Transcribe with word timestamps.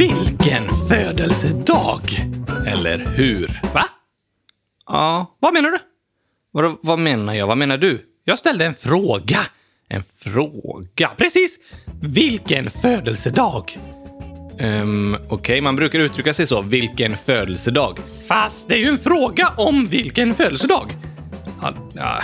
Vilken 0.00 0.68
födelsedag! 0.88 2.00
Eller 2.66 2.98
hur? 2.98 3.60
Va? 3.74 3.84
Ja, 4.86 5.36
vad 5.40 5.54
menar 5.54 5.70
du? 5.70 5.78
Vad, 6.52 6.76
vad 6.82 6.98
menar 6.98 7.34
jag? 7.34 7.46
Vad 7.46 7.58
menar 7.58 7.78
du? 7.78 8.06
Jag 8.24 8.38
ställde 8.38 8.64
en 8.64 8.74
fråga. 8.74 9.38
En 9.88 10.02
fråga? 10.02 11.10
Precis! 11.16 11.58
Vilken 12.02 12.70
födelsedag? 12.70 13.78
Um, 14.60 15.14
Okej, 15.14 15.36
okay. 15.36 15.60
man 15.60 15.76
brukar 15.76 15.98
uttrycka 15.98 16.34
sig 16.34 16.46
så. 16.46 16.62
Vilken 16.62 17.16
födelsedag? 17.16 17.98
Fast 18.28 18.68
det 18.68 18.74
är 18.74 18.78
ju 18.78 18.88
en 18.88 18.98
fråga 18.98 19.48
om 19.56 19.86
vilken 19.86 20.34
födelsedag. 20.34 20.96
Ja, 21.94 22.22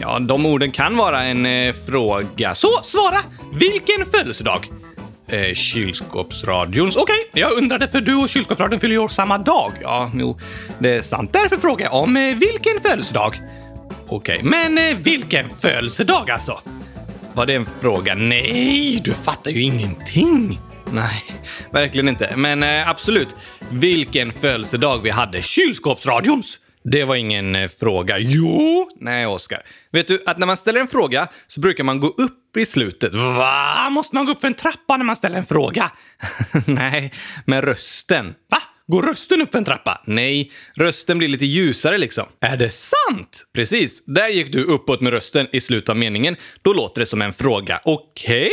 ja, 0.00 0.18
de 0.18 0.46
orden 0.46 0.70
kan 0.70 0.96
vara 0.96 1.22
en 1.22 1.46
eh, 1.46 1.74
fråga. 1.86 2.54
Så, 2.54 2.80
svara! 2.82 3.18
Vilken 3.52 4.06
födelsedag? 4.06 4.68
Eh, 5.28 5.54
kylskåpsradions. 5.54 6.96
Okej, 6.96 7.28
okay. 7.30 7.42
jag 7.42 7.52
undrade 7.52 7.88
för 7.88 8.00
du 8.00 8.14
och 8.14 8.28
kylskåpsradion 8.28 8.80
fyller 8.80 8.98
år 8.98 9.08
samma 9.08 9.38
dag. 9.38 9.72
Ja, 9.82 10.10
jo, 10.14 10.38
det 10.78 10.90
är 10.90 11.02
sant. 11.02 11.32
Därför 11.32 11.56
frågar 11.56 11.86
jag 11.86 11.94
om 12.02 12.16
eh, 12.16 12.34
vilken 12.34 12.80
födelsedag? 12.82 13.40
Okej, 14.08 14.38
okay. 14.38 14.42
men 14.42 14.78
eh, 14.78 14.96
vilken 14.96 15.48
födelsedag 15.48 16.30
alltså? 16.30 16.60
Var 17.34 17.46
det 17.46 17.54
en 17.54 17.66
fråga? 17.80 18.14
Nej, 18.14 19.00
du 19.04 19.14
fattar 19.14 19.50
ju 19.50 19.62
ingenting. 19.62 20.60
Nej, 20.92 21.24
verkligen 21.70 22.08
inte. 22.08 22.32
Men 22.36 22.62
eh, 22.62 22.88
absolut, 22.88 23.36
vilken 23.70 24.32
födelsedag 24.32 25.02
vi 25.02 25.10
hade. 25.10 25.42
Kylskåpsradions! 25.42 26.60
Det 26.90 27.04
var 27.04 27.16
ingen 27.16 27.56
eh, 27.56 27.68
fråga. 27.68 28.18
Jo! 28.18 28.90
Nej, 29.00 29.26
Oskar. 29.26 29.62
Vet 29.92 30.08
du 30.08 30.22
att 30.26 30.38
när 30.38 30.46
man 30.46 30.56
ställer 30.56 30.80
en 30.80 30.88
fråga 30.88 31.28
så 31.46 31.60
brukar 31.60 31.84
man 31.84 32.00
gå 32.00 32.06
upp 32.06 32.56
i 32.56 32.66
slutet. 32.66 33.14
Va? 33.14 33.90
Måste 33.90 34.14
man 34.14 34.26
gå 34.26 34.32
upp 34.32 34.40
för 34.40 34.48
en 34.48 34.54
trappa 34.54 34.96
när 34.96 35.04
man 35.04 35.16
ställer 35.16 35.38
en 35.38 35.46
fråga? 35.46 35.92
Nej, 36.66 37.12
med 37.44 37.64
rösten. 37.64 38.26
Va? 38.26 38.58
Går 38.86 39.02
rösten 39.02 39.42
upp 39.42 39.50
för 39.50 39.58
en 39.58 39.64
trappa? 39.64 40.02
Nej, 40.06 40.52
rösten 40.74 41.18
blir 41.18 41.28
lite 41.28 41.46
ljusare 41.46 41.98
liksom. 41.98 42.26
Är 42.40 42.56
det 42.56 42.70
sant? 42.70 43.46
Precis. 43.54 44.04
Där 44.06 44.28
gick 44.28 44.52
du 44.52 44.64
uppåt 44.64 45.00
med 45.00 45.12
rösten 45.12 45.46
i 45.52 45.60
slutet 45.60 45.88
av 45.88 45.96
meningen. 45.96 46.36
Då 46.62 46.72
låter 46.72 47.00
det 47.00 47.06
som 47.06 47.22
en 47.22 47.32
fråga. 47.32 47.80
Okej? 47.84 48.36
Okay? 48.38 48.50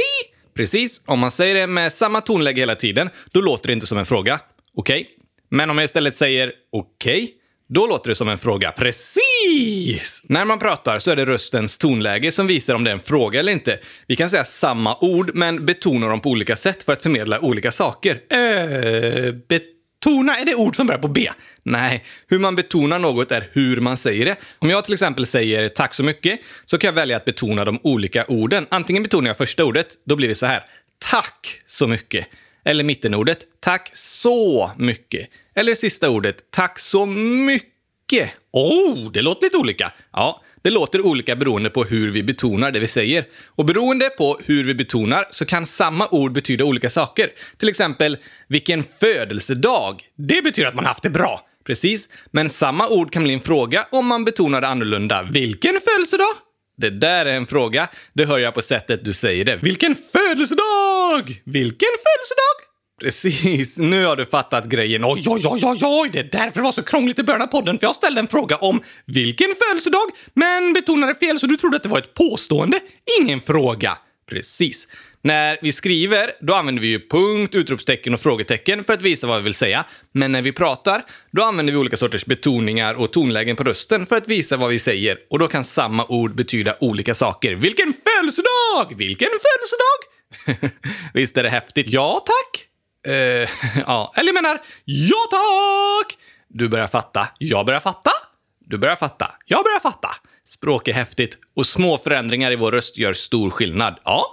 Precis. 0.55 1.01
Om 1.05 1.19
man 1.19 1.31
säger 1.31 1.55
det 1.55 1.67
med 1.67 1.93
samma 1.93 2.21
tonläge 2.21 2.61
hela 2.61 2.75
tiden, 2.75 3.09
då 3.31 3.41
låter 3.41 3.67
det 3.67 3.73
inte 3.73 3.87
som 3.87 3.97
en 3.97 4.05
fråga. 4.05 4.39
Okej? 4.75 5.01
Okay? 5.01 5.13
Men 5.49 5.69
om 5.69 5.77
jag 5.77 5.85
istället 5.85 6.15
säger 6.15 6.51
okej, 6.71 7.23
okay, 7.23 7.29
då 7.73 7.87
låter 7.87 8.09
det 8.09 8.15
som 8.15 8.29
en 8.29 8.37
fråga. 8.37 8.71
Precis! 8.71 10.23
När 10.23 10.45
man 10.45 10.59
pratar 10.59 10.99
så 10.99 11.11
är 11.11 11.15
det 11.15 11.25
röstens 11.25 11.77
tonläge 11.77 12.31
som 12.31 12.47
visar 12.47 12.75
om 12.75 12.83
det 12.83 12.89
är 12.89 12.93
en 12.93 12.99
fråga 12.99 13.39
eller 13.39 13.51
inte. 13.51 13.79
Vi 14.07 14.15
kan 14.15 14.29
säga 14.29 14.43
samma 14.43 14.97
ord, 15.01 15.31
men 15.33 15.65
betona 15.65 16.07
dem 16.07 16.19
på 16.19 16.29
olika 16.29 16.55
sätt 16.55 16.83
för 16.83 16.93
att 16.93 17.03
förmedla 17.03 17.39
olika 17.39 17.71
saker. 17.71 18.21
Eh, 18.29 19.33
betona, 19.33 20.37
är 20.37 20.45
det 20.45 20.55
ord 20.55 20.75
som 20.75 20.87
börjar 20.87 21.01
på 21.01 21.07
B? 21.07 21.29
Nej, 21.63 22.03
hur 22.27 22.39
man 22.39 22.55
betonar 22.55 22.99
något 22.99 23.31
är 23.31 23.49
hur 23.51 23.81
man 23.81 23.97
säger 23.97 24.25
det. 24.25 24.35
Om 24.59 24.69
jag 24.69 24.83
till 24.83 24.93
exempel 24.93 25.25
säger 25.25 25.67
tack 25.69 25.93
så 25.93 26.03
mycket 26.03 26.39
så 26.65 26.77
kan 26.77 26.87
jag 26.87 26.93
välja 26.93 27.17
att 27.17 27.25
betona 27.25 27.65
de 27.65 27.79
olika 27.83 28.25
orden. 28.25 28.65
Antingen 28.69 29.03
betonar 29.03 29.29
jag 29.29 29.37
första 29.37 29.65
ordet, 29.65 29.87
då 30.05 30.15
blir 30.15 30.27
det 30.27 30.35
så 30.35 30.45
här. 30.45 30.63
Tack 31.11 31.61
så 31.65 31.87
mycket. 31.87 32.27
Eller 32.65 32.83
mittenordet, 32.83 33.39
tack 33.59 33.89
så 33.93 34.71
mycket. 34.77 35.29
Eller 35.55 35.75
sista 35.75 36.09
ordet, 36.09 36.51
tack 36.51 36.79
så 36.79 37.05
mycket. 37.05 38.31
Oh, 38.51 39.11
det 39.11 39.21
låter 39.21 39.43
lite 39.43 39.57
olika. 39.57 39.91
Ja, 40.13 40.41
det 40.61 40.69
låter 40.69 41.05
olika 41.05 41.35
beroende 41.35 41.69
på 41.69 41.83
hur 41.83 42.11
vi 42.11 42.23
betonar 42.23 42.71
det 42.71 42.79
vi 42.79 42.87
säger. 42.87 43.25
Och 43.47 43.65
beroende 43.65 44.09
på 44.09 44.39
hur 44.45 44.63
vi 44.63 44.75
betonar 44.75 45.25
så 45.29 45.45
kan 45.45 45.65
samma 45.65 46.07
ord 46.11 46.31
betyda 46.31 46.63
olika 46.63 46.89
saker. 46.89 47.29
Till 47.57 47.69
exempel, 47.69 48.17
vilken 48.47 48.83
födelsedag. 48.83 50.01
Det 50.15 50.41
betyder 50.41 50.69
att 50.69 50.75
man 50.75 50.85
haft 50.85 51.03
det 51.03 51.09
bra. 51.09 51.47
Precis, 51.65 52.09
men 52.31 52.49
samma 52.49 52.87
ord 52.87 53.11
kan 53.11 53.23
bli 53.23 53.33
en 53.33 53.39
fråga 53.39 53.87
om 53.91 54.07
man 54.07 54.25
betonar 54.25 54.61
det 54.61 54.67
annorlunda. 54.67 55.23
Vilken 55.23 55.79
födelsedag? 55.91 56.33
Det 56.77 56.89
där 56.89 57.25
är 57.25 57.33
en 57.33 57.45
fråga. 57.45 57.87
Det 58.13 58.25
hör 58.25 58.39
jag 58.39 58.53
på 58.53 58.61
sättet 58.61 59.05
du 59.05 59.13
säger 59.13 59.45
det. 59.45 59.55
Vilken 59.55 59.95
födelsedag! 59.95 61.41
Vilken 61.43 61.93
födelsedag? 62.05 62.72
Precis, 63.01 63.77
nu 63.77 64.05
har 64.05 64.15
du 64.15 64.25
fattat 64.25 64.65
grejen. 64.65 65.05
Oj, 65.05 65.23
oj, 65.27 65.41
oj, 65.45 65.61
oj, 65.63 65.79
oj, 65.83 66.09
det 66.13 66.19
är 66.19 66.29
därför 66.31 66.59
det 66.59 66.63
var 66.63 66.71
så 66.71 66.83
krångligt 66.83 67.19
i 67.19 67.23
början 67.23 67.41
av 67.41 67.47
podden, 67.47 67.79
för 67.79 67.87
jag 67.87 67.95
ställde 67.95 68.19
en 68.19 68.27
fråga 68.27 68.57
om 68.57 68.81
vilken 69.05 69.47
födelsedag, 69.67 70.09
men 70.33 70.73
betonade 70.73 71.15
fel 71.15 71.39
så 71.39 71.47
du 71.47 71.57
trodde 71.57 71.77
att 71.77 71.83
det 71.83 71.89
var 71.89 71.97
ett 71.97 72.13
påstående, 72.13 72.79
ingen 73.19 73.41
fråga. 73.41 73.97
Precis. 74.29 74.87
När 75.21 75.57
vi 75.61 75.71
skriver, 75.71 76.31
då 76.41 76.53
använder 76.53 76.81
vi 76.81 76.87
ju 76.87 77.07
punkt, 77.07 77.55
utropstecken 77.55 78.13
och 78.13 78.19
frågetecken 78.19 78.83
för 78.83 78.93
att 78.93 79.01
visa 79.01 79.27
vad 79.27 79.37
vi 79.37 79.43
vill 79.43 79.53
säga. 79.53 79.85
Men 80.11 80.31
när 80.31 80.41
vi 80.41 80.51
pratar, 80.51 81.05
då 81.31 81.43
använder 81.43 81.73
vi 81.73 81.79
olika 81.79 81.97
sorters 81.97 82.25
betoningar 82.25 82.93
och 82.93 83.13
tonlägen 83.13 83.55
på 83.55 83.63
rösten 83.63 84.05
för 84.05 84.15
att 84.15 84.27
visa 84.27 84.57
vad 84.57 84.69
vi 84.69 84.79
säger. 84.79 85.17
Och 85.29 85.39
då 85.39 85.47
kan 85.47 85.65
samma 85.65 86.05
ord 86.05 86.35
betyda 86.35 86.75
olika 86.79 87.15
saker. 87.15 87.55
Vilken 87.55 87.93
födelsedag! 87.93 88.97
Vilken 88.97 89.29
födelsedag! 89.29 90.71
Visst 91.13 91.37
är 91.37 91.43
det 91.43 91.49
häftigt? 91.49 91.85
Ja, 91.89 92.23
tack! 92.25 92.72
Uh, 93.07 93.13
ja, 93.85 94.13
eller 94.15 94.27
jag 94.27 94.43
menar, 94.43 94.61
ja 94.85 95.27
tack! 95.31 96.17
Du 96.47 96.69
börjar 96.69 96.87
fatta, 96.87 97.27
jag 97.37 97.65
börjar 97.65 97.79
fatta. 97.79 98.11
Du 98.59 98.77
börjar 98.77 98.95
fatta, 98.95 99.31
jag 99.45 99.63
börjar 99.63 99.79
fatta. 99.79 100.09
Språk 100.45 100.87
är 100.87 100.93
häftigt 100.93 101.37
och 101.55 101.65
små 101.65 101.97
förändringar 101.97 102.51
i 102.51 102.55
vår 102.55 102.71
röst 102.71 102.97
gör 102.97 103.13
stor 103.13 103.49
skillnad. 103.49 103.99
Ja, 104.03 104.25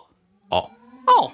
ja, 0.51 0.71
ja. 1.07 1.33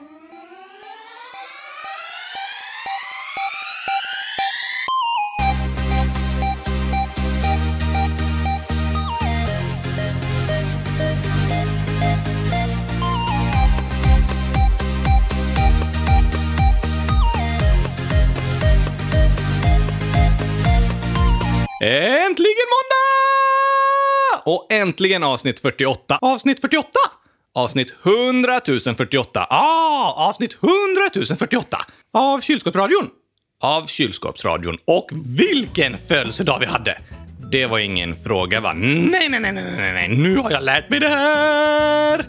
Äntligen 21.89 22.67
måndag! 22.75 24.43
Och 24.45 24.67
äntligen 24.73 25.25
avsnitt 25.25 25.61
48. 25.61 26.19
Avsnitt 26.23 26.61
48? 26.61 26.89
Avsnitt 27.55 27.95
100 28.05 28.61
048. 28.97 29.47
Ah, 29.51 30.29
avsnitt 30.29 30.59
100 30.63 31.37
048. 31.39 31.79
Av 32.13 32.41
Kylskåpsradion. 32.41 33.09
Av 33.61 33.87
Kylskåpsradion. 33.87 34.79
Och 34.85 35.11
vilken 35.39 35.99
födelsedag 36.09 36.59
vi 36.61 36.67
hade! 36.67 36.99
Det 37.51 37.67
var 37.67 37.79
ingen 37.79 38.17
fråga, 38.17 38.61
va? 38.61 38.73
Nej, 38.73 39.29
nej, 39.29 39.41
nej, 39.41 39.53
nej, 39.53 39.65
nej, 39.77 39.93
nej. 39.93 40.09
nu 40.09 40.37
har 40.37 40.51
jag 40.51 40.65
lärt 40.65 40.89
mig 40.89 41.01
det 41.01 41.09
här! 41.09 42.25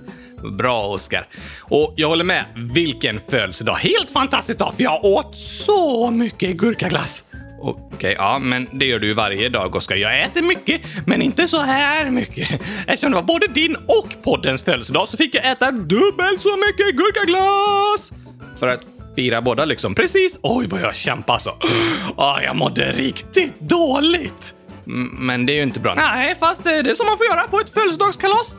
Bra, 0.58 0.88
Oskar. 0.88 1.28
Och 1.62 1.94
jag 1.98 2.08
håller 2.08 2.24
med. 2.24 2.46
Vilken 2.74 3.20
födelsedag! 3.20 3.76
Helt 3.76 4.12
fantastisk 4.12 4.60
dag, 4.60 4.74
för 4.74 4.84
jag 4.84 5.06
åt 5.06 5.38
så 5.38 6.12
mycket 6.12 6.58
gurkaglass. 6.58 7.24
Okej, 7.70 7.96
okay, 7.96 8.14
ja, 8.14 8.40
men 8.40 8.68
det 8.72 8.86
gör 8.86 9.00
du 9.00 9.08
ju 9.08 9.14
varje 9.14 9.50
dag, 9.50 9.76
Oskar. 9.76 9.96
Jag 9.96 10.22
äter 10.22 10.42
mycket, 10.42 10.82
men 11.06 11.22
inte 11.22 11.48
så 11.48 11.62
här 11.62 12.12
mycket. 12.12 12.62
Eftersom 12.88 13.12
det 13.12 13.16
var 13.16 13.24
både 13.24 13.48
din 13.48 13.76
och 13.76 14.24
poddens 14.24 14.64
födelsedag 14.64 15.08
så 15.08 15.18
fick 15.18 15.36
jag 15.36 15.52
äta 15.52 15.72
dubbelt 15.72 16.42
så 16.42 16.58
mycket 16.58 16.96
gurkaglass! 16.96 18.12
För 18.60 18.68
att 18.68 18.82
fira 19.16 19.42
båda 19.42 19.66
liksom. 19.66 19.96
Precis! 19.96 20.40
Oj, 20.44 20.68
vad 20.68 20.82
jag 20.82 20.96
kämpade 20.96 21.34
alltså. 21.34 21.50
Oh, 22.16 22.40
jag 22.44 22.56
mådde 22.56 22.92
riktigt 22.92 23.60
dåligt. 23.60 24.54
Mm, 24.88 25.08
men 25.20 25.46
det 25.46 25.54
är 25.54 25.56
ju 25.56 25.64
inte 25.64 25.80
bra. 25.80 25.94
Nej, 25.96 26.36
fast 26.36 26.64
det 26.64 26.76
är 26.76 26.84
det 26.84 26.96
som 26.96 27.06
man 27.06 27.18
får 27.18 27.26
göra 27.26 27.48
på 27.48 27.60
ett 27.60 27.70
födelsedagskalas. 27.70 28.56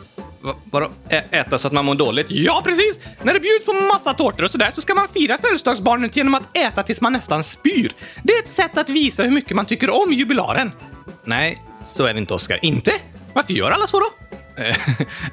Vadå? 0.64 0.90
Äta 1.30 1.58
så 1.58 1.66
att 1.66 1.72
man 1.72 1.84
mår 1.84 1.94
dåligt? 1.94 2.30
Ja, 2.30 2.62
precis! 2.64 3.00
När 3.22 3.34
det 3.34 3.40
bjuds 3.40 3.64
på 3.66 3.72
massa 3.72 4.14
tårtor 4.14 4.44
och 4.44 4.50
sådär 4.50 4.70
så 4.70 4.80
ska 4.80 4.94
man 4.94 5.08
fira 5.08 5.38
födelsedagsbarnet 5.38 6.16
genom 6.16 6.34
att 6.34 6.56
äta 6.56 6.82
tills 6.82 7.00
man 7.00 7.12
nästan 7.12 7.42
spyr. 7.44 7.92
Det 8.22 8.32
är 8.32 8.38
ett 8.38 8.48
sätt 8.48 8.78
att 8.78 8.88
visa 8.88 9.22
hur 9.22 9.30
mycket 9.30 9.56
man 9.56 9.66
tycker 9.66 9.90
om 9.90 10.12
jubilaren. 10.12 10.72
Nej, 11.24 11.62
så 11.84 12.04
är 12.04 12.14
det 12.14 12.20
inte, 12.20 12.34
Oskar. 12.34 12.58
Inte? 12.62 12.92
Varför 13.32 13.52
gör 13.52 13.70
alla 13.70 13.86
så 13.86 14.00
då? 14.00 14.06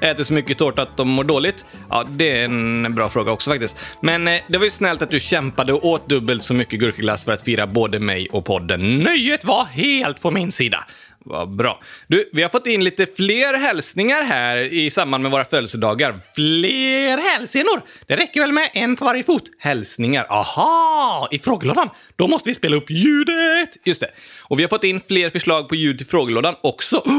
Äter 0.00 0.24
så 0.24 0.34
mycket 0.34 0.58
tårta 0.58 0.82
att 0.82 0.96
de 0.96 1.08
mår 1.08 1.24
dåligt? 1.24 1.64
Ja, 1.90 2.04
det 2.10 2.40
är 2.40 2.44
en 2.44 2.94
bra 2.94 3.08
fråga 3.08 3.32
också 3.32 3.50
faktiskt. 3.50 3.76
Men 4.00 4.28
eh, 4.28 4.40
det 4.48 4.58
var 4.58 4.64
ju 4.64 4.70
snällt 4.70 5.02
att 5.02 5.10
du 5.10 5.20
kämpade 5.20 5.72
och 5.72 5.84
åt 5.84 6.08
dubbelt 6.08 6.42
så 6.42 6.54
mycket 6.54 6.80
gurkaglass 6.80 7.24
för 7.24 7.32
att 7.32 7.42
fira 7.42 7.66
både 7.66 7.98
mig 7.98 8.28
och 8.32 8.44
podden. 8.44 8.98
Nöjet 8.98 9.44
var 9.44 9.64
helt 9.64 10.22
på 10.22 10.30
min 10.30 10.52
sida. 10.52 10.84
Vad 11.28 11.56
bra. 11.56 11.80
Du, 12.06 12.30
vi 12.32 12.42
har 12.42 12.48
fått 12.48 12.66
in 12.66 12.84
lite 12.84 13.06
fler 13.06 13.54
hälsningar 13.54 14.22
här 14.22 14.56
i 14.56 14.90
samband 14.90 15.22
med 15.22 15.32
våra 15.32 15.44
födelsedagar. 15.44 16.20
Fler 16.34 17.18
hälsenor! 17.18 17.82
Det 18.06 18.16
räcker 18.16 18.40
väl 18.40 18.52
med 18.52 18.70
en 18.74 18.96
på 18.96 19.04
varje 19.04 19.22
fot? 19.22 19.42
Hälsningar. 19.58 20.26
Aha! 20.30 21.28
I 21.30 21.38
frågelådan. 21.38 21.88
Då 22.16 22.28
måste 22.28 22.50
vi 22.50 22.54
spela 22.54 22.76
upp 22.76 22.90
ljudet! 22.90 23.68
Just 23.84 24.00
det. 24.00 24.10
Och 24.42 24.58
vi 24.58 24.62
har 24.62 24.68
fått 24.68 24.84
in 24.84 25.00
fler 25.08 25.30
förslag 25.30 25.68
på 25.68 25.74
ljud 25.74 25.98
till 25.98 26.06
frågelådan 26.06 26.54
också. 26.62 27.02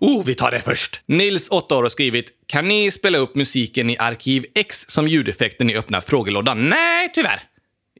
Oh, 0.00 0.24
vi 0.24 0.34
tar 0.34 0.50
det 0.50 0.60
först. 0.60 1.02
Nils, 1.06 1.48
8 1.48 1.76
år, 1.76 1.82
har 1.82 1.88
skrivit 1.88 2.30
“Kan 2.46 2.68
ni 2.68 2.90
spela 2.90 3.18
upp 3.18 3.34
musiken 3.34 3.90
i 3.90 3.96
Arkiv 3.98 4.46
X 4.54 4.84
som 4.88 5.08
ljudeffekten 5.08 5.70
i 5.70 5.76
öppna 5.76 6.00
frågelådan?” 6.00 6.68
Nej, 6.68 7.12
tyvärr. 7.14 7.40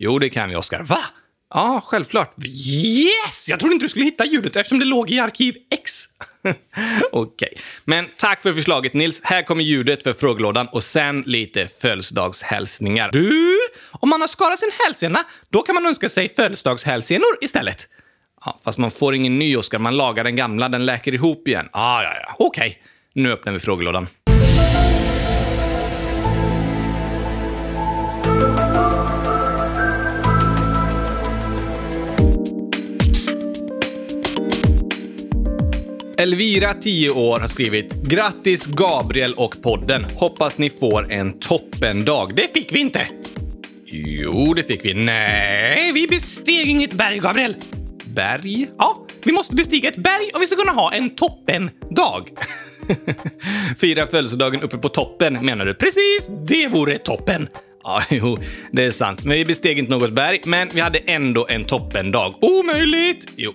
Jo, 0.00 0.18
det 0.18 0.30
kan 0.30 0.48
vi, 0.48 0.56
Oskar. 0.56 0.82
Va? 0.82 0.98
Ja, 1.54 1.82
självklart. 1.86 2.34
Yes! 2.46 3.48
Jag 3.48 3.60
trodde 3.60 3.74
inte 3.74 3.84
du 3.84 3.88
skulle 3.88 4.04
hitta 4.04 4.24
ljudet 4.24 4.56
eftersom 4.56 4.78
det 4.78 4.84
låg 4.84 5.10
i 5.10 5.18
arkiv 5.18 5.54
X. 5.70 6.04
Okej. 7.12 7.48
Okay. 7.52 7.62
Men 7.84 8.08
tack 8.16 8.42
för 8.42 8.52
förslaget, 8.52 8.94
Nils. 8.94 9.20
Här 9.24 9.42
kommer 9.42 9.64
ljudet 9.64 10.02
för 10.02 10.12
frågelådan 10.12 10.68
och 10.68 10.84
sen 10.84 11.22
lite 11.26 11.66
födelsedagshälsningar. 11.66 13.10
Du! 13.12 13.58
Om 13.90 14.08
man 14.08 14.20
har 14.20 14.28
skadat 14.28 14.58
sin 14.58 14.70
hälsena, 14.84 15.24
då 15.48 15.62
kan 15.62 15.74
man 15.74 15.86
önska 15.86 16.08
sig 16.08 16.28
födelsedagshälsenor 16.28 17.38
istället. 17.40 17.88
Ja, 18.44 18.58
fast 18.64 18.78
man 18.78 18.90
får 18.90 19.14
ingen 19.14 19.38
ny, 19.38 19.56
Oskar. 19.56 19.78
Man 19.78 19.96
lagar 19.96 20.24
den 20.24 20.36
gamla. 20.36 20.68
Den 20.68 20.86
läker 20.86 21.14
ihop 21.14 21.48
igen. 21.48 21.68
Ah, 21.72 22.02
ja, 22.02 22.12
ja. 22.26 22.34
Okej. 22.38 22.68
Okay. 22.68 22.74
Nu 23.14 23.32
öppnar 23.32 23.52
vi 23.52 23.58
frågelådan. 23.58 24.06
Elvira, 36.20 36.74
10 36.74 37.10
år, 37.10 37.40
har 37.40 37.46
skrivit 37.46 38.02
“Grattis 38.02 38.66
Gabriel 38.66 39.34
och 39.34 39.62
podden. 39.62 40.04
Hoppas 40.04 40.58
ni 40.58 40.70
får 40.70 41.12
en 41.12 41.32
toppendag.” 41.32 42.34
Det 42.36 42.52
fick 42.54 42.72
vi 42.72 42.80
inte! 42.80 43.00
Jo, 43.86 44.54
det 44.54 44.62
fick 44.62 44.84
vi. 44.84 44.94
Nej, 44.94 45.92
vi 45.92 46.06
besteg 46.06 46.68
inget 46.68 46.92
berg, 46.92 47.18
Gabriel. 47.18 47.54
Berg? 48.04 48.68
Ja, 48.78 49.06
vi 49.22 49.32
måste 49.32 49.54
bestiga 49.56 49.88
ett 49.88 49.96
berg 49.96 50.30
och 50.34 50.42
vi 50.42 50.46
ska 50.46 50.56
kunna 50.56 50.72
ha 50.72 50.92
en 50.92 51.10
toppendag. 51.10 52.30
Fira 53.78 54.06
födelsedagen 54.06 54.62
uppe 54.62 54.78
på 54.78 54.88
toppen, 54.88 55.44
menar 55.44 55.64
du? 55.64 55.74
Precis, 55.74 56.30
det 56.48 56.68
vore 56.68 56.98
toppen. 56.98 57.48
Ja, 57.82 58.02
jo, 58.10 58.38
det 58.72 58.84
är 58.84 58.90
sant. 58.90 59.24
Men 59.24 59.36
vi 59.36 59.44
besteg 59.44 59.78
inte 59.78 59.90
något 59.90 60.12
berg, 60.12 60.40
men 60.44 60.68
vi 60.74 60.80
hade 60.80 60.98
ändå 60.98 61.46
en 61.48 61.64
toppendag. 61.64 62.34
Omöjligt! 62.40 63.28
Jo, 63.36 63.52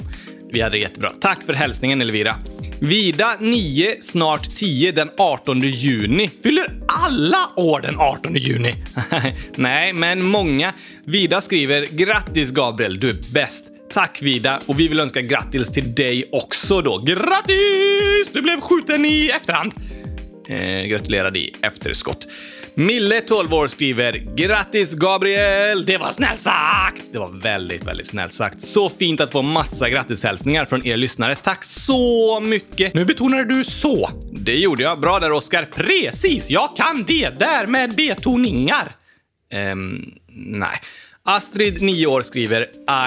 vi 0.56 0.62
hade 0.62 0.76
det 0.76 0.82
jättebra. 0.82 1.10
Tack 1.10 1.44
för 1.44 1.54
hälsningen, 1.54 2.02
Elvira. 2.02 2.36
Vida 2.80 3.36
9, 3.40 3.96
snart 4.00 4.56
10 4.56 4.92
den 4.92 5.10
18 5.18 5.62
juni. 5.62 6.30
Fyller 6.44 6.66
alla 6.88 7.38
år 7.56 7.82
den 7.82 7.96
18 8.00 8.36
juni? 8.36 8.76
Nej, 9.56 9.94
men 9.94 10.26
många. 10.26 10.74
Vida 11.06 11.42
skriver 11.42 11.88
“Grattis 11.92 12.52
Gabriel, 12.52 13.00
du 13.00 13.10
är 13.10 13.34
bäst”. 13.34 13.66
Tack 13.94 14.22
Vida 14.22 14.60
och 14.66 14.80
vi 14.80 14.88
vill 14.88 15.00
önska 15.00 15.22
grattis 15.22 15.70
till 15.70 15.96
dig 15.96 16.30
också 16.32 16.82
då. 16.82 16.98
Grattis! 16.98 18.30
Du 18.34 18.42
blev 18.42 18.62
skjuten 18.62 19.06
i 19.06 19.32
efterhand. 19.36 19.74
Eh, 20.50 20.84
gratulerade 20.86 21.40
i 21.40 21.56
efterskott. 21.62 22.28
Mille, 22.78 23.22
12 23.22 23.54
år, 23.54 23.68
skriver 23.68 24.14
“Grattis 24.36 24.94
Gabriel! 24.94 25.86
Det 25.86 25.98
var 25.98 26.12
snällt 26.12 26.40
sagt!” 26.40 27.04
Det 27.12 27.20
var 27.20 27.42
väldigt, 27.42 27.86
väldigt 27.86 28.08
snällt 28.08 28.34
sagt. 28.34 28.62
Så 28.62 28.90
fint 28.90 29.22
att 29.22 29.32
få 29.32 29.42
massa 29.42 29.90
grattishälsningar 29.90 30.66
från 30.66 30.88
er 30.88 30.98
lyssnare. 30.98 31.36
Tack 31.36 31.64
så 31.64 32.40
mycket! 32.40 32.94
Nu 32.94 33.06
betonade 33.06 33.44
du 33.44 33.64
så. 33.64 34.10
Det 34.32 34.56
gjorde 34.56 34.84
jag. 34.84 35.00
Bra 35.00 35.20
där, 35.20 35.32
Oskar. 35.32 35.66
Precis! 35.76 36.50
Jag 36.50 36.76
kan 36.76 37.04
det 37.04 37.30
där 37.30 37.68
med 37.68 37.96
betoningar. 37.96 38.96
Ehm, 39.52 40.14
nej. 40.36 40.82
Astrid, 41.28 41.82
9 41.82 42.08
år, 42.08 42.22
skriver 42.22 42.62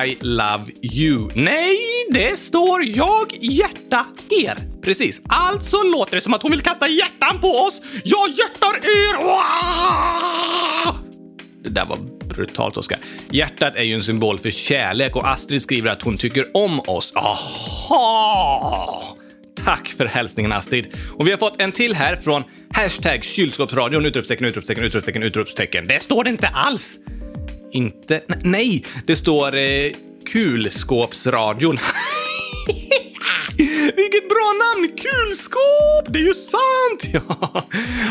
I 0.04 0.16
love 0.20 0.64
you. 0.82 1.30
Nej, 1.34 1.78
det 2.10 2.38
står 2.38 2.84
jag 2.84 3.36
hjärta 3.40 4.06
er. 4.30 4.80
Precis. 4.82 5.22
Alltså 5.28 5.82
låter 5.82 6.16
det 6.16 6.20
som 6.20 6.34
att 6.34 6.42
hon 6.42 6.50
vill 6.50 6.60
kasta 6.60 6.88
hjärtan 6.88 7.40
på 7.40 7.48
oss. 7.48 7.80
Jag 8.04 8.28
hjärtar 8.28 8.76
er! 8.76 9.16
Det 11.62 11.70
där 11.70 11.86
var 11.86 11.98
brutalt, 12.28 12.76
Oskar. 12.76 12.98
Hjärtat 13.30 13.76
är 13.76 13.82
ju 13.82 13.94
en 13.94 14.02
symbol 14.02 14.38
för 14.38 14.50
kärlek 14.50 15.16
och 15.16 15.28
Astrid 15.28 15.62
skriver 15.62 15.90
att 15.90 16.02
hon 16.02 16.16
tycker 16.16 16.56
om 16.56 16.80
oss. 16.80 17.12
Aha! 17.16 19.16
Tack 19.64 19.88
för 19.88 20.06
hälsningen 20.06 20.52
Astrid. 20.52 20.86
Och 21.16 21.26
vi 21.26 21.30
har 21.30 21.38
fått 21.38 21.60
en 21.60 21.72
till 21.72 21.94
här 21.94 22.16
från 22.16 22.44
hashtag 22.72 23.24
kylskåpsradion, 23.24 24.06
utropstecken, 24.06 24.46
utropstecken, 24.46 24.84
utropstecken, 24.84 25.22
utropstecken. 25.22 25.84
Det 25.88 26.02
står 26.02 26.24
det 26.24 26.30
inte 26.30 26.48
alls. 26.48 26.98
Inte... 27.72 28.20
Nej, 28.42 28.84
det 29.06 29.16
står 29.16 29.56
eh, 29.56 29.90
kulskåpsradion. 30.32 31.78
Vilket 33.96 34.28
bra 34.28 34.54
namn! 34.74 34.88
Kulskåp! 34.88 36.06
Det 36.08 36.18
är 36.18 36.22
ju 36.22 36.34
sant! 36.34 36.58
Ja. 37.28 37.64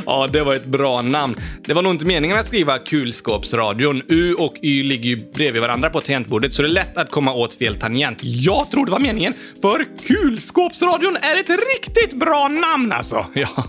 ja, 0.06 0.28
det 0.32 0.44
var 0.44 0.56
ett 0.56 0.66
bra 0.66 1.02
namn. 1.02 1.36
Det 1.66 1.74
var 1.74 1.82
nog 1.82 1.94
inte 1.94 2.06
meningen 2.06 2.38
att 2.38 2.48
skriva 2.48 2.80
kulskåpsradion. 2.80 4.02
U 4.08 4.34
och 4.34 4.54
Y 4.62 4.84
ligger 4.84 5.10
ju 5.10 5.32
bredvid 5.34 5.62
varandra 5.62 5.90
på 5.90 6.02
tangentbordet 6.02 6.54
så 6.54 6.62
det 6.62 6.68
är 6.68 6.72
lätt 6.72 6.98
att 6.98 7.12
komma 7.12 7.34
åt 7.34 7.54
fel 7.54 7.80
tangent. 7.80 8.20
Jag 8.22 8.72
tror 8.72 8.86
det 8.86 8.92
var 8.92 9.00
meningen, 9.00 9.34
för 9.62 9.86
kulskåpsradion 10.08 11.18
är 11.22 11.38
ett 11.38 11.50
riktigt 11.50 12.20
bra 12.20 12.48
namn 12.48 12.92
alltså. 12.92 13.26
Ja, 13.34 13.66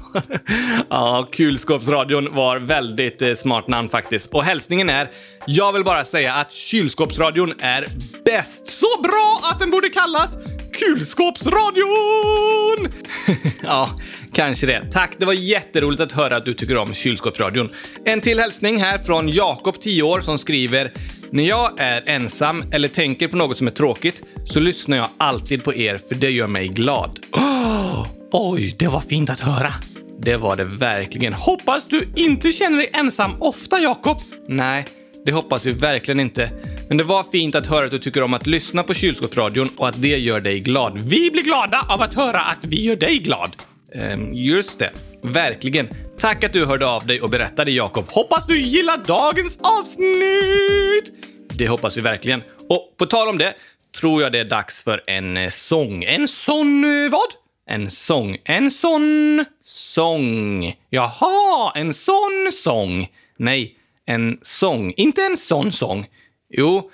ja 0.91 1.29
kulskåpsradion 1.33 2.35
var 2.35 2.59
väldigt 2.59 3.23
eh, 3.23 3.35
smart 3.35 3.69
namn 3.69 3.89
faktiskt. 3.89 4.33
Och 4.33 4.45
hälsningen 4.45 4.91
är 4.91 5.11
jag 5.47 5.73
vill 5.73 5.85
bara 5.85 6.05
säga 6.05 6.35
att 6.35 6.53
kylskåpsradion 6.53 7.55
är 7.61 7.87
bäst. 8.25 8.67
Så 8.67 9.03
bra 9.03 9.41
att 9.53 9.59
den 9.59 9.71
borde 9.71 9.89
kallas 9.89 10.37
Kylskåpsradion! 10.79 12.93
ja, 13.63 13.99
kanske 14.33 14.67
det. 14.67 14.89
Tack, 14.93 15.15
det 15.19 15.27
var 15.27 15.33
jätteroligt 15.33 16.01
att 16.01 16.13
höra 16.13 16.37
att 16.37 16.45
du 16.45 16.55
tycker 16.55 16.77
om 16.77 16.95
kylskåpsradion. 16.95 17.69
En 18.05 18.21
till 18.21 18.41
hälsning 18.41 18.81
här 18.81 18.99
från 18.99 19.29
Jakob, 19.29 19.81
10 19.81 20.03
år, 20.03 20.21
som 20.21 20.39
skriver 20.39 20.93
när 21.31 21.45
jag 21.45 21.81
är 21.81 22.09
ensam 22.09 22.65
eller 22.73 22.89
tänker 22.89 23.29
på 23.29 23.37
något 23.37 23.59
som 23.59 23.67
är 23.67 23.71
tråkigt 23.71 24.23
så 24.45 24.61
lyssnar 24.61 24.97
jag 24.97 25.09
alltid 25.19 25.65
på 25.65 25.75
er 25.75 25.99
för 25.99 26.15
det 26.15 26.31
gör 26.31 26.47
mig 26.47 26.69
glad. 26.69 27.19
Oh, 27.33 28.07
oj, 28.33 28.75
det 28.79 28.89
var 28.89 29.01
fint 29.01 29.31
att 29.31 29.41
höra. 29.41 29.73
Det 30.21 30.37
var 30.37 30.57
det 30.57 30.65
verkligen. 30.65 31.33
Hoppas 31.33 31.87
du 31.87 32.09
inte 32.17 32.53
känner 32.53 32.77
dig 32.77 32.91
ensam 32.93 33.43
ofta, 33.43 33.79
Jakob. 33.79 34.19
Nej, 34.49 34.87
det 35.29 35.33
hoppas 35.33 35.67
vi 35.67 35.73
verkligen 35.73 36.21
inte. 36.21 36.51
Men 36.89 36.97
det 36.97 37.05
var 37.05 37.25
fint 37.33 37.55
att 37.55 37.67
höra 37.67 37.85
att 37.85 37.91
du 37.91 37.99
tycker 37.99 38.23
om 38.23 38.35
att 38.35 38.47
lyssna 38.47 38.83
på 38.83 38.95
kylskåpsradion 38.95 39.71
och 39.77 39.89
att 39.89 40.03
det 40.03 40.19
gör 40.19 40.41
dig 40.41 40.61
glad. 40.61 40.99
Vi 40.99 41.31
blir 41.31 41.43
glada 41.43 41.87
av 41.89 42.03
att 42.03 42.15
höra 42.15 42.41
att 42.41 42.65
vi 42.65 42.83
gör 42.83 42.97
dig 42.97 43.19
glad. 43.19 43.57
Ehm, 43.95 44.35
just 44.35 44.79
det. 44.79 44.91
Verkligen. 45.23 45.89
Tack 46.19 46.45
att 46.45 46.53
du 46.53 46.65
hörde 46.65 46.87
av 46.87 47.07
dig 47.07 47.21
och 47.21 47.31
berättade, 47.31 47.71
Jakob. 47.71 48.05
Hoppas 48.09 48.47
du 48.47 48.61
gillar 48.61 48.97
dagens 48.97 49.59
avsnitt! 49.63 51.13
Det 51.59 51.69
hoppas 51.69 51.97
vi 51.97 52.01
verkligen. 52.01 52.43
Och 52.69 52.95
på 52.99 53.07
tal 53.07 53.29
om 53.29 53.39
det 53.39 53.55
tror 54.01 54.23
jag 54.23 54.33
det 54.33 54.39
är 54.39 54.45
dags 54.45 54.83
för 54.83 55.03
en 55.07 55.37
eh, 55.37 55.49
sång. 55.49 56.05
En 56.05 56.29
sån 56.29 56.85
eh, 56.85 57.11
vad? 57.11 57.29
En 57.67 57.91
sång. 57.91 58.37
En 58.45 58.71
sån 58.71 59.45
sång. 59.63 60.75
Jaha, 60.91 61.73
en 61.75 61.95
sån 61.95 62.51
sång. 62.53 63.09
Nej, 63.39 63.78
en 64.09 64.39
sång. 64.43 64.93
Inte 64.97 65.23
en 65.23 65.37
sån 65.37 65.73
sång. 65.73 66.07
Jo, 66.55 66.91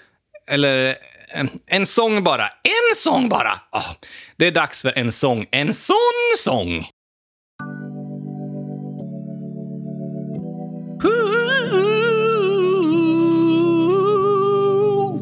eller 0.48 0.96
en, 1.28 1.48
en 1.66 1.86
sång 1.86 2.24
bara. 2.24 2.44
En 2.44 2.96
sång 2.96 3.28
bara! 3.28 3.52
Oh, 3.72 3.92
det 4.36 4.46
är 4.46 4.50
dags 4.50 4.82
för 4.82 4.98
en 4.98 5.12
sång. 5.12 5.46
En 5.50 5.74
sån 5.74 5.96
sång! 6.38 6.86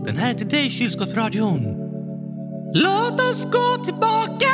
Den 0.04 0.16
här 0.16 0.30
är 0.30 0.34
till 0.34 0.48
dig, 0.48 0.70
Kylskåpsradion. 0.70 1.78
Låt 2.74 3.20
oss 3.20 3.44
gå 3.44 3.84
tillbaka 3.84 4.52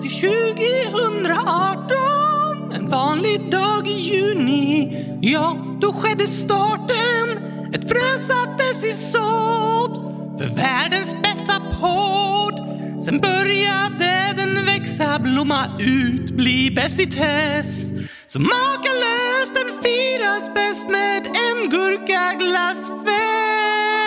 till 0.00 0.10
2018. 0.10 2.39
En 2.74 2.90
vanlig 2.90 3.50
dag 3.50 3.86
i 3.86 3.92
juni. 3.92 4.96
Ja, 5.20 5.56
då 5.80 5.92
skedde 5.92 6.26
starten. 6.26 7.38
Ett 7.72 7.88
frö 7.88 8.18
sattes 8.18 8.84
i 8.84 8.92
sådd 8.92 9.94
för 10.38 10.56
världens 10.56 11.14
bästa 11.22 11.52
podd. 11.80 12.60
Sen 13.04 13.20
började 13.20 14.34
den 14.36 14.66
växa, 14.66 15.18
blomma 15.18 15.66
ut, 15.78 16.30
bli 16.30 16.70
bäst 16.70 17.00
i 17.00 17.06
test. 17.06 17.90
Så 18.26 18.40
makalöst 18.40 19.54
den 19.54 19.82
firas 19.82 20.54
bäst 20.54 20.88
med 20.88 21.26
en 21.26 21.70
gurkaglassfest. 21.70 23.99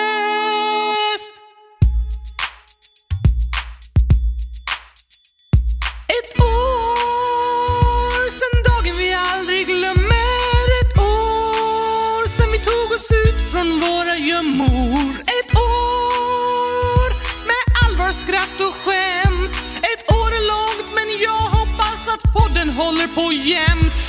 Håller 22.69 23.07
på 23.07 23.31
jämt. 23.33 24.02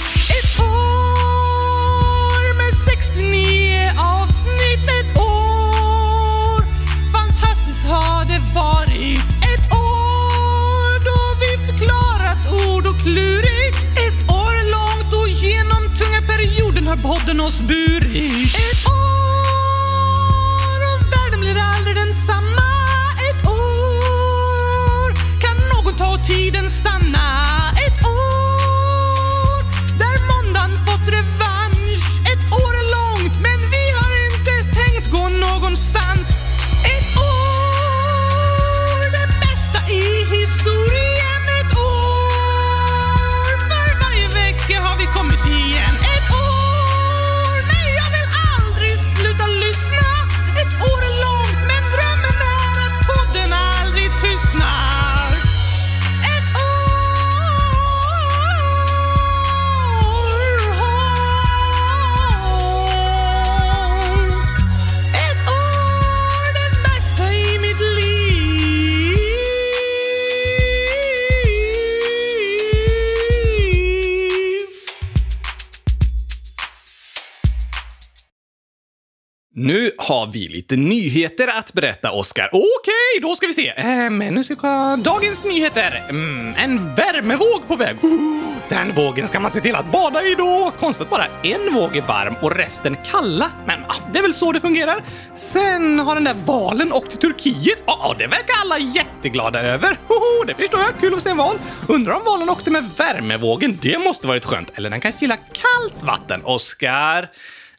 Lite 80.65 80.77
nyheter 80.77 81.49
att 81.49 81.73
berätta, 81.73 82.13
Oskar. 82.13 82.49
Okej, 82.53 83.21
då 83.23 83.37
ska 83.37 83.47
vi 83.47 83.53
se. 83.53 83.69
Eh, 83.77 84.11
men 84.11 84.35
nu 84.35 84.45
ska 84.45 84.55
vi 84.55 84.61
kolla... 84.61 84.97
dagens 84.97 85.45
nyheter. 85.45 86.05
Mm, 86.09 86.55
en 86.57 86.95
värmevåg 86.95 87.69
på 87.69 87.77
väg. 87.77 87.97
Oh, 88.05 88.57
den 88.69 88.93
vågen 88.93 89.29
ska 89.29 89.41
man 89.41 89.51
se 89.51 89.61
till 89.61 89.75
att 89.75 89.93
bada 89.93 90.23
i 90.23 90.35
då. 90.35 90.73
Konstigt 90.79 91.11
bara 91.11 91.27
en 91.43 91.75
våg 91.75 91.97
är 91.97 92.03
varm 92.03 92.35
och 92.43 92.57
resten 92.57 92.97
kalla. 93.11 93.51
Men 93.67 93.81
ah, 93.89 93.95
det 94.13 94.19
är 94.19 94.23
väl 94.23 94.35
så 94.35 94.53
det 94.53 94.61
fungerar. 94.61 95.05
Sen 95.37 95.99
har 95.99 96.15
den 96.15 96.25
där 96.25 96.35
valen 96.35 96.93
åkt 96.93 97.11
till 97.11 97.21
Turkiet. 97.21 97.83
Ja, 97.87 98.01
ah, 98.03 98.15
det 98.19 98.27
verkar 98.27 98.55
alla 98.63 98.79
jätteglada 98.79 99.63
över. 99.63 99.99
Hoho, 100.09 100.45
det 100.47 100.55
förstår 100.55 100.81
jag. 100.81 101.01
Kul 101.01 101.15
att 101.15 101.23
se 101.23 101.31
en 101.31 101.37
val. 101.37 101.57
Undrar 101.89 102.15
om 102.15 102.25
valen 102.25 102.51
åkte 102.51 102.71
med 102.71 102.91
värmevågen. 102.97 103.79
Det 103.83 103.99
måste 103.99 104.27
varit 104.27 104.45
skönt. 104.45 104.73
Eller 104.75 104.91
den 104.91 105.01
kanske 105.01 105.21
gillar 105.21 105.37
kallt 105.37 106.03
vatten. 106.03 106.41
Oskar? 106.45 107.29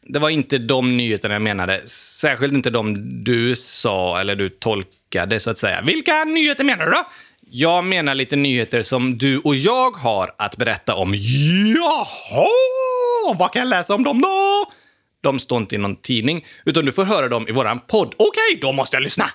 Det 0.06 0.20
var 0.20 0.30
inte 0.30 0.58
de 0.58 0.98
nyheterna 0.98 1.36
jag 1.36 1.42
menade. 1.42 1.88
Särskilt 1.88 2.54
inte 2.54 2.70
de 2.70 3.10
du 3.24 3.56
sa 3.56 4.20
eller 4.20 4.36
du 4.36 4.50
tolkade, 4.50 5.40
så 5.40 5.50
att 5.50 5.58
säga. 5.58 5.82
Vilka 5.82 6.24
nyheter 6.24 6.64
menar 6.64 6.86
du 6.86 6.92
då? 6.92 7.04
Jag 7.50 7.84
menar 7.84 8.16
lite 8.16 8.36
nyheter 8.36 8.82
som 8.82 9.18
du 9.18 9.40
och 9.40 9.56
jag 9.56 9.92
har 9.92 10.36
att 10.38 10.58
berätta 10.58 10.96
om. 10.96 11.14
Jaha! 11.76 12.48
Vad 13.36 13.52
kan 13.52 13.60
jag 13.60 13.70
läsa 13.70 13.96
om 13.96 14.04
dem 14.04 14.22
då? 14.22 14.72
De 15.22 15.40
står 15.40 15.60
inte 15.60 15.76
i 15.76 15.78
någon 15.78 15.96
tidning, 15.96 16.46
utan 16.66 16.86
du 16.86 16.92
får 16.92 17.04
höra 17.04 17.28
dem 17.30 17.48
i 17.48 17.52
våran 17.52 17.80
podd. 17.80 18.14
Okej, 18.18 18.60
då 18.62 18.72
måste 18.72 18.96
jag 18.96 19.04
lyssna! 19.04 19.30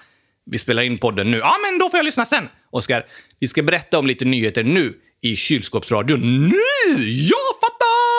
Vi 0.47 0.59
spelar 0.59 0.83
in 0.83 0.99
podden 0.99 1.31
nu. 1.31 1.39
Ja, 1.39 1.53
men 1.63 1.79
då 1.79 1.91
får 1.91 1.99
jag 1.99 2.05
lyssna 2.05 2.25
sen. 2.25 2.49
Oskar, 2.71 3.07
vi 3.39 3.49
ska 3.49 3.63
berätta 3.63 3.99
om 3.99 4.07
lite 4.07 4.25
nyheter 4.25 4.65
nu 4.65 4.95
i 5.23 5.37
kylskåpsradion. 5.37 6.49
Nu! 6.49 7.09
Jag 7.09 7.55
fattar! 7.61 8.10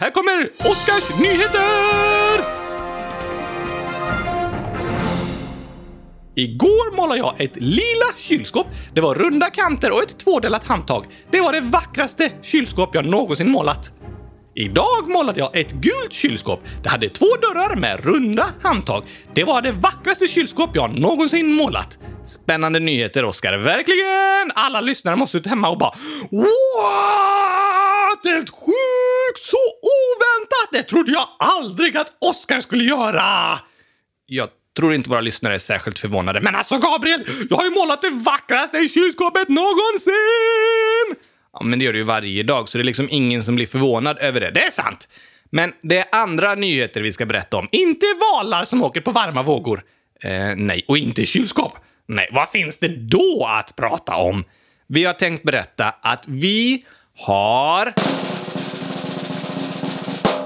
Här 0.00 0.10
kommer 0.10 0.50
Oscars 0.70 1.20
nyheter! 1.20 2.44
Igår 6.34 6.96
målade 6.96 7.18
jag 7.20 7.40
ett 7.40 7.56
lila 7.56 8.06
kylskåp. 8.16 8.66
Det 8.94 9.00
var 9.00 9.14
runda 9.14 9.50
kanter 9.50 9.90
och 9.90 10.02
ett 10.02 10.18
tvådelat 10.18 10.64
handtag. 10.64 11.06
Det 11.30 11.40
var 11.40 11.52
det 11.52 11.60
vackraste 11.60 12.32
kylskåp 12.42 12.94
jag 12.94 13.06
någonsin 13.06 13.50
målat. 13.50 13.92
Idag 14.56 15.08
målade 15.08 15.40
jag 15.40 15.56
ett 15.56 15.72
gult 15.72 16.12
kylskåp. 16.12 16.60
Det 16.82 16.88
hade 16.88 17.08
två 17.08 17.26
dörrar 17.26 17.76
med 17.76 18.04
runda 18.04 18.46
handtag. 18.62 19.04
Det 19.34 19.44
var 19.44 19.62
det 19.62 19.72
vackraste 19.72 20.28
kylskåp 20.28 20.70
jag 20.74 20.98
någonsin 20.98 21.52
målat. 21.52 21.98
Spännande 22.24 22.80
nyheter, 22.80 23.24
Oskar. 23.24 23.58
Verkligen! 23.58 24.52
Alla 24.54 24.80
lyssnare 24.80 25.16
måste 25.16 25.38
ut 25.38 25.46
hemma 25.46 25.68
och 25.68 25.78
bara 25.78 25.90
What? 26.30 28.24
Helt 28.24 28.50
sjukt! 28.50 29.40
Så 29.40 29.56
oväntat! 29.82 30.68
Det 30.72 30.82
trodde 30.82 31.12
jag 31.12 31.28
aldrig 31.38 31.96
att 31.96 32.12
Oskar 32.20 32.60
skulle 32.60 32.84
göra! 32.84 33.58
Jag 34.26 34.48
tror 34.76 34.94
inte 34.94 35.10
våra 35.10 35.20
lyssnare 35.20 35.54
är 35.54 35.58
särskilt 35.58 35.98
förvånade. 35.98 36.40
Men 36.40 36.54
alltså 36.54 36.78
Gabriel, 36.78 37.24
jag 37.50 37.56
har 37.56 37.64
ju 37.64 37.70
målat 37.70 38.02
det 38.02 38.10
vackraste 38.10 38.88
kylskåpet 38.88 39.48
någonsin! 39.48 41.33
Ja, 41.54 41.64
men 41.64 41.78
det 41.78 41.84
gör 41.84 41.92
det 41.92 41.98
ju 41.98 42.04
varje 42.04 42.42
dag, 42.42 42.68
så 42.68 42.78
det 42.78 42.82
är 42.82 42.84
liksom 42.84 43.08
ingen 43.10 43.42
som 43.42 43.54
blir 43.54 43.66
förvånad 43.66 44.18
över 44.18 44.40
det. 44.40 44.50
Det 44.50 44.60
är 44.60 44.70
sant! 44.70 45.08
Men 45.50 45.72
det 45.82 45.98
är 45.98 46.06
andra 46.12 46.54
nyheter 46.54 47.02
vi 47.02 47.12
ska 47.12 47.26
berätta 47.26 47.56
om. 47.56 47.68
Inte 47.72 48.06
valar 48.32 48.64
som 48.64 48.82
åker 48.82 49.00
på 49.00 49.10
varma 49.10 49.42
vågor. 49.42 49.82
Eh, 50.22 50.56
nej, 50.56 50.84
och 50.88 50.98
inte 50.98 51.26
kylskåp. 51.26 51.72
Nej, 52.06 52.28
vad 52.32 52.48
finns 52.48 52.78
det 52.78 52.88
då 52.88 53.46
att 53.58 53.76
prata 53.76 54.16
om? 54.16 54.44
Vi 54.86 55.04
har 55.04 55.12
tänkt 55.12 55.42
berätta 55.42 55.94
att 56.00 56.24
vi 56.28 56.84
har... 57.18 57.84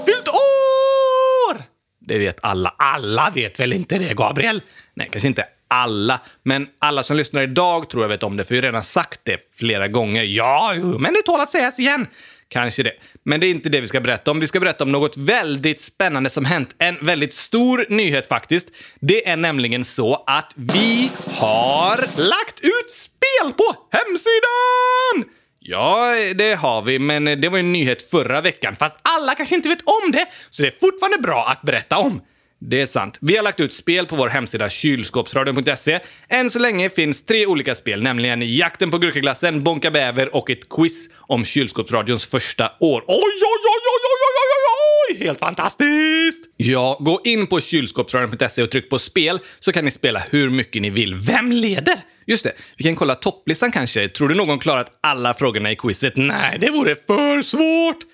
Fyllt 0.07 0.29
år! 0.29 1.63
Det 2.01 2.19
vet 2.19 2.39
alla. 2.43 2.75
Alla 2.79 3.33
vet 3.35 3.61
väl 3.61 3.73
inte 3.73 3.99
det, 3.99 4.15
Gabriel? 4.15 4.63
Nej, 4.95 5.09
kanske 5.13 5.29
inte 5.29 5.45
alla, 5.69 6.21
men 6.43 6.67
alla 6.79 7.03
som 7.03 7.17
lyssnar 7.17 7.43
idag 7.43 7.91
tror 7.91 8.05
jag 8.05 8.09
vet 8.09 8.23
om 8.23 8.37
det, 8.37 8.45
för 8.45 8.51
vi 8.51 8.57
har 8.57 8.63
redan 8.63 8.85
sagt 8.85 9.21
det 9.23 9.41
flera 9.59 9.89
gånger. 9.89 10.23
Ja, 10.23 10.73
jo, 10.77 10.99
men 10.99 11.13
det 11.13 11.23
tål 11.23 11.41
att 11.41 11.51
sägas 11.51 11.79
igen. 11.79 12.07
Kanske 12.49 12.83
det. 12.83 12.93
Men 13.23 13.41
det 13.41 13.47
är 13.47 13.51
inte 13.51 13.69
det 13.69 13.81
vi 13.81 13.89
ska 13.89 14.01
berätta 14.01 14.31
om. 14.31 14.41
Vi 14.41 14.47
ska 14.47 14.61
berätta 14.61 14.85
om 14.85 14.93
något 14.93 15.17
väldigt 15.17 15.81
spännande 15.81 16.31
som 16.31 16.45
hänt. 16.45 16.75
En 16.79 16.99
väldigt 17.01 17.35
stor 17.35 17.87
nyhet 17.89 18.27
faktiskt. 18.27 18.69
Det 19.01 19.29
är 19.29 19.37
nämligen 19.37 19.85
så 19.85 20.25
att 20.27 20.53
vi 20.57 21.11
har 21.39 21.97
lagt 22.17 22.61
ut 22.61 22.91
spel 22.91 23.53
på 23.57 23.75
hemsidan! 23.93 25.35
Ja, 25.61 26.15
det 26.35 26.55
har 26.55 26.83
vi, 26.83 26.99
men 26.99 27.25
det 27.25 27.49
var 27.49 27.59
ju 27.59 27.61
en 27.61 27.73
nyhet 27.73 28.11
förra 28.11 28.41
veckan. 28.41 28.77
Fast 28.77 28.99
alla 29.03 29.35
kanske 29.35 29.55
inte 29.55 29.69
vet 29.69 29.83
om 29.83 30.11
det, 30.13 30.27
så 30.51 30.63
det 30.63 30.69
är 30.69 30.75
fortfarande 30.81 31.19
bra 31.19 31.49
att 31.49 31.63
berätta 31.63 31.99
om. 31.99 32.21
Det 32.61 32.81
är 32.81 32.87
sant. 32.87 33.19
Vi 33.21 33.37
har 33.37 33.43
lagt 33.43 33.61
ut 33.61 33.73
spel 33.73 34.07
på 34.07 34.17
vår 34.17 34.29
hemsida 34.29 34.71
kylskåpsradion.se. 34.71 36.01
Än 36.29 36.51
så 36.51 36.59
länge 36.59 36.91
finns 36.91 37.25
tre 37.25 37.47
olika 37.47 37.75
spel, 37.75 38.03
nämligen 38.03 38.57
Jakten 38.57 38.91
på 38.91 38.99
gurkaglassen, 38.99 39.63
Bonka 39.63 39.91
bäver 39.91 40.35
och 40.35 40.51
ett 40.51 40.69
quiz 40.69 41.09
om 41.17 41.45
kylskåpsradions 41.45 42.27
första 42.27 42.71
år. 42.81 43.05
Oj, 43.07 43.15
oj, 43.17 43.43
oj, 43.45 43.85
oj, 43.85 44.05
oj, 44.05 44.19
oj, 44.19 44.39
oj, 44.39 44.65
oj! 45.11 45.19
oj, 45.19 45.25
Helt 45.25 45.39
fantastiskt! 45.39 46.45
Ja, 46.57 46.97
gå 47.01 47.21
in 47.25 47.47
på 47.47 47.61
kylskåpsradion.se 47.61 48.63
och 48.63 48.71
tryck 48.71 48.91
på 48.91 48.99
spel 48.99 49.39
så 49.61 49.73
kan 49.73 49.85
ni 49.85 49.91
spela 49.91 50.23
hur 50.31 50.51
mycket 50.51 50.83
ni 50.83 50.91
vill. 50.91 51.15
Vem 51.15 51.53
leder? 51.53 52.01
Just 52.27 52.45
det, 52.45 52.53
vi 52.77 52.85
kan 52.85 52.97
kolla 52.97 53.15
topplistan 53.15 53.73
kanske. 53.73 54.09
Tror 54.09 54.29
du 54.29 54.35
någon 54.35 54.59
klarat 54.59 54.99
alla 55.01 55.35
frågorna 55.35 55.73
i 55.73 55.77
quizet? 55.77 56.17
Nej, 56.17 56.59
det 56.61 56.71
vore 56.71 56.95
för 56.97 57.43
svårt! 57.43 58.05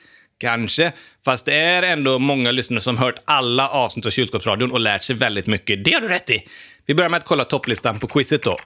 Kanske, 0.44 0.92
fast 1.24 1.46
det 1.46 1.54
är 1.54 1.82
ändå 1.82 2.18
många 2.18 2.50
lyssnare 2.50 2.80
som 2.80 2.98
hört 2.98 3.14
alla 3.24 3.68
avsnitt 3.68 4.06
av 4.06 4.10
Kylskåpsradion 4.10 4.72
och 4.72 4.80
lärt 4.80 5.04
sig 5.04 5.16
väldigt 5.16 5.46
mycket. 5.46 5.84
Det 5.84 5.92
har 5.92 6.00
du 6.00 6.08
rätt 6.08 6.30
i! 6.30 6.42
Vi 6.86 6.94
börjar 6.94 7.10
med 7.10 7.18
att 7.18 7.24
kolla 7.24 7.44
topplistan 7.44 7.98
på 7.98 8.06
quizet 8.06 8.42
då. 8.42 8.56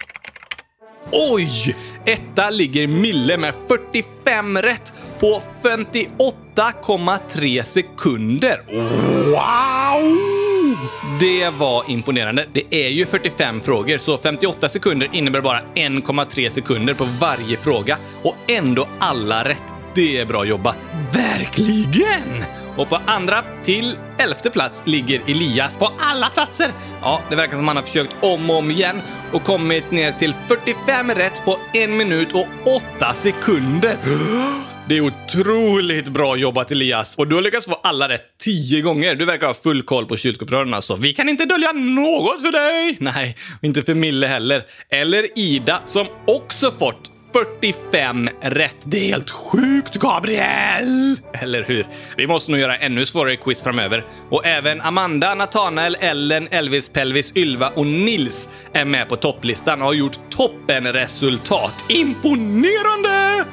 Oj! 1.12 1.76
Etta 2.06 2.50
ligger 2.50 2.86
Mille 2.86 3.36
med 3.36 3.54
45 3.68 4.58
rätt 4.58 4.92
på 5.20 5.42
58,3 5.62 7.62
sekunder. 7.62 8.60
Wow! 9.24 10.18
Det 11.20 11.50
var 11.50 11.90
imponerande. 11.90 12.46
Det 12.52 12.62
är 12.70 12.88
ju 12.88 13.06
45 13.06 13.60
frågor, 13.60 13.98
så 13.98 14.18
58 14.18 14.68
sekunder 14.68 15.08
innebär 15.12 15.40
bara 15.40 15.60
1,3 15.74 16.48
sekunder 16.48 16.94
på 16.94 17.04
varje 17.20 17.56
fråga 17.56 17.98
och 18.22 18.36
ändå 18.46 18.88
alla 18.98 19.44
rätt. 19.44 19.77
Det 19.94 20.18
är 20.18 20.26
bra 20.26 20.44
jobbat. 20.44 20.88
Verkligen! 21.12 22.44
Och 22.76 22.88
på 22.88 22.98
andra 23.06 23.44
till 23.62 23.96
elfte 24.18 24.50
plats 24.50 24.82
ligger 24.86 25.20
Elias 25.26 25.76
på 25.76 25.92
alla 25.98 26.28
platser. 26.28 26.70
Ja, 27.02 27.20
det 27.30 27.36
verkar 27.36 27.56
som 27.56 27.68
han 27.68 27.76
har 27.76 27.84
försökt 27.84 28.16
om 28.20 28.50
och 28.50 28.56
om 28.56 28.70
igen 28.70 29.00
och 29.32 29.44
kommit 29.44 29.90
ner 29.90 30.12
till 30.12 30.34
45 30.48 31.10
rätt 31.10 31.42
på 31.44 31.58
en 31.72 31.96
minut 31.96 32.28
och 32.32 32.46
8 32.98 33.14
sekunder. 33.14 33.96
Det 34.88 34.96
är 34.96 35.00
otroligt 35.00 36.08
bra 36.08 36.36
jobbat 36.36 36.70
Elias! 36.70 37.16
Och 37.16 37.28
du 37.28 37.34
har 37.34 37.42
lyckats 37.42 37.66
få 37.66 37.80
alla 37.82 38.08
rätt 38.08 38.38
tio 38.38 38.82
gånger. 38.82 39.14
Du 39.14 39.24
verkar 39.24 39.46
ha 39.46 39.54
full 39.54 39.82
koll 39.82 40.06
på 40.06 40.16
kylskåpsrören 40.16 40.74
alltså. 40.74 40.96
Vi 40.96 41.12
kan 41.12 41.28
inte 41.28 41.44
dölja 41.44 41.72
något 41.72 42.42
för 42.42 42.52
dig! 42.52 42.96
Nej, 43.00 43.36
inte 43.62 43.82
för 43.82 43.94
Mille 43.94 44.26
heller. 44.26 44.62
Eller 44.90 45.38
Ida 45.38 45.80
som 45.84 46.06
också 46.26 46.70
fått 46.70 47.17
45 47.32 48.28
rätt. 48.40 48.76
Det 48.84 48.98
är 48.98 49.08
helt 49.08 49.30
sjukt, 49.30 49.96
Gabriel! 49.96 51.16
Eller 51.32 51.64
hur? 51.64 51.86
Vi 52.16 52.26
måste 52.26 52.50
nog 52.50 52.60
göra 52.60 52.76
ännu 52.76 53.06
svårare 53.06 53.36
quiz 53.36 53.62
framöver. 53.62 54.04
Och 54.30 54.46
även 54.46 54.80
Amanda, 54.80 55.34
Nathanael, 55.34 55.96
Ellen, 56.00 56.48
Elvis, 56.50 56.88
Pelvis, 56.88 57.36
Ylva 57.36 57.68
och 57.68 57.86
Nils 57.86 58.48
är 58.72 58.84
med 58.84 59.08
på 59.08 59.16
topplistan 59.16 59.80
och 59.80 59.86
har 59.86 59.94
gjort 59.94 60.18
toppenresultat. 60.30 61.84
Imponerande! 61.88 63.44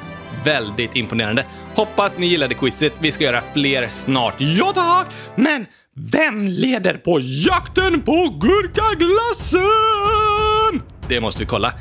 Väldigt 0.44 0.96
imponerande. 0.96 1.44
Hoppas 1.74 2.18
ni 2.18 2.26
gillade 2.26 2.54
quizet. 2.54 2.92
Vi 3.00 3.12
ska 3.12 3.24
göra 3.24 3.42
fler 3.54 3.88
snart. 3.88 4.34
Ja 4.38 4.72
tack! 4.74 5.06
Men 5.34 5.66
vem 5.94 6.46
leder 6.46 6.94
på 6.94 7.18
jakten 7.20 8.02
på 8.02 8.38
gurkaglassen? 8.40 10.82
Det 11.08 11.20
måste 11.20 11.42
vi 11.42 11.46
kolla. 11.46 11.72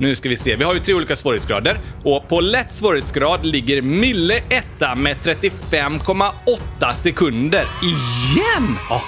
Nu 0.00 0.14
ska 0.14 0.28
vi 0.28 0.36
se. 0.36 0.56
Vi 0.56 0.64
har 0.64 0.74
ju 0.74 0.80
tre 0.80 0.94
olika 0.94 1.16
svårighetsgrader 1.16 1.78
och 2.04 2.28
på 2.28 2.40
lätt 2.40 2.74
svårighetsgrad 2.74 3.46
ligger 3.46 3.82
Mille 3.82 4.36
etta 4.48 4.94
med 4.94 5.16
35,8 5.16 6.94
sekunder. 6.94 7.64
Igen! 7.82 8.76
Ja, 8.90 9.02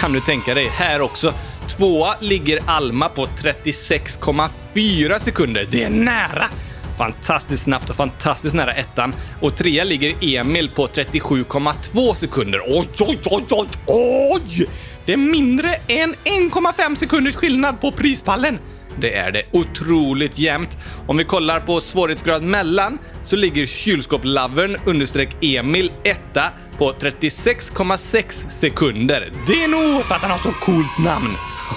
kan 0.00 0.12
du 0.12 0.20
tänka 0.20 0.54
dig. 0.54 0.68
Här 0.68 1.00
också. 1.00 1.34
Tvåa 1.68 2.14
ligger 2.20 2.58
Alma 2.66 3.08
på 3.08 3.26
36,4 3.26 5.18
sekunder. 5.18 5.68
Det 5.70 5.82
är 5.82 5.90
nära! 5.90 6.44
Fantastiskt 6.98 7.62
snabbt 7.62 7.90
och 7.90 7.96
fantastiskt 7.96 8.54
nära 8.54 8.74
ettan. 8.74 9.14
Och 9.40 9.56
trea 9.56 9.84
ligger 9.84 10.14
Emil 10.20 10.70
på 10.70 10.86
37,2 10.86 12.14
sekunder. 12.14 12.60
Oj, 12.66 12.88
oj, 13.00 13.18
oj, 13.30 13.44
oj, 13.50 13.68
oj! 13.86 14.68
Det 15.04 15.12
är 15.12 15.16
mindre 15.16 15.74
än 15.74 16.14
1,5 16.14 16.94
sekunders 16.94 17.34
skillnad 17.34 17.80
på 17.80 17.92
prispallen. 17.92 18.58
Det 19.00 19.14
är 19.14 19.32
det. 19.32 19.42
Otroligt 19.50 20.38
jämnt. 20.38 20.78
Om 21.06 21.16
vi 21.16 21.24
kollar 21.24 21.60
på 21.60 21.80
svårighetsgrad 21.80 22.42
mellan 22.42 22.98
så 23.24 23.36
ligger 23.36 23.66
kylskåpslovern 23.66 24.76
understreck 24.86 25.44
Emil 25.44 25.92
etta 26.04 26.50
på 26.78 26.92
36,6 26.92 28.50
sekunder. 28.50 29.32
Det 29.46 29.64
är 29.64 29.68
nog 29.68 30.04
för 30.04 30.14
att 30.14 30.22
han 30.22 30.30
har 30.30 30.38
så 30.38 30.52
coolt 30.52 30.98
namn. 30.98 31.36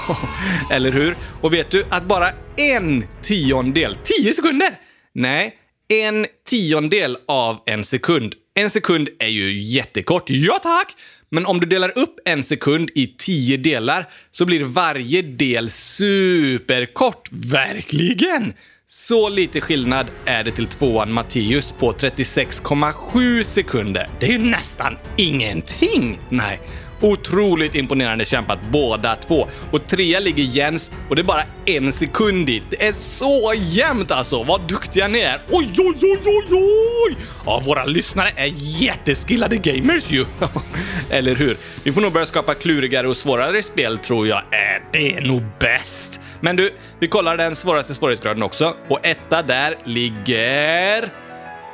Eller 0.72 0.92
hur? 0.92 1.16
Och 1.42 1.54
vet 1.54 1.72
du 1.72 1.84
att 1.90 2.04
bara 2.04 2.28
en 2.58 3.04
tiondel, 3.22 3.98
10 4.04 4.34
sekunder, 4.34 4.70
Nej, 5.14 5.56
en 5.88 6.26
tiondel 6.50 7.18
av 7.28 7.64
en 7.66 7.84
sekund. 7.84 8.36
En 8.54 8.70
sekund 8.70 9.10
är 9.20 9.28
ju 9.28 9.58
jättekort. 9.58 10.30
Ja 10.30 10.60
tack! 10.64 10.96
Men 11.32 11.46
om 11.46 11.60
du 11.60 11.68
delar 11.68 11.98
upp 11.98 12.20
en 12.26 12.44
sekund 12.44 12.90
i 12.96 13.08
tio 13.18 13.58
delar 13.58 14.10
så 14.32 14.46
blir 14.46 14.64
varje 14.64 15.22
del 15.22 15.70
superkort. 15.70 17.30
Verkligen! 17.32 18.54
Så 18.88 19.30
lite 19.30 19.62
skillnad 19.62 20.08
är 20.26 20.44
det 20.44 20.52
till 20.52 20.68
tvåan 20.68 21.12
Matteus 21.12 21.72
på 21.72 21.92
36,7 21.92 23.44
sekunder. 23.44 24.10
Det 24.20 24.26
är 24.26 24.32
ju 24.32 24.38
nästan 24.38 24.98
ingenting! 25.18 26.20
Nej, 26.30 26.60
Otroligt 27.02 27.76
imponerande 27.76 28.26
kämpat 28.26 28.60
båda 28.72 29.16
två. 29.16 29.48
Och 29.72 29.88
trea 29.88 30.20
ligger 30.20 30.44
Jens 30.44 30.92
och 31.10 31.16
det 31.16 31.22
är 31.22 31.24
bara 31.24 31.44
en 31.66 31.94
sekund 31.94 32.48
dit. 32.48 32.64
Det 32.70 32.88
är 32.88 32.92
så 32.92 33.54
jämnt 33.58 34.12
alltså! 34.12 34.44
Vad 34.44 34.62
duktiga 34.68 35.08
ni 35.08 35.20
är! 35.20 35.42
Oj, 35.50 35.74
oj, 35.78 35.96
oj, 36.02 36.20
oj, 36.26 36.44
oj! 36.52 37.16
Ja, 37.46 37.62
våra 37.66 37.86
lyssnare 37.86 38.32
är 38.36 38.54
jätteskillade 38.56 39.58
gamers 39.58 40.12
ju. 40.12 40.26
Eller 41.10 41.36
hur? 41.36 41.58
Vi 41.84 41.92
får 41.92 42.02
nog 42.02 42.14
börja 42.14 42.26
skapa 42.26 42.54
klurigare 42.54 43.08
och 43.08 43.18
svårare 43.18 43.64
spel 43.64 43.98
tror 43.98 44.28
jag. 44.28 44.38
Äh, 44.38 44.84
det 44.92 45.14
är 45.14 45.22
nog 45.22 45.44
bäst. 45.60 46.20
Men 46.40 46.56
du, 46.56 46.72
vi 47.00 47.08
kollar 47.08 47.38
den 47.38 47.56
svåraste 47.56 47.96
svårighetsgraden 47.96 48.44
också. 48.44 48.76
Och 48.88 49.00
etta 49.06 49.42
där 49.42 49.76
ligger... 49.86 51.10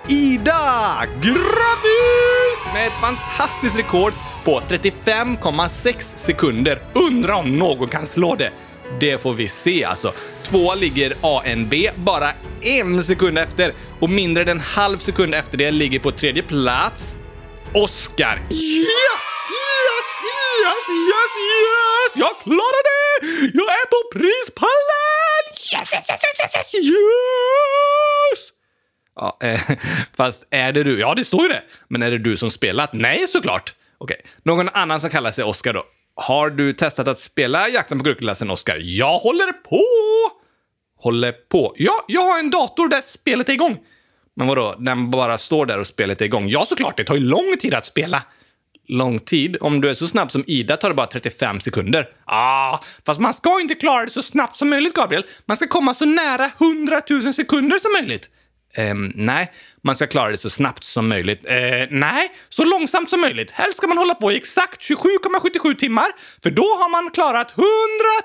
Ida! 0.08 1.04
Grattis! 1.22 2.74
Med 2.74 2.88
ett 2.88 3.02
fantastiskt 3.02 3.78
rekord 3.78 4.14
på 4.46 4.60
35,6 4.60 6.18
sekunder. 6.18 6.82
Undrar 6.94 7.34
om 7.34 7.58
någon 7.58 7.88
kan 7.88 8.08
slå 8.08 8.36
det. 8.36 8.52
Det 9.00 9.22
får 9.22 9.34
vi 9.34 9.48
se 9.48 9.84
alltså. 9.84 10.14
Två 10.44 10.76
ligger 10.76 11.14
ANB 11.22 11.74
bara 11.96 12.32
en 12.62 13.04
sekund 13.04 13.38
efter 13.38 13.74
och 14.00 14.10
mindre 14.10 14.44
än 14.44 14.50
en 14.50 14.60
halv 14.60 14.98
sekund 14.98 15.36
efter 15.36 15.58
det 15.58 15.72
ligger 15.72 16.00
på 16.00 16.12
tredje 16.12 16.44
plats 16.44 17.16
Oscar. 17.74 18.42
Yes! 18.50 19.26
Yes! 19.52 20.08
Yes! 20.26 20.86
Yes! 20.90 21.34
Yes! 21.46 22.12
Jag 22.16 22.36
klarade 22.44 22.82
det! 22.88 23.52
Jag 23.54 23.68
är 23.68 23.86
på 23.86 24.20
prispallen! 24.20 25.44
Yes! 25.74 25.94
Yes! 25.94 26.10
Yes! 26.10 26.20
Yes! 26.54 26.74
yes! 26.74 26.84
yes! 26.84 28.52
Ja, 29.16 29.38
eh, 29.42 29.62
fast 30.18 30.44
är 30.52 30.72
det 30.72 30.84
du? 30.84 31.00
Ja, 31.00 31.14
det 31.16 31.26
står 31.26 31.42
ju 31.42 31.48
det. 31.48 31.64
Men 31.88 32.04
är 32.04 32.12
det 32.12 32.18
du 32.18 32.38
som 32.38 32.52
spelat? 32.52 32.94
Nej, 32.94 33.28
såklart. 33.28 33.74
Okej, 34.06 34.22
någon 34.44 34.70
annan 34.70 35.02
som 35.02 35.10
kallar 35.10 35.32
sig 35.32 35.44
Oscar 35.44 35.74
då. 35.74 35.84
Har 36.16 36.50
du 36.50 36.74
testat 36.74 37.08
att 37.08 37.20
spela 37.20 37.70
Jakten 37.70 37.98
på 37.98 38.04
gurkaglassen, 38.04 38.50
Oscar? 38.50 38.78
Jag 38.82 39.20
håller 39.20 39.52
på! 39.52 39.82
Håller 40.98 41.32
på? 41.32 41.74
Ja, 41.78 42.06
jag 42.08 42.22
har 42.22 42.40
en 42.40 42.50
dator 42.50 42.90
där 42.90 43.02
spelet 43.02 43.50
är 43.50 43.54
igång. 43.54 43.78
Men 44.36 44.48
vadå, 44.48 44.76
den 44.80 45.12
bara 45.12 45.38
står 45.38 45.66
där 45.66 45.80
och 45.80 45.88
spelet 45.88 46.22
är 46.22 46.26
igång? 46.26 46.50
Ja, 46.50 46.66
såklart, 46.66 46.98
det 46.98 47.04
tar 47.04 47.16
ju 47.16 47.22
lång 47.22 47.58
tid 47.60 47.74
att 47.74 47.86
spela. 47.86 48.24
Lång 48.88 49.20
tid? 49.20 49.58
Om 49.62 49.82
du 49.82 49.90
är 49.90 49.94
så 49.94 50.08
snabb 50.08 50.32
som 50.32 50.44
Ida 50.48 50.78
tar 50.78 50.90
det 50.90 50.96
bara 50.96 51.08
35 51.08 51.60
sekunder. 51.60 52.10
Ah, 52.26 52.80
fast 53.06 53.20
man 53.20 53.34
ska 53.34 53.62
inte 53.62 53.76
klara 53.76 54.06
det 54.06 54.12
så 54.12 54.22
snabbt 54.22 54.56
som 54.56 54.70
möjligt, 54.70 54.94
Gabriel. 54.94 55.26
Man 55.46 55.58
ska 55.58 55.68
komma 55.68 55.94
så 55.94 56.06
nära 56.06 56.52
100 56.60 57.02
000 57.10 57.34
sekunder 57.34 57.80
som 57.80 57.92
möjligt. 57.92 58.30
Ehm, 58.76 59.12
nej, 59.16 59.52
man 59.86 59.96
ska 59.96 60.08
klara 60.08 60.32
det 60.32 60.38
så 60.38 60.50
snabbt 60.50 60.84
som 60.84 61.08
möjligt. 61.08 61.46
Eh, 61.46 61.88
nej, 61.90 62.32
så 62.50 62.64
långsamt 62.64 63.10
som 63.10 63.22
möjligt. 63.22 63.52
Helst 63.52 63.78
ska 63.78 63.88
man 63.88 63.98
hålla 63.98 64.16
på 64.16 64.32
i 64.32 64.36
exakt 64.36 64.82
27,77 64.82 65.76
timmar, 65.76 66.08
för 66.44 66.52
då 66.52 66.64
har 66.64 66.90
man 66.90 67.12
klarat 67.12 67.54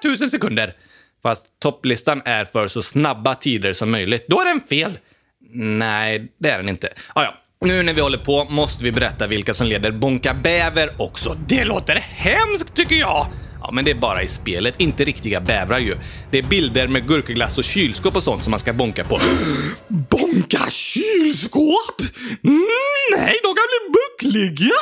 100 0.06 0.18
000 0.20 0.30
sekunder. 0.30 0.74
Fast 1.22 1.46
topplistan 1.60 2.22
är 2.24 2.44
för 2.44 2.68
så 2.68 2.82
snabba 2.82 3.34
tider 3.34 3.72
som 3.72 3.90
möjligt. 3.90 4.24
Då 4.28 4.40
är 4.40 4.44
den 4.44 4.60
fel. 4.60 4.98
Nej, 5.52 6.32
det 6.38 6.50
är 6.50 6.58
den 6.58 6.68
inte. 6.68 6.88
Ah, 7.12 7.22
ja. 7.22 7.34
Nu 7.64 7.82
när 7.82 7.92
vi 7.92 8.00
håller 8.00 8.18
på 8.18 8.44
måste 8.44 8.84
vi 8.84 8.92
berätta 8.92 9.26
vilka 9.26 9.54
som 9.54 9.66
leder 9.66 9.90
Bonka 9.90 10.34
Bäver 10.34 10.90
också. 10.98 11.36
Det 11.48 11.64
låter 11.64 11.96
hemskt 11.96 12.74
tycker 12.74 12.96
jag! 12.96 13.26
Ja, 13.70 13.74
men 13.74 13.84
det 13.84 13.90
är 13.90 13.94
bara 13.94 14.22
i 14.22 14.28
spelet, 14.28 14.74
inte 14.80 15.04
riktiga 15.04 15.40
bävrar 15.40 15.78
ju. 15.78 15.96
Det 16.30 16.38
är 16.38 16.42
bilder 16.42 16.88
med 16.88 17.08
gurkaglass 17.08 17.58
och 17.58 17.64
kylskåp 17.64 18.16
och 18.16 18.22
sånt 18.22 18.42
som 18.42 18.50
man 18.50 18.60
ska 18.60 18.72
bonka 18.72 19.04
på. 19.04 19.20
bonka 19.88 20.70
kylskåp? 20.70 22.00
Mm, 22.44 22.66
nej, 23.16 23.34
de 23.42 23.54
kan 23.54 23.64
bli 23.70 23.92
buckliga! 23.92 24.72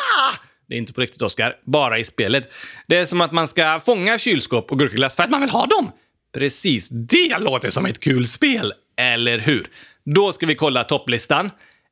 Det 0.69 0.75
är 0.75 0.79
inte 0.79 0.93
på 0.93 1.01
riktigt, 1.01 1.23
Oskar. 1.23 1.57
Bara 1.67 1.99
i 1.99 2.05
spelet. 2.05 2.53
Det 2.87 2.97
är 2.97 3.07
som 3.07 3.21
att 3.21 3.33
man 3.33 3.49
ska 3.49 3.81
fånga 3.81 4.19
kylskåp 4.19 4.73
och 4.73 4.79
gurkaglass 4.79 5.17
för 5.17 5.23
att 5.23 5.31
man 5.31 5.41
vill 5.41 5.51
ha 5.51 5.67
dem. 5.67 5.93
Precis, 6.35 6.89
det 6.89 7.39
låter 7.39 7.71
som 7.71 7.87
ett 7.87 8.01
kul 8.01 8.27
spel. 8.27 8.73
Eller 8.97 9.39
hur? 9.39 9.67
Då 10.05 10.33
ska 10.33 10.47
vi 10.47 10.55
kolla 10.55 10.85
topplistan. 10.85 11.51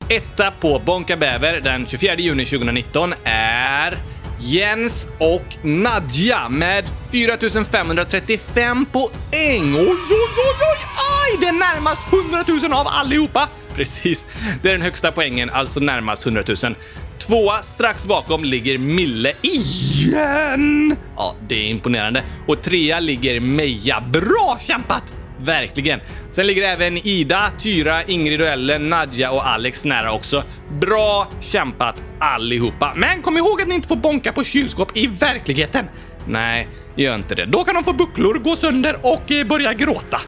Etta 0.09 0.51
på 0.51 0.83
Bonka 0.87 1.17
Bäver 1.17 1.61
den 1.61 1.87
24 1.87 2.15
juni 2.15 2.45
2019 2.45 3.15
är 3.25 3.97
Jens 4.41 5.09
och 5.19 5.57
Nadja 5.63 6.49
med 6.49 6.85
4535 7.11 8.87
poäng. 8.87 9.75
Oj, 9.75 9.87
oj, 9.87 9.97
oj, 10.11 10.57
oj, 10.61 10.79
aj! 11.23 11.39
Det 11.41 11.47
är 11.47 11.53
närmast 11.53 12.03
100 12.13 12.45
000 12.69 12.73
av 12.73 12.87
allihopa. 12.87 13.49
Precis, 13.75 14.27
det 14.63 14.69
är 14.69 14.73
den 14.73 14.83
högsta 14.83 15.13
poängen, 15.13 15.51
alltså 15.51 15.81
närmast 15.81 16.27
100 16.27 16.43
000. 16.63 16.75
Tvåa 17.19 17.63
strax 17.63 18.05
bakom 18.05 18.45
ligger 18.45 18.79
Mille 18.79 19.33
igen! 19.43 20.97
Ja, 21.17 21.35
det 21.49 21.55
är 21.55 21.69
imponerande. 21.71 22.25
Och 22.47 22.63
trea 22.63 23.01
ligger 23.01 23.41
Meja. 23.41 24.01
Bra 24.01 24.59
kämpat! 24.61 25.15
Verkligen. 25.41 26.01
Sen 26.31 26.47
ligger 26.47 26.63
även 26.63 26.97
Ida, 26.97 27.53
Tyra, 27.59 28.03
Ingrid 28.03 28.41
och 28.41 28.47
Ellen, 28.47 28.89
Nadja 28.89 29.31
och 29.31 29.47
Alex 29.49 29.85
nära 29.85 30.13
också. 30.13 30.45
Bra 30.81 31.29
kämpat 31.41 32.03
allihopa. 32.19 32.93
Men 32.97 33.23
kom 33.23 33.37
ihåg 33.37 33.63
att 33.63 33.69
ni 33.69 33.75
inte 33.75 33.89
får 33.89 33.97
bonka 33.97 34.33
på 34.33 34.45
kylskåp 34.45 34.97
i 34.97 35.07
verkligheten. 35.07 35.87
Nej, 36.29 36.69
gör 36.97 37.15
inte 37.15 37.35
det. 37.35 37.47
Då 37.47 37.65
kan 37.65 37.75
de 37.75 37.85
få 37.85 37.93
bucklor, 37.93 38.35
gå 38.35 38.57
sönder 38.57 38.97
och 39.03 39.31
eh, 39.31 39.47
börja 39.47 39.75
gråta. 39.75 40.21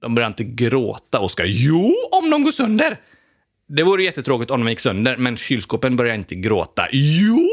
De 0.00 0.14
börjar 0.14 0.28
inte 0.28 0.44
gråta, 0.44 1.20
Oskar. 1.20 1.44
Jo, 1.48 1.92
om 2.10 2.30
de 2.30 2.44
går 2.44 2.50
sönder. 2.52 2.96
Det 3.68 3.82
vore 3.82 4.02
jättetråkigt 4.02 4.50
om 4.50 4.64
de 4.64 4.70
gick 4.70 4.80
sönder, 4.80 5.16
men 5.16 5.36
kylskåpen 5.36 5.96
börjar 5.96 6.14
inte 6.14 6.34
gråta. 6.34 6.86
Jo! 6.92 7.48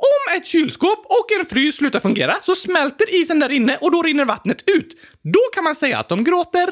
Om 0.00 0.36
ett 0.36 0.46
kylskåp 0.46 1.06
och 1.08 1.32
en 1.40 1.46
frys 1.46 1.76
slutar 1.76 2.00
fungera 2.00 2.36
så 2.42 2.54
smälter 2.54 3.14
isen 3.14 3.38
där 3.38 3.50
inne 3.50 3.76
och 3.80 3.92
då 3.92 4.02
rinner 4.02 4.24
vattnet 4.24 4.62
ut. 4.66 4.96
Då 5.22 5.40
kan 5.54 5.64
man 5.64 5.74
säga 5.74 5.98
att 5.98 6.08
de 6.08 6.24
gråter. 6.24 6.68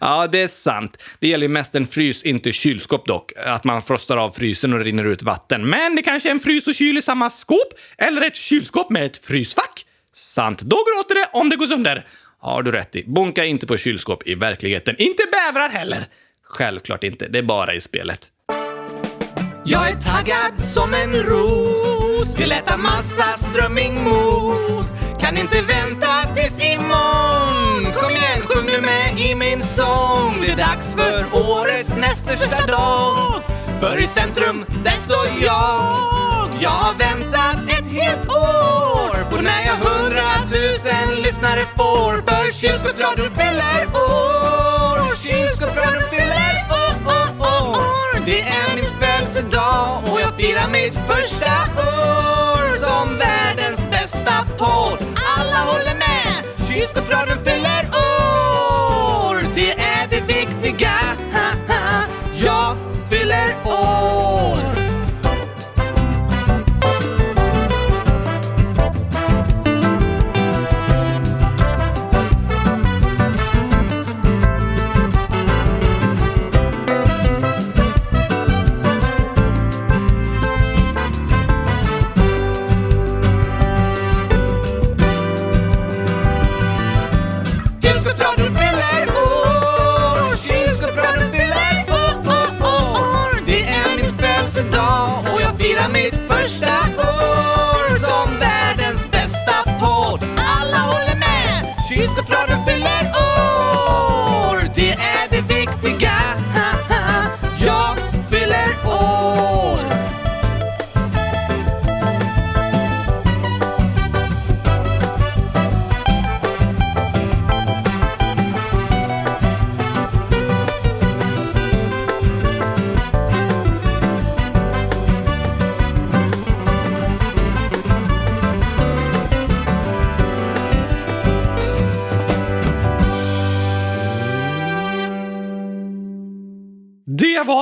Ja, 0.00 0.26
det 0.32 0.38
är 0.38 0.46
sant. 0.46 1.02
Det 1.20 1.28
gäller 1.28 1.44
ju 1.44 1.52
mest 1.52 1.74
en 1.74 1.86
frys, 1.86 2.22
inte 2.22 2.52
kylskåp 2.52 3.06
dock. 3.06 3.32
Att 3.36 3.64
man 3.64 3.82
frostar 3.82 4.16
av 4.16 4.30
frysen 4.30 4.72
och 4.72 4.78
det 4.78 4.84
rinner 4.84 5.04
ut 5.04 5.22
vatten. 5.22 5.70
Men 5.70 5.96
det 5.96 6.02
kanske 6.02 6.28
är 6.28 6.30
en 6.30 6.40
frys 6.40 6.66
och 6.66 6.74
kyl 6.74 6.98
i 6.98 7.02
samma 7.02 7.30
skåp, 7.30 7.68
eller 7.98 8.22
ett 8.22 8.36
kylskåp 8.36 8.90
med 8.90 9.06
ett 9.06 9.24
frysfack. 9.24 9.86
Sant. 10.14 10.60
Då 10.60 10.76
gråter 10.76 11.14
det 11.14 11.28
om 11.32 11.48
det 11.48 11.56
går 11.56 11.66
sönder. 11.66 12.06
Har 12.38 12.62
du 12.62 12.72
rätt 12.72 12.96
i. 12.96 13.04
Bonka 13.06 13.44
inte 13.44 13.66
på 13.66 13.76
kylskåp 13.76 14.26
i 14.26 14.34
verkligheten. 14.34 14.94
Inte 14.98 15.22
bävrar 15.32 15.68
heller! 15.68 16.06
Självklart 16.44 17.04
inte. 17.04 17.28
Det 17.28 17.38
är 17.38 17.42
bara 17.42 17.74
i 17.74 17.80
spelet. 17.80 18.30
Jag 19.68 19.90
är 19.90 19.94
taggad 19.94 20.58
som 20.58 20.94
en 20.94 21.12
ros. 21.12 22.38
Vill 22.38 22.52
äta 22.52 22.76
massa 22.76 23.24
strömmingmos. 23.24 24.94
Kan 25.20 25.36
inte 25.38 25.62
vänta 25.62 26.34
tills 26.34 26.64
imorgon. 26.64 27.92
Kom 28.00 28.10
igen, 28.10 28.40
sjung 28.44 28.66
nu 28.66 28.80
med 28.80 29.20
i 29.20 29.34
min 29.34 29.62
sång. 29.62 30.34
Det 30.40 30.52
är 30.52 30.56
dags 30.56 30.94
för 30.94 31.24
årets 31.32 31.96
näst 31.96 32.22
största 32.24 32.66
dag. 32.66 33.42
För 33.80 34.02
i 34.02 34.06
centrum, 34.06 34.64
där 34.84 34.96
står 34.96 35.26
jag. 35.40 35.96
Jag 36.60 36.70
har 36.70 36.94
väntat 36.94 37.56
ett 37.68 37.92
helt 37.92 38.28
år 38.28 39.30
På 39.30 39.36
när 39.42 39.66
jag 39.66 39.76
hundratusen 39.76 41.22
lyssnare 41.22 41.64
får. 41.76 42.22
För 42.22 42.52
kylskåpsradion 42.52 43.30
fyller 43.30 43.86
år. 43.94 45.16
Kylskåpsradion 45.16 46.02
fyller 46.10 46.26
år, 46.26 46.65
år 46.65 46.65
det 48.26 48.40
är 48.40 48.76
min 48.76 48.90
födelsedag 49.00 50.02
och 50.12 50.20
jag 50.20 50.34
firar 50.34 50.68
mitt 50.68 50.94
första 50.94 51.52
år 51.78 52.78
som 52.78 53.18
världens 53.18 53.90
bästa 53.90 54.46
podd. 54.58 54.98
Alla 55.38 55.58
håller 55.70 55.94
med! 55.94 56.44
Kylskåpsradion 56.68 57.38
fyller 57.44 57.75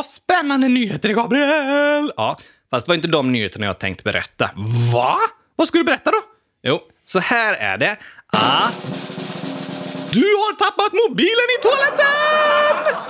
Spännande 0.04 0.68
nyheter, 0.68 1.08
Gabriel! 1.08 2.12
Ja, 2.16 2.38
fast 2.70 2.86
det 2.86 2.90
var 2.90 2.94
inte 2.94 3.08
de 3.08 3.32
nyheterna 3.32 3.66
jag 3.66 3.78
tänkt 3.78 4.04
berätta. 4.04 4.50
Va? 4.92 5.16
Vad 5.56 5.68
ska 5.68 5.78
du 5.78 5.84
berätta 5.84 6.10
då? 6.10 6.18
Jo, 6.62 6.80
så 7.04 7.18
här 7.18 7.54
är 7.54 7.78
det 7.78 7.96
att... 8.26 9.00
Du 10.12 10.20
har 10.20 10.54
tappat 10.56 10.92
mobilen 10.92 11.46
i 11.58 11.62
toaletten! 11.62 13.04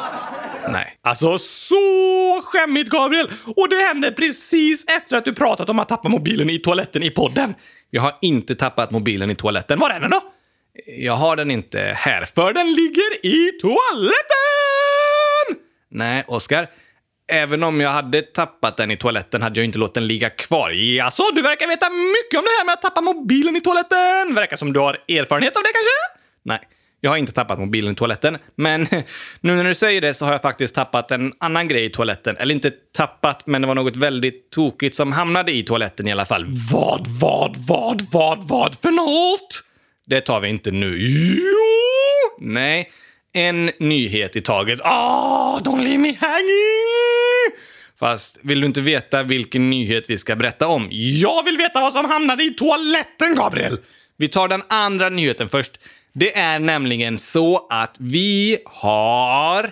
Nej. 0.73 0.99
Alltså, 1.03 1.39
så 1.39 2.41
skämmigt, 2.45 2.91
Gabriel! 2.91 3.31
Och 3.57 3.69
det 3.69 3.77
hände 3.77 4.13
precis 4.13 4.85
efter 4.89 5.17
att 5.17 5.25
du 5.25 5.35
pratat 5.35 5.69
om 5.69 5.79
att 5.79 5.89
tappa 5.89 6.09
mobilen 6.09 6.51
i 6.51 6.59
toaletten 6.59 7.03
i 7.03 7.11
podden. 7.11 7.55
Jag 7.91 8.03
har 8.03 8.19
inte 8.21 8.55
tappat 8.55 8.91
mobilen 8.91 9.31
i 9.31 9.35
toaletten. 9.35 9.79
Var 9.79 9.91
är 9.91 10.01
den 10.01 10.11
då? 10.11 10.21
Jag 10.87 11.17
har 11.17 11.37
den 11.37 11.51
inte 11.51 11.81
här, 11.97 12.25
för 12.25 12.53
den 12.53 12.75
ligger 12.75 13.27
i 13.27 13.53
toaletten! 13.61 14.15
Nej, 15.91 16.25
Oskar. 16.27 16.69
Även 17.33 17.63
om 17.63 17.81
jag 17.81 17.91
hade 17.91 18.23
tappat 18.23 18.77
den 18.77 18.91
i 18.91 18.97
toaletten 18.97 19.43
hade 19.43 19.61
jag 19.61 19.65
inte 19.65 19.79
låtit 19.79 19.95
den 19.95 20.07
ligga 20.07 20.31
kvar. 20.31 20.71
Jaså, 20.71 21.05
alltså, 21.23 21.35
du 21.35 21.43
verkar 21.43 21.67
veta 21.67 21.91
mycket 21.91 22.39
om 22.39 22.45
det 22.45 22.51
här 22.59 22.65
med 22.65 22.73
att 22.73 22.83
tappa 22.83 23.01
mobilen 23.01 23.57
i 23.57 23.61
toaletten. 23.61 24.35
Verkar 24.35 24.57
som 24.57 24.73
du 24.73 24.81
har 24.81 24.99
erfarenhet 25.09 25.57
av 25.57 25.63
det 25.63 25.69
kanske? 25.73 26.21
Nej, 26.43 26.61
jag 27.01 27.11
har 27.11 27.17
inte 27.17 27.33
tappat 27.33 27.59
mobilen 27.59 27.93
i 27.93 27.95
toaletten. 27.97 28.39
Men 28.55 28.81
nu 29.41 29.57
när 29.57 29.65
du 29.65 29.75
säger 29.75 30.01
det 30.01 30.15
så 30.15 30.25
har 30.25 30.33
jag 30.33 30.43
faktiskt 30.43 30.75
tappat 30.75 31.11
en 31.11 31.33
annan 31.41 31.69
grej 31.69 31.85
i 31.85 31.91
toaletten. 31.91 32.37
Eller 32.37 32.55
inte 32.55 32.71
tappat, 32.97 33.47
men 33.47 33.63
det 33.63 33.69
var 33.69 33.75
något 33.75 33.97
väldigt 33.97 34.51
tokigt 34.51 34.97
som 34.97 35.13
hamnade 35.13 35.53
i 35.53 35.63
toaletten 35.63 36.09
i 36.09 36.13
alla 36.13 36.25
fall. 36.25 36.47
Vad, 36.73 37.07
vad, 37.21 37.57
vad, 37.57 38.03
vad, 38.13 38.49
vad 38.49 38.77
för 38.83 38.91
något? 38.91 39.63
Det 40.07 40.21
tar 40.21 40.41
vi 40.41 40.49
inte 40.49 40.71
nu. 40.71 40.97
Jo! 40.99 42.39
Nej, 42.39 42.91
en 43.33 43.71
nyhet 43.79 44.37
i 44.37 44.41
taget. 44.41 44.81
Ah, 44.83 45.61
don't 45.65 45.83
leave 45.83 45.99
me 45.99 46.17
hanging! 46.21 47.04
Fast 48.05 48.39
vill 48.43 48.61
du 48.61 48.67
inte 48.67 48.81
veta 48.81 49.23
vilken 49.23 49.71
nyhet 49.71 50.05
vi 50.09 50.19
ska 50.19 50.37
berätta 50.37 50.67
om? 50.67 50.89
Jag 50.91 51.43
vill 51.43 51.57
veta 51.57 51.81
vad 51.81 51.93
som 51.93 52.05
hamnade 52.05 52.45
i 52.45 52.51
toaletten, 52.51 53.35
Gabriel! 53.35 53.79
Vi 54.17 54.29
tar 54.29 54.49
den 54.49 54.63
andra 54.69 55.09
nyheten 55.09 55.49
först. 55.49 55.73
Det 56.13 56.39
är 56.39 56.59
nämligen 56.59 57.19
så 57.19 57.67
att 57.71 57.97
vi 58.01 58.59
har 58.67 59.71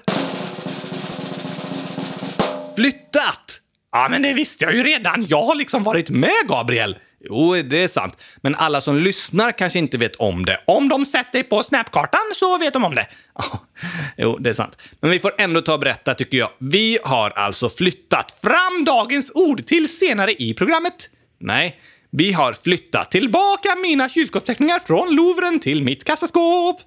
flyttat! 2.77 3.61
Ja, 3.93 4.09
men 4.11 4.23
det 4.23 4.33
visste 4.33 4.65
jag 4.65 4.75
ju 4.75 4.83
redan. 4.83 5.27
Jag 5.29 5.43
har 5.43 5.55
liksom 5.55 5.83
varit 5.83 6.11
med, 6.11 6.49
Gabriel. 6.49 6.97
Jo, 7.25 7.63
det 7.63 7.83
är 7.83 7.89
sant. 7.89 8.19
Men 8.43 8.55
alla 8.55 8.81
som 8.81 8.97
lyssnar 8.97 9.53
kanske 9.53 9.79
inte 9.79 9.99
vet 9.99 10.17
om 10.17 10.45
det. 10.45 10.61
Om 10.67 10.89
de 10.89 11.07
sett 11.07 11.33
dig 11.33 11.45
på 11.45 11.63
Snapkartan 11.63 12.21
så 12.35 12.59
vet 12.59 12.73
de 12.73 12.85
om 12.85 12.95
det. 12.95 13.07
Jo, 14.17 14.39
det 14.39 14.51
är 14.51 14.55
sant. 14.55 14.79
Men 15.01 15.11
vi 15.11 15.19
får 15.19 15.33
ändå 15.39 15.61
ta 15.61 15.75
och 15.75 15.81
berätta, 15.81 16.15
tycker 16.15 16.39
jag. 16.39 16.51
Vi 16.59 16.99
har 17.05 17.31
alltså 17.31 17.69
flyttat 17.69 18.41
fram 18.43 18.85
dagens 18.85 19.33
ord 19.35 19.67
till 19.67 19.89
senare 19.89 20.33
i 20.43 20.55
programmet. 20.55 21.11
Nej, 21.41 21.81
vi 22.11 22.33
har 22.33 22.53
flyttat 22.53 23.11
tillbaka 23.11 23.75
mina 23.83 24.09
kylskåpsteckningar 24.09 24.79
från 24.79 25.15
Louvren 25.15 25.61
till 25.61 25.83
mitt 25.83 26.05
kassaskåp. 26.05 26.81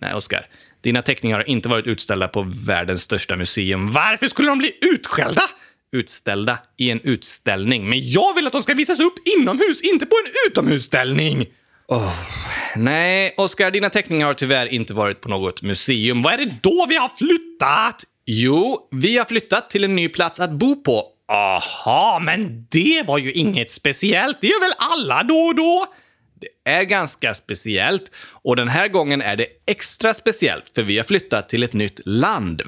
Nej, 0.00 0.14
Oskar. 0.14 0.46
Dina 0.80 1.02
teckningar 1.02 1.36
har 1.36 1.48
inte 1.48 1.68
varit 1.68 1.86
utställda 1.86 2.28
på 2.28 2.42
världens 2.66 3.02
största 3.02 3.36
museum. 3.36 3.92
Varför 3.92 4.28
skulle 4.28 4.48
de 4.48 4.58
bli 4.58 4.72
utskällda? 4.80 5.42
Utställda 5.92 6.58
i 6.78 6.90
en 6.90 7.00
utställning. 7.00 7.88
Men 7.88 8.10
jag 8.10 8.34
vill 8.34 8.46
att 8.46 8.52
de 8.52 8.62
ska 8.62 8.74
visas 8.74 9.00
upp 9.00 9.14
inomhus, 9.38 9.80
inte 9.80 10.06
på 10.06 10.16
en 10.24 10.50
utomhusställning! 10.50 11.46
Oh, 11.88 12.14
nej, 12.76 13.34
Oskar, 13.36 13.70
dina 13.70 13.90
teckningar 13.90 14.26
har 14.26 14.34
tyvärr 14.34 14.66
inte 14.66 14.94
varit 14.94 15.20
på 15.20 15.28
något 15.28 15.62
museum. 15.62 16.22
Vad 16.22 16.32
är 16.32 16.38
det 16.38 16.56
då 16.62 16.86
vi 16.88 16.96
har 16.96 17.08
flyttat? 17.08 18.04
Jo, 18.26 18.88
vi 18.90 19.18
har 19.18 19.24
flyttat 19.24 19.70
till 19.70 19.84
en 19.84 19.96
ny 19.96 20.08
plats 20.08 20.40
att 20.40 20.50
bo 20.50 20.82
på. 20.82 21.04
Aha, 21.32 22.20
men 22.22 22.66
det 22.70 23.02
var 23.06 23.18
ju 23.18 23.32
inget 23.32 23.70
speciellt. 23.70 24.40
Det 24.40 24.46
gör 24.46 24.60
väl 24.60 24.74
alla 24.78 25.22
då 25.22 25.38
och 25.38 25.54
då? 25.54 25.86
Det 26.42 26.70
är 26.70 26.82
ganska 26.82 27.34
speciellt 27.34 28.10
och 28.32 28.56
den 28.56 28.68
här 28.68 28.88
gången 28.88 29.22
är 29.22 29.36
det 29.36 29.46
extra 29.66 30.14
speciellt 30.14 30.64
för 30.74 30.82
vi 30.82 30.96
har 30.96 31.04
flyttat 31.04 31.48
till 31.48 31.62
ett 31.62 31.72
nytt 31.72 32.00
land. 32.04 32.62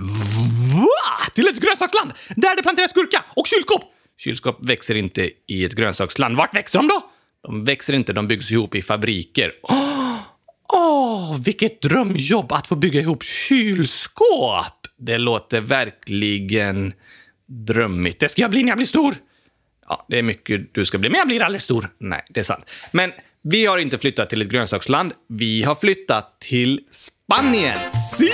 Va? 0.75 1.33
Till 1.35 1.49
ett 1.49 1.61
grönsaksland 1.61 2.13
där 2.37 2.57
det 2.57 2.63
planteras 2.63 2.93
gurka 2.93 3.25
och 3.37 3.47
kylskåp! 3.47 3.83
Kylskåp 4.19 4.59
växer 4.69 4.95
inte 4.95 5.31
i 5.47 5.65
ett 5.65 5.75
grönsaksland. 5.75 6.37
Vart 6.37 6.55
växer 6.55 6.79
de 6.79 6.89
då? 6.89 7.11
De 7.43 7.65
växer 7.65 7.93
inte, 7.95 8.13
de 8.13 8.29
byggs 8.29 8.53
ihop 8.53 8.75
i 8.75 8.83
fabriker. 8.83 9.53
Åh, 10.73 11.33
oh, 11.33 11.41
vilket 11.45 11.81
drömjobb 11.81 12.53
att 12.53 12.67
få 12.67 12.77
bygga 12.77 13.01
ihop 13.01 13.23
kylskåp! 13.23 14.87
Det 14.99 15.19
låter 15.19 15.61
verkligen 15.61 16.93
drömmigt. 17.47 18.21
Det 18.21 18.29
ska 18.29 18.43
jag 18.43 18.51
bli 18.51 18.63
när 18.63 18.69
jag 18.69 18.79
blir 18.79 18.87
stor! 18.87 19.15
Ja, 19.89 20.07
det 20.09 20.19
är 20.19 20.23
mycket 20.23 20.75
du 20.75 20.85
ska 20.85 20.99
bli, 20.99 21.11
men 21.11 21.19
jag 21.19 21.27
blir 21.27 21.43
aldrig 21.43 21.63
stor. 21.63 21.89
Nej, 21.99 22.23
det 22.31 22.41
är 22.41 22.45
sant. 22.45 22.71
Men 22.93 23.13
vi 23.47 23.67
har 23.67 23.79
inte 23.79 23.99
flyttat 23.99 24.31
till 24.31 24.43
ett 24.43 24.49
grönsaksland. 24.49 25.13
Vi 25.29 25.63
har 25.63 25.75
flyttat 25.75 26.41
till 26.41 26.81
Spanien. 26.91 27.79
Si 27.93 28.31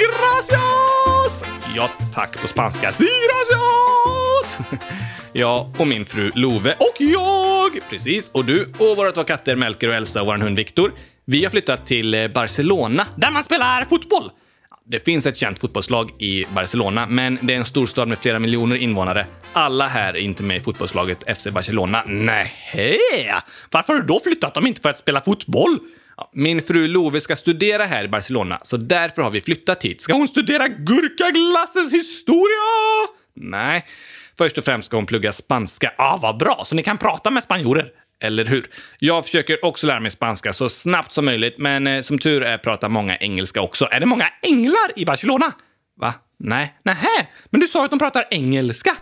gracias! 0.00 1.44
Ja, 1.76 1.90
tack 2.14 2.42
på 2.42 2.48
spanska. 2.48 2.92
Si 2.92 3.04
gracias! 3.04 4.58
Jag 5.32 5.80
och 5.80 5.86
min 5.86 6.04
fru 6.04 6.30
Love 6.34 6.76
och 6.78 6.96
jag, 6.98 7.78
precis, 7.90 8.30
och 8.32 8.44
du 8.44 8.72
och 8.78 8.96
våra 8.96 9.12
två 9.12 9.24
katter 9.24 9.56
Melker 9.56 9.88
och 9.88 9.94
Elsa 9.94 10.20
och 10.20 10.26
vår 10.26 10.36
hund 10.36 10.56
Viktor. 10.56 10.92
Vi 11.24 11.42
har 11.42 11.50
flyttat 11.50 11.86
till 11.86 12.14
eh, 12.14 12.28
Barcelona, 12.28 13.06
där 13.16 13.30
man 13.30 13.44
spelar 13.44 13.84
fotboll. 13.84 14.30
Det 14.90 15.04
finns 15.04 15.26
ett 15.26 15.36
känt 15.36 15.58
fotbollslag 15.58 16.10
i 16.18 16.44
Barcelona, 16.54 17.06
men 17.06 17.38
det 17.42 17.54
är 17.54 17.58
en 17.58 17.64
storstad 17.64 18.08
med 18.08 18.18
flera 18.18 18.38
miljoner 18.38 18.76
invånare. 18.76 19.26
Alla 19.52 19.86
här 19.86 20.14
är 20.14 20.18
inte 20.18 20.42
med 20.42 20.56
i 20.56 20.60
fotbollslaget 20.60 21.38
FC 21.38 21.46
Barcelona. 21.46 22.02
Nej, 22.06 22.52
Varför 23.70 23.92
har 23.92 24.00
du 24.00 24.06
då 24.06 24.20
flyttat 24.20 24.54
dem 24.54 24.66
inte 24.66 24.80
för 24.80 24.88
att 24.88 24.98
spela 24.98 25.20
fotboll? 25.20 25.78
Min 26.32 26.62
fru 26.62 26.88
Love 26.88 27.20
ska 27.20 27.36
studera 27.36 27.84
här 27.84 28.04
i 28.04 28.08
Barcelona, 28.08 28.58
så 28.62 28.76
därför 28.76 29.22
har 29.22 29.30
vi 29.30 29.40
flyttat 29.40 29.84
hit. 29.84 30.00
Ska 30.00 30.12
hon 30.12 30.28
studera 30.28 30.68
gurkaglassens 30.68 31.92
historia? 31.92 32.60
Nej, 33.36 33.86
först 34.38 34.58
och 34.58 34.64
främst 34.64 34.86
ska 34.86 34.96
hon 34.96 35.06
plugga 35.06 35.32
spanska. 35.32 35.92
Ah, 35.98 36.16
vad 36.16 36.38
bra, 36.38 36.62
så 36.66 36.74
ni 36.74 36.82
kan 36.82 36.98
prata 36.98 37.30
med 37.30 37.42
spanjorer. 37.42 37.92
Eller 38.20 38.44
hur? 38.44 38.66
Jag 38.98 39.24
försöker 39.24 39.64
också 39.64 39.86
lära 39.86 40.00
mig 40.00 40.10
spanska 40.10 40.52
så 40.52 40.68
snabbt 40.68 41.12
som 41.12 41.24
möjligt, 41.24 41.58
men 41.58 41.86
eh, 41.86 42.00
som 42.00 42.18
tur 42.18 42.42
är 42.42 42.58
pratar 42.58 42.88
många 42.88 43.16
engelska 43.16 43.60
också. 43.60 43.88
Är 43.90 44.00
det 44.00 44.06
många 44.06 44.28
änglar 44.42 44.90
i 44.96 45.04
Barcelona? 45.04 45.52
Va? 46.00 46.14
Nej. 46.38 46.74
Nähä, 46.84 47.26
men 47.50 47.60
du 47.60 47.68
sa 47.68 47.84
att 47.84 47.90
de 47.90 47.98
pratar 47.98 48.24
engelska. 48.30 48.96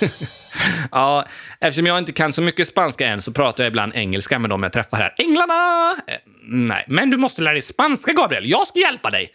ja, 0.90 1.26
eftersom 1.60 1.86
jag 1.86 1.98
inte 1.98 2.12
kan 2.12 2.32
så 2.32 2.42
mycket 2.42 2.68
spanska 2.68 3.06
än 3.06 3.22
så 3.22 3.32
pratar 3.32 3.64
jag 3.64 3.70
ibland 3.70 3.92
engelska 3.94 4.38
med 4.38 4.50
dem 4.50 4.62
jag 4.62 4.72
träffar 4.72 4.96
här. 4.96 5.14
Änglarna! 5.18 5.90
Eh, 6.06 6.18
nej, 6.42 6.84
men 6.88 7.10
du 7.10 7.16
måste 7.16 7.42
lära 7.42 7.52
dig 7.52 7.62
spanska, 7.62 8.12
Gabriel. 8.12 8.50
Jag 8.50 8.66
ska 8.66 8.78
hjälpa 8.78 9.10
dig. 9.10 9.34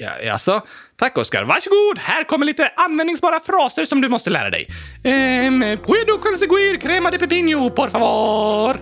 Ja, 0.00 0.32
alltså, 0.32 0.60
tack 0.96 1.18
Oskar. 1.18 1.42
Varsågod! 1.42 1.98
Här 1.98 2.24
kommer 2.24 2.46
lite 2.46 2.72
användningsbara 2.76 3.40
fraser 3.40 3.84
som 3.84 4.00
du 4.00 4.08
måste 4.08 4.30
lära 4.30 4.50
dig. 4.50 4.68
Ehm, 5.04 5.60
puedo 5.60 6.18
conseguir 6.18 6.76
crema 6.80 7.10
de 7.10 7.18
pepino, 7.18 7.70
por 7.70 7.88
favor? 7.88 8.76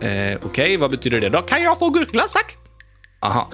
Eh, 0.00 0.36
Okej, 0.36 0.36
okay, 0.44 0.76
vad 0.76 0.90
betyder 0.90 1.20
det 1.20 1.28
då? 1.28 1.42
Kan 1.42 1.62
jag 1.62 1.78
få 1.78 1.90
gurkglass, 1.90 2.32
tack? 2.32 2.56
Aha. 3.20 3.50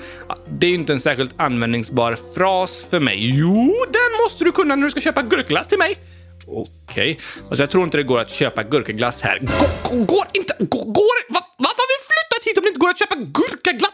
Det 0.48 0.66
är 0.66 0.70
ju 0.70 0.76
inte 0.76 0.92
en 0.92 1.00
särskilt 1.00 1.40
användningsbar 1.40 2.16
fras 2.34 2.86
för 2.90 3.00
mig. 3.00 3.38
Jo, 3.38 3.72
den 3.90 4.22
måste 4.24 4.44
du 4.44 4.52
kunna 4.52 4.76
när 4.76 4.84
du 4.84 4.90
ska 4.90 5.00
köpa 5.00 5.22
gurkglass 5.22 5.68
till 5.68 5.78
mig. 5.78 5.96
Okej. 6.46 6.72
Okay. 6.90 7.16
Alltså, 7.48 7.62
jag 7.62 7.70
tror 7.70 7.84
inte 7.84 7.96
det 7.96 8.02
går 8.02 8.20
att 8.20 8.30
köpa 8.30 8.62
gurkaglass 8.62 9.22
här. 9.22 9.38
Går, 9.38 10.04
går 10.04 10.26
inte? 10.32 10.54
Går? 10.58 10.84
går 10.84 11.32
va, 11.34 11.40
varför 11.58 11.82
har 11.82 11.90
vi 11.94 11.98
flyttat 12.10 12.46
hit 12.46 12.58
om 12.58 12.62
det 12.62 12.68
inte 12.68 12.80
går 12.80 12.90
att 12.90 12.98
köpa 12.98 13.14
gurkaglass? 13.14 13.93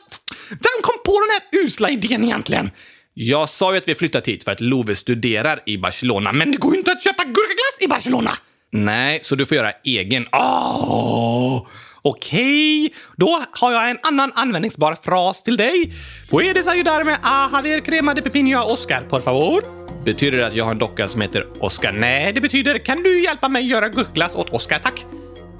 Vem 0.50 0.82
kom 0.82 0.94
på 1.04 1.20
den 1.20 1.30
här 1.30 1.64
usla 1.64 1.90
idén 1.90 2.24
egentligen? 2.24 2.70
Jag 3.14 3.48
sa 3.48 3.72
ju 3.72 3.78
att 3.78 3.88
vi 3.88 3.94
flyttat 3.94 4.28
hit 4.28 4.44
för 4.44 4.52
att 4.52 4.60
Love 4.60 4.94
studerar 4.94 5.62
i 5.66 5.78
Barcelona, 5.78 6.32
men 6.32 6.50
det 6.50 6.56
går 6.56 6.72
ju 6.72 6.78
inte 6.78 6.92
att 6.92 7.04
köpa 7.04 7.24
gurkaglass 7.24 7.78
i 7.80 7.88
Barcelona! 7.88 8.30
Nej, 8.72 9.20
så 9.22 9.34
du 9.34 9.46
får 9.46 9.56
göra 9.56 9.72
egen. 9.84 10.26
Oh! 10.32 11.66
Okej, 12.02 12.86
okay. 12.86 12.98
då 13.16 13.42
har 13.52 13.72
jag 13.72 13.90
en 13.90 13.98
annan 14.02 14.32
användningsbar 14.34 14.94
fras 14.94 15.42
till 15.42 15.56
dig. 15.56 15.92
Puedes 16.30 16.66
ayudarme 16.66 17.18
a 17.22 17.48
Javier 17.52 17.80
crema 17.80 18.14
de 18.14 18.22
pepino 18.22 18.60
Oscar, 18.60 19.00
por 19.08 19.20
favor? 19.20 19.64
Betyder 20.04 20.38
det 20.38 20.46
att 20.46 20.54
jag 20.54 20.64
har 20.64 20.72
en 20.72 20.78
docka 20.78 21.08
som 21.08 21.20
heter 21.20 21.46
Oscar? 21.58 21.92
Nej, 21.92 22.32
det 22.32 22.40
betyder 22.40 22.78
kan 22.78 23.02
du 23.02 23.22
hjälpa 23.22 23.48
mig 23.48 23.66
göra 23.66 23.88
gurkglass 23.88 24.34
åt 24.34 24.50
Oscar, 24.50 24.78
tack? 24.78 25.04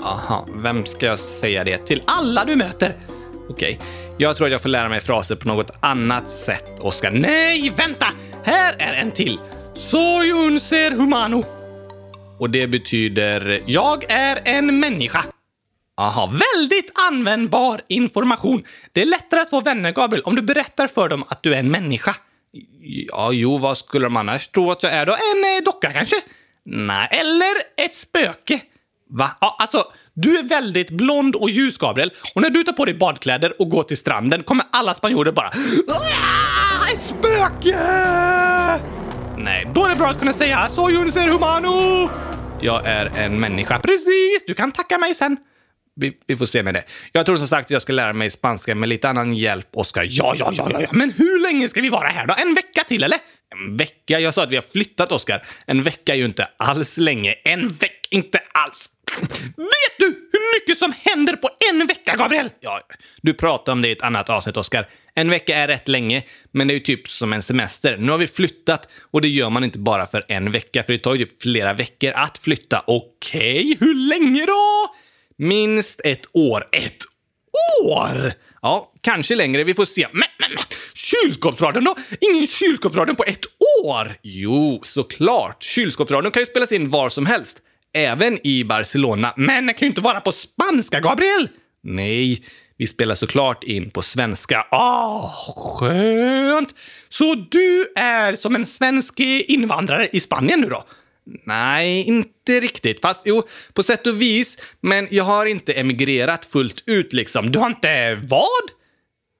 Aha, 0.03 0.48
vem 0.55 0.87
ska 0.87 1.07
jag 1.07 1.18
säga 1.18 1.64
det 1.64 1.79
till? 1.79 2.03
Alla 2.07 2.44
du 2.44 2.57
möter! 2.57 2.94
Okej, 3.48 3.79
okay 3.83 4.10
jag 4.20 4.37
tror 4.37 4.46
att 4.46 4.52
jag 4.52 4.62
får 4.62 4.68
lära 4.68 4.88
mig 4.88 5.00
fraser 5.00 5.37
på 5.37 5.48
något 5.48 5.70
annat 5.80 6.30
sätt, 6.30 6.80
Oskar. 6.80 7.11
Nej, 7.11 7.72
vänta! 7.76 8.06
Här 8.44 8.74
är 8.78 8.92
en 8.92 9.11
till. 9.11 9.38
Soy 9.74 10.33
un 10.33 10.61
ser 10.61 10.90
humano. 10.90 11.44
Och 12.38 12.50
det 12.50 12.66
betyder 12.66 13.61
jag 13.66 14.11
är 14.11 14.42
en 14.44 14.80
människa. 14.80 15.24
Aha, 15.96 16.26
väldigt 16.26 16.92
användbar 17.11 17.80
information. 17.88 18.64
Det 18.92 19.02
är 19.02 19.06
lättare 19.06 19.40
att 19.40 19.50
få 19.50 19.61
vänner, 19.61 19.92
Gabriel, 19.92 20.22
om 20.22 20.35
du 20.35 20.42
berättar 20.42 20.87
för 20.87 21.09
dem 21.09 21.24
att 21.28 21.42
du 21.42 21.54
är 21.54 21.59
en 21.59 21.70
människa. 21.70 22.16
Ja, 22.80 23.33
jo, 23.33 23.59
vad 23.59 23.78
skulle 23.78 24.06
de 24.06 24.16
annars 24.16 24.48
tro 24.48 24.70
att 24.70 24.83
jag 24.83 24.92
är 24.92 25.06
då? 25.06 25.12
En 25.12 25.56
eh, 25.56 25.64
docka 25.64 25.92
kanske? 25.92 26.16
Nej, 26.64 27.09
eller 27.11 27.85
ett 27.85 27.94
spöke. 27.94 28.61
Va? 29.11 29.31
Ja, 29.40 29.57
alltså, 29.59 29.85
du 30.14 30.38
är 30.38 30.42
väldigt 30.42 30.90
blond 30.90 31.35
och 31.35 31.51
ljus, 31.51 31.79
Gabriel. 31.79 32.12
Och 32.35 32.42
när 32.42 32.51
du 32.51 32.64
tar 32.64 32.73
på 32.73 32.85
dig 32.85 32.94
badkläder 32.94 33.61
och 33.61 33.70
går 33.70 33.83
till 33.83 33.96
stranden 33.96 34.42
kommer 34.42 34.66
alla 34.73 34.94
spanjorer 34.94 35.33
bara 35.33 35.49
Ett 36.94 37.01
spöke! 37.01 37.79
Nej, 39.37 39.70
då 39.75 39.85
är 39.85 39.88
det 39.88 39.96
bra 39.96 40.07
att 40.09 40.18
kunna 40.18 40.33
säga 40.33 40.68
“Soy 40.68 40.96
un 40.96 41.12
ser 41.12 41.29
humano”. 41.29 42.11
Jag 42.61 42.87
är 42.87 43.07
en 43.18 43.40
människa. 43.40 43.79
Precis, 43.79 44.44
du 44.46 44.55
kan 44.55 44.73
tacka 44.73 44.99
mig 44.99 45.14
sen. 45.14 45.37
Vi, 46.01 46.13
vi, 46.27 46.37
får 46.37 46.47
se 46.47 46.63
med 46.63 46.75
det. 46.75 46.85
Jag 47.13 47.27
tror 47.27 47.37
som 47.37 47.49
sagt 47.49 47.67
att 47.67 47.71
jag 47.71 47.83
ska 47.83 47.93
lära 47.93 48.13
mig 48.13 48.31
spanska 48.31 48.75
med 48.75 48.89
lite 48.89 49.09
annan 49.09 49.35
hjälp, 49.35 49.69
Oskar. 49.73 50.07
Ja, 50.09 50.35
ja, 50.39 50.53
ja, 50.55 50.71
ja, 50.81 50.89
Men 50.93 51.11
hur 51.11 51.43
länge 51.43 51.69
ska 51.69 51.81
vi 51.81 51.89
vara 51.89 52.09
här 52.09 52.27
då? 52.27 52.35
En 52.39 52.55
vecka 52.55 52.85
till, 52.85 53.03
eller? 53.03 53.19
En 53.55 53.77
vecka? 53.77 54.21
Jag 54.21 54.35
sa 54.35 54.43
att 54.43 54.51
vi 54.51 54.57
har 54.57 54.63
flyttat, 54.63 55.13
Oskar. 55.13 55.47
En 55.67 55.83
vecka 55.83 56.13
är 56.13 56.17
ju 56.17 56.25
inte 56.25 56.49
alls 56.57 56.99
länge. 56.99 57.35
En 57.45 57.69
vecka, 57.69 58.09
inte 58.11 58.41
alls. 58.53 58.91
Vet 59.57 59.99
du 59.99 60.07
hur 60.07 60.61
mycket 60.61 60.79
som 60.79 60.93
händer 61.05 61.37
på 61.37 61.49
en 61.71 61.87
vecka, 61.87 62.17
Gabriel? 62.17 62.51
Ja, 62.61 62.81
du 63.23 63.35
pratade 63.35 63.73
om 63.73 63.83
det 63.83 63.89
i 63.89 63.93
ett 63.93 64.03
annat 64.03 64.31
avsnitt, 64.31 64.57
Oskar. 64.57 64.89
En 65.15 65.31
vecka 65.31 65.57
är 65.57 65.69
rätt 65.69 65.89
länge, 65.89 66.23
men 66.51 66.69
det 66.69 66.73
är 66.73 66.77
ju 66.77 66.81
typ 66.81 67.09
som 67.09 67.33
en 67.33 67.43
semester. 67.43 67.97
Nu 67.97 68.13
har 68.13 68.19
vi 68.19 68.27
flyttat 68.27 68.89
och 69.11 69.21
det 69.21 69.29
gör 69.29 69.51
man 69.51 69.65
inte 69.65 69.79
bara 69.79 70.07
för 70.07 70.25
en 70.29 70.53
vecka, 70.53 70.83
för 70.83 70.93
det 70.93 70.99
tar 70.99 71.15
ju 71.15 71.25
typ 71.25 71.43
flera 71.43 71.75
veckor 71.75 72.13
att 72.13 72.39
flytta. 72.39 72.85
Okej, 72.87 73.41
okay, 73.41 73.77
hur 73.81 73.95
länge 73.95 74.47
då? 74.47 74.95
Minst 75.40 76.00
ett 76.05 76.26
år. 76.33 76.64
Ett 76.72 76.96
år? 77.85 78.33
Ja, 78.62 78.92
kanske 79.00 79.35
längre. 79.35 79.64
Vi 79.64 79.74
får 79.74 79.85
se. 79.85 80.07
Men, 80.12 80.22
men, 80.38 80.50
men. 80.55 80.64
Kylskåpsradion 80.94 81.85
då? 81.85 81.94
Ingen 82.20 82.46
kylskåpsradion 82.46 83.16
på 83.16 83.24
ett 83.24 83.44
år? 83.85 84.16
Jo, 84.22 84.81
såklart. 84.85 85.62
Kylskåpsradion 85.62 86.33
kan 86.33 86.42
ju 86.42 86.46
spelas 86.46 86.72
in 86.72 86.88
var 86.88 87.09
som 87.09 87.26
helst. 87.26 87.59
Även 87.94 88.46
i 88.46 88.64
Barcelona. 88.64 89.35
Men 89.37 89.66
den 89.66 89.74
kan 89.74 89.87
ju 89.87 89.90
inte 89.90 90.00
vara 90.00 90.20
på 90.20 90.33
spanska, 90.33 91.00
Gabriel! 91.00 91.48
Nej, 91.83 92.44
vi 92.76 92.87
spelar 92.87 93.14
såklart 93.14 93.64
in 93.64 93.90
på 93.90 94.03
svenska. 94.03 94.66
Ah, 94.70 95.29
skönt! 95.57 96.74
Så 97.09 97.35
du 97.35 97.92
är 97.96 98.35
som 98.35 98.55
en 98.55 98.66
svensk 98.66 99.20
invandrare 99.20 100.09
i 100.12 100.20
Spanien 100.20 100.61
nu 100.61 100.68
då? 100.68 100.85
Nej, 101.45 102.03
inte 102.03 102.61
riktigt. 102.61 103.01
Fast 103.01 103.23
jo, 103.27 103.43
på 103.73 103.83
sätt 103.83 104.07
och 104.07 104.21
vis. 104.21 104.57
Men 104.81 105.09
jag 105.11 105.25
har 105.25 105.47
inte 105.47 105.73
emigrerat 105.73 106.45
fullt 106.45 106.83
ut 106.87 107.12
liksom. 107.12 107.51
Du 107.53 107.59
har 107.59 107.66
inte 107.66 108.14
vad? 108.14 108.47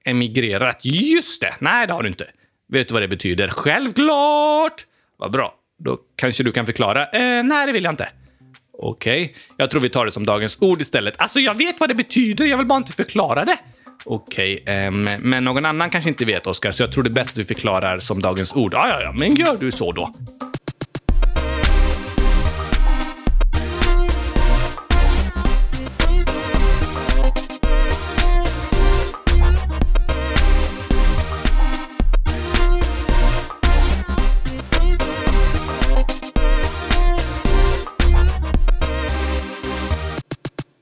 Emigrerat? 0.05 0.85
Just 0.85 1.41
det. 1.41 1.55
Nej, 1.59 1.87
det 1.87 1.93
har 1.93 2.03
du 2.03 2.09
inte. 2.09 2.27
Vet 2.73 2.89
du 2.89 2.95
vad 2.95 3.03
det 3.03 3.09
betyder? 3.09 3.49
Självklart! 3.49 4.87
Vad 5.17 5.33
bra. 5.33 5.55
Då 5.79 5.99
kanske 6.17 6.43
du 6.43 6.53
kan 6.53 6.67
förklara? 6.67 7.07
Eh, 7.07 7.43
nej, 7.45 7.67
det 7.67 7.73
vill 7.73 7.85
jag 7.85 7.93
inte. 7.93 8.09
Okej, 8.83 9.25
okay. 9.25 9.37
jag 9.57 9.71
tror 9.71 9.81
vi 9.81 9.89
tar 9.89 10.07
det 10.07 10.13
som 10.13 10.27
dagens 10.27 10.57
ord 10.61 10.81
istället. 10.81 11.15
Alltså, 11.19 11.41
jag 11.41 11.55
vet 11.55 11.81
vad 11.81 11.91
det 11.91 11.95
betyder, 11.95 12.47
jag 12.47 12.57
vill 12.57 12.67
bara 12.67 12.77
inte 12.77 12.93
förklara 12.93 13.45
det. 13.45 13.59
Okej, 14.05 14.63
eh, 14.67 14.73
okay, 14.73 14.87
um, 14.89 15.05
men 15.21 15.45
någon 15.45 15.67
annan 15.67 15.91
kanske 15.91 16.11
inte 16.11 16.25
vet, 16.25 16.47
Oskar, 16.47 16.73
så 16.73 16.83
jag 16.83 16.93
tror 16.93 17.05
det 17.05 17.11
är 17.11 17.13
bäst 17.13 17.31
att 17.31 17.37
du 17.37 17.45
förklarar 17.45 17.99
som 17.99 18.23
dagens 18.23 18.57
ord. 18.57 18.75
Ja, 18.75 18.89
ja, 18.89 19.03
ja, 19.03 19.13
men 19.13 19.35
gör 19.35 19.57
du 19.61 19.73
så 19.73 19.93
då. 19.93 20.15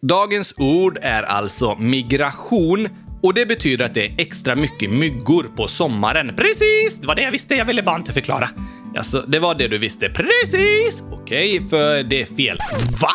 Dagens 0.09 0.55
ord 0.57 0.99
är 1.03 1.23
alltså 1.23 1.75
migration 1.75 2.88
och 3.23 3.35
det 3.35 3.47
betyder 3.47 3.85
att 3.85 3.94
det 3.94 4.07
är 4.07 4.14
extra 4.18 4.57
mycket 4.57 4.90
myggor 4.90 5.51
på 5.57 5.68
sommaren. 5.68 6.33
Precis! 6.37 7.01
Det 7.01 7.07
var 7.07 7.14
det 7.14 7.23
jag 7.23 7.31
visste. 7.31 7.55
Jag 7.55 7.64
ville 7.64 7.83
bara 7.83 7.97
inte 7.97 8.12
förklara. 8.12 8.49
Alltså, 8.97 9.25
det 9.29 9.38
var 9.38 9.55
det 9.55 9.68
du 9.68 9.79
visste. 9.79 10.09
Precis! 10.09 11.03
Okej, 11.12 11.57
okay, 11.57 11.68
för 11.68 12.03
det 12.03 12.23
är 12.23 12.27
fel. 12.27 12.59
Va? 13.01 13.12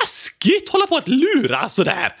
Taskigt! 0.00 0.68
Hålla 0.68 0.86
på 0.86 0.96
att 0.96 1.08
lura 1.08 1.68
sådär. 1.68 2.12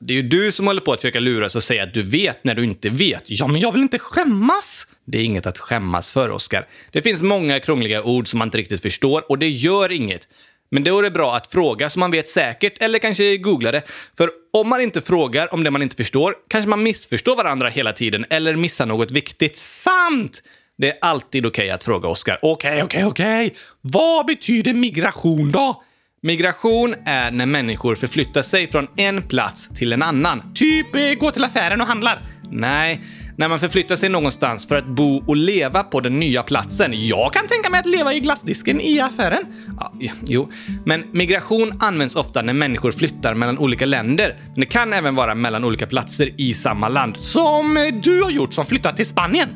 Det 0.00 0.12
är 0.12 0.16
ju 0.16 0.28
du 0.28 0.52
som 0.52 0.66
håller 0.66 0.80
på 0.80 0.92
att 0.92 1.00
försöka 1.00 1.20
lura 1.20 1.44
och 1.44 1.62
säga 1.62 1.82
att 1.82 1.94
du 1.94 2.02
vet 2.02 2.44
när 2.44 2.54
du 2.54 2.64
inte 2.64 2.90
vet. 2.90 3.22
Ja, 3.26 3.46
men 3.46 3.60
jag 3.60 3.72
vill 3.72 3.82
inte 3.82 3.98
skämmas. 3.98 4.86
Det 5.04 5.18
är 5.18 5.24
inget 5.24 5.46
att 5.46 5.58
skämmas 5.58 6.10
för, 6.10 6.30
Oskar. 6.30 6.66
Det 6.90 7.02
finns 7.02 7.22
många 7.22 7.60
krångliga 7.60 8.02
ord 8.02 8.28
som 8.28 8.38
man 8.38 8.48
inte 8.48 8.58
riktigt 8.58 8.82
förstår 8.82 9.30
och 9.30 9.38
det 9.38 9.48
gör 9.48 9.92
inget. 9.92 10.28
Men 10.70 10.84
då 10.84 10.98
är 10.98 11.02
det 11.02 11.10
bra 11.10 11.36
att 11.36 11.46
fråga 11.46 11.90
så 11.90 11.98
man 11.98 12.10
vet 12.10 12.28
säkert, 12.28 12.82
eller 12.82 12.98
kanske 12.98 13.36
googla 13.36 13.72
det. 13.72 13.82
För 14.16 14.30
om 14.52 14.68
man 14.68 14.80
inte 14.80 15.00
frågar 15.00 15.54
om 15.54 15.64
det 15.64 15.70
man 15.70 15.82
inte 15.82 15.96
förstår 15.96 16.34
kanske 16.48 16.68
man 16.68 16.82
missförstår 16.82 17.36
varandra 17.36 17.68
hela 17.68 17.92
tiden 17.92 18.24
eller 18.30 18.56
missar 18.56 18.86
något 18.86 19.10
viktigt. 19.10 19.56
Sant! 19.56 20.42
Det 20.78 20.90
är 20.90 20.98
alltid 21.00 21.46
okej 21.46 21.64
okay 21.64 21.70
att 21.70 21.84
fråga 21.84 22.08
Oskar. 22.08 22.38
Okej, 22.42 22.70
okay, 22.70 22.82
okej, 22.82 23.06
okay, 23.06 23.26
okej. 23.26 23.56
Vad 23.80 24.26
betyder 24.26 24.74
migration 24.74 25.50
då? 25.50 25.82
Migration 26.22 26.94
är 27.06 27.30
när 27.30 27.46
människor 27.46 27.94
förflyttar 27.94 28.42
sig 28.42 28.68
från 28.68 28.86
en 28.96 29.22
plats 29.22 29.68
till 29.68 29.92
en 29.92 30.02
annan. 30.02 30.52
Typ 30.54 30.96
eh, 30.96 31.14
gå 31.14 31.30
till 31.30 31.44
affären 31.44 31.80
och 31.80 31.86
handlar. 31.86 32.22
Nej, 32.50 33.00
när 33.36 33.48
man 33.48 33.60
förflyttar 33.60 33.96
sig 33.96 34.08
någonstans 34.08 34.66
för 34.66 34.76
att 34.76 34.86
bo 34.86 35.24
och 35.26 35.36
leva 35.36 35.82
på 35.82 36.00
den 36.00 36.20
nya 36.20 36.42
platsen. 36.42 36.92
Jag 36.94 37.32
kan 37.32 37.46
tänka 37.46 37.70
mig 37.70 37.80
att 37.80 37.86
leva 37.86 38.14
i 38.14 38.20
glassdisken 38.20 38.80
i 38.80 39.00
affären. 39.00 39.42
Ja, 39.78 39.92
jo, 40.26 40.50
men 40.84 41.04
migration 41.12 41.72
används 41.80 42.16
ofta 42.16 42.42
när 42.42 42.52
människor 42.52 42.92
flyttar 42.92 43.34
mellan 43.34 43.58
olika 43.58 43.86
länder. 43.86 44.34
Men 44.46 44.60
det 44.60 44.66
kan 44.66 44.92
även 44.92 45.14
vara 45.14 45.34
mellan 45.34 45.64
olika 45.64 45.86
platser 45.86 46.30
i 46.36 46.54
samma 46.54 46.88
land. 46.88 47.16
Som 47.18 48.00
du 48.02 48.22
har 48.22 48.30
gjort 48.30 48.54
som 48.54 48.66
flyttat 48.66 48.96
till 48.96 49.06
Spanien. 49.06 49.48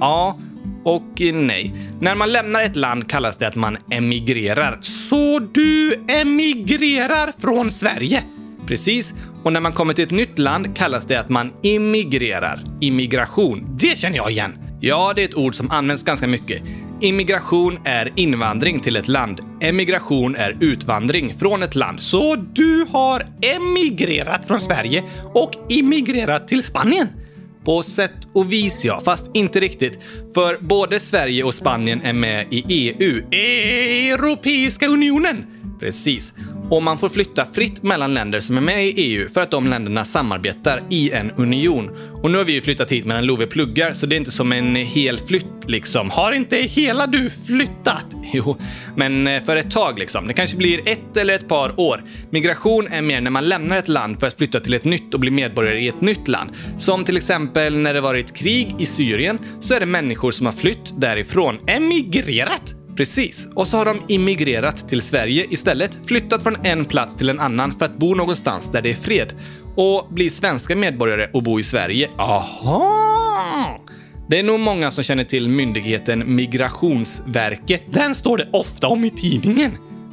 Ja, 0.00 0.38
och 0.84 1.20
nej. 1.32 1.74
När 2.00 2.14
man 2.14 2.32
lämnar 2.32 2.62
ett 2.62 2.76
land 2.76 3.10
kallas 3.10 3.36
det 3.36 3.48
att 3.48 3.54
man 3.54 3.76
emigrerar. 3.90 4.78
Så 4.82 5.38
du 5.38 5.94
emigrerar 6.08 7.32
från 7.38 7.70
Sverige? 7.70 8.22
Precis. 8.66 9.14
Och 9.44 9.52
när 9.52 9.60
man 9.60 9.72
kommer 9.72 9.94
till 9.94 10.04
ett 10.04 10.10
nytt 10.10 10.38
land 10.38 10.76
kallas 10.76 11.06
det 11.06 11.16
att 11.16 11.28
man 11.28 11.52
immigrerar. 11.62 12.64
Immigration. 12.80 13.76
Det 13.80 13.98
känner 13.98 14.16
jag 14.16 14.30
igen. 14.30 14.58
Ja, 14.80 15.12
det 15.16 15.22
är 15.22 15.28
ett 15.28 15.34
ord 15.34 15.54
som 15.54 15.70
används 15.70 16.02
ganska 16.02 16.26
mycket. 16.26 16.62
Immigration 17.00 17.78
är 17.84 18.12
invandring 18.16 18.80
till 18.80 18.96
ett 18.96 19.08
land. 19.08 19.40
Emigration 19.60 20.36
är 20.36 20.56
utvandring 20.60 21.34
från 21.38 21.62
ett 21.62 21.74
land. 21.74 22.00
Så 22.00 22.36
du 22.36 22.86
har 22.90 23.26
emigrerat 23.42 24.46
från 24.46 24.60
Sverige 24.60 25.04
och 25.34 25.50
immigrerat 25.68 26.48
till 26.48 26.62
Spanien? 26.62 27.08
På 27.64 27.82
sätt 27.82 28.28
och 28.32 28.52
vis 28.52 28.84
ja, 28.84 29.00
fast 29.04 29.30
inte 29.34 29.60
riktigt. 29.60 29.98
För 30.34 30.58
både 30.60 31.00
Sverige 31.00 31.44
och 31.44 31.54
Spanien 31.54 32.02
är 32.02 32.12
med 32.12 32.46
i 32.50 32.64
EU, 32.68 33.22
Europeiska 34.14 34.86
unionen. 34.86 35.46
Precis 35.80 36.32
och 36.70 36.82
man 36.82 36.98
får 36.98 37.08
flytta 37.08 37.46
fritt 37.52 37.82
mellan 37.82 38.14
länder 38.14 38.40
som 38.40 38.56
är 38.56 38.60
med 38.60 38.86
i 38.86 38.90
EU 38.96 39.28
för 39.28 39.40
att 39.40 39.50
de 39.50 39.66
länderna 39.66 40.04
samarbetar 40.04 40.82
i 40.90 41.10
en 41.10 41.30
union. 41.30 41.90
Och 42.22 42.30
nu 42.30 42.38
har 42.38 42.44
vi 42.44 42.52
ju 42.52 42.60
flyttat 42.60 42.92
hit 42.92 43.04
medan 43.04 43.26
Love 43.26 43.46
pluggar, 43.46 43.92
så 43.92 44.06
det 44.06 44.14
är 44.14 44.16
inte 44.16 44.30
som 44.30 44.52
en 44.52 44.76
hel 44.76 45.18
flytt 45.18 45.46
liksom. 45.66 46.10
Har 46.10 46.32
inte 46.32 46.56
hela 46.56 47.06
du 47.06 47.30
flyttat? 47.46 48.06
Jo, 48.32 48.56
men 48.96 49.26
eh, 49.26 49.42
för 49.42 49.56
ett 49.56 49.70
tag 49.70 49.98
liksom. 49.98 50.26
Det 50.26 50.32
kanske 50.32 50.56
blir 50.56 50.88
ett 50.88 51.16
eller 51.16 51.34
ett 51.34 51.48
par 51.48 51.80
år. 51.80 52.04
Migration 52.30 52.86
är 52.86 53.02
mer 53.02 53.20
när 53.20 53.30
man 53.30 53.48
lämnar 53.48 53.76
ett 53.76 53.88
land 53.88 54.20
för 54.20 54.26
att 54.26 54.34
flytta 54.34 54.60
till 54.60 54.74
ett 54.74 54.84
nytt 54.84 55.14
och 55.14 55.20
bli 55.20 55.30
medborgare 55.30 55.80
i 55.80 55.88
ett 55.88 56.00
nytt 56.00 56.28
land. 56.28 56.50
Som 56.78 57.04
till 57.04 57.16
exempel 57.16 57.78
när 57.78 57.94
det 57.94 58.00
varit 58.00 58.34
krig 58.36 58.74
i 58.78 58.86
Syrien 58.86 59.38
så 59.60 59.74
är 59.74 59.80
det 59.80 59.86
människor 59.86 60.30
som 60.30 60.46
har 60.46 60.52
flytt 60.52 61.00
därifrån, 61.00 61.58
emigrerat 61.66 62.74
Precis. 62.96 63.48
Och 63.54 63.68
så 63.68 63.76
har 63.76 63.84
de 63.84 64.00
immigrerat 64.08 64.88
till 64.88 65.02
Sverige 65.02 65.46
istället, 65.50 66.00
flyttat 66.06 66.42
från 66.42 66.56
en 66.66 66.84
plats 66.84 67.14
till 67.14 67.28
en 67.28 67.40
annan 67.40 67.72
för 67.78 67.84
att 67.84 67.98
bo 67.98 68.14
någonstans 68.14 68.72
där 68.72 68.82
det 68.82 68.90
är 68.90 68.94
fred. 68.94 69.32
Och 69.76 70.06
bli 70.10 70.30
svenska 70.30 70.76
medborgare 70.76 71.28
och 71.32 71.42
bo 71.42 71.60
i 71.60 71.62
Sverige. 71.62 72.10
Aha! 72.18 73.80
Det 74.28 74.38
är 74.38 74.42
nog 74.42 74.60
många 74.60 74.90
som 74.90 75.04
känner 75.04 75.24
till 75.24 75.48
myndigheten 75.48 76.36
Migrationsverket. 76.36 77.82
Den 77.90 78.14
står 78.14 78.36
det 78.36 78.48
ofta 78.52 78.88
om 78.88 79.04
i 79.04 79.10
tidningen. 79.10 79.70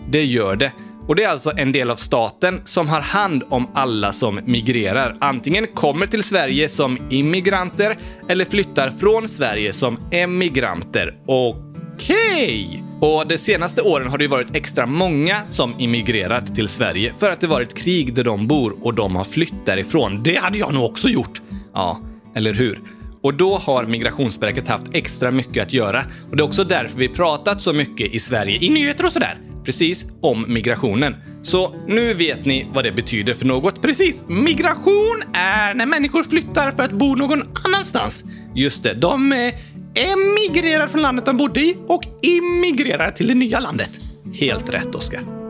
Det 0.09 0.23
gör 0.23 0.55
det. 0.55 0.71
Och 1.07 1.15
det 1.15 1.23
är 1.23 1.29
alltså 1.29 1.51
en 1.57 1.71
del 1.71 1.91
av 1.91 1.95
staten 1.95 2.61
som 2.65 2.89
har 2.89 3.01
hand 3.01 3.43
om 3.49 3.69
alla 3.73 4.13
som 4.13 4.39
migrerar. 4.45 5.17
Antingen 5.21 5.67
kommer 5.67 6.07
till 6.07 6.23
Sverige 6.23 6.69
som 6.69 6.97
immigranter 7.09 7.97
eller 8.29 8.45
flyttar 8.45 8.89
från 8.89 9.27
Sverige 9.27 9.73
som 9.73 9.97
emigranter. 10.11 11.17
Och 11.25 11.70
Okej! 12.01 12.83
Och 12.99 13.27
de 13.27 13.37
senaste 13.37 13.81
åren 13.81 14.07
har 14.07 14.17
det 14.17 14.27
varit 14.27 14.55
extra 14.55 14.85
många 14.85 15.47
som 15.47 15.79
immigrerat 15.79 16.55
till 16.55 16.67
Sverige 16.67 17.13
för 17.19 17.31
att 17.31 17.41
det 17.41 17.47
varit 17.47 17.73
krig 17.73 18.13
där 18.13 18.23
de 18.23 18.47
bor 18.47 18.75
och 18.81 18.93
de 18.93 19.15
har 19.15 19.23
flytt 19.23 19.65
därifrån. 19.65 20.23
Det 20.23 20.35
hade 20.35 20.57
jag 20.57 20.73
nog 20.73 20.85
också 20.85 21.07
gjort. 21.07 21.41
Ja, 21.73 22.01
eller 22.35 22.53
hur? 22.53 22.79
Och 23.23 23.33
då 23.33 23.57
har 23.57 23.85
Migrationsverket 23.85 24.67
haft 24.67 24.85
extra 24.93 25.31
mycket 25.31 25.63
att 25.63 25.73
göra. 25.73 26.03
Och 26.29 26.35
det 26.37 26.43
är 26.43 26.47
också 26.47 26.63
därför 26.63 26.97
vi 26.97 27.09
pratat 27.09 27.61
så 27.61 27.73
mycket 27.73 28.13
i 28.13 28.19
Sverige, 28.19 28.57
i 28.61 28.69
nyheter 28.69 29.05
och 29.05 29.11
sådär. 29.11 29.37
Precis, 29.65 30.05
om 30.21 30.45
migrationen. 30.47 31.15
Så 31.43 31.75
nu 31.87 32.13
vet 32.13 32.45
ni 32.45 32.67
vad 32.73 32.83
det 32.83 32.91
betyder 32.91 33.33
för 33.33 33.45
något. 33.45 33.81
Precis, 33.81 34.23
migration 34.27 35.23
är 35.33 35.73
när 35.73 35.85
människor 35.85 36.23
flyttar 36.23 36.71
för 36.71 36.83
att 36.83 36.91
bo 36.91 37.15
någon 37.15 37.43
annanstans. 37.65 38.23
Just 38.55 38.83
det, 38.83 38.93
de 38.93 39.33
eh, 39.33 39.53
emigrerar 39.95 40.87
från 40.87 41.01
landet 41.01 41.25
de 41.25 41.37
bodde 41.37 41.59
i 41.59 41.77
och 41.87 42.03
immigrerar 42.21 43.09
till 43.09 43.27
det 43.27 43.35
nya 43.35 43.59
landet. 43.59 43.99
Helt 44.33 44.69
rätt, 44.69 44.95
Oskar. 44.95 45.40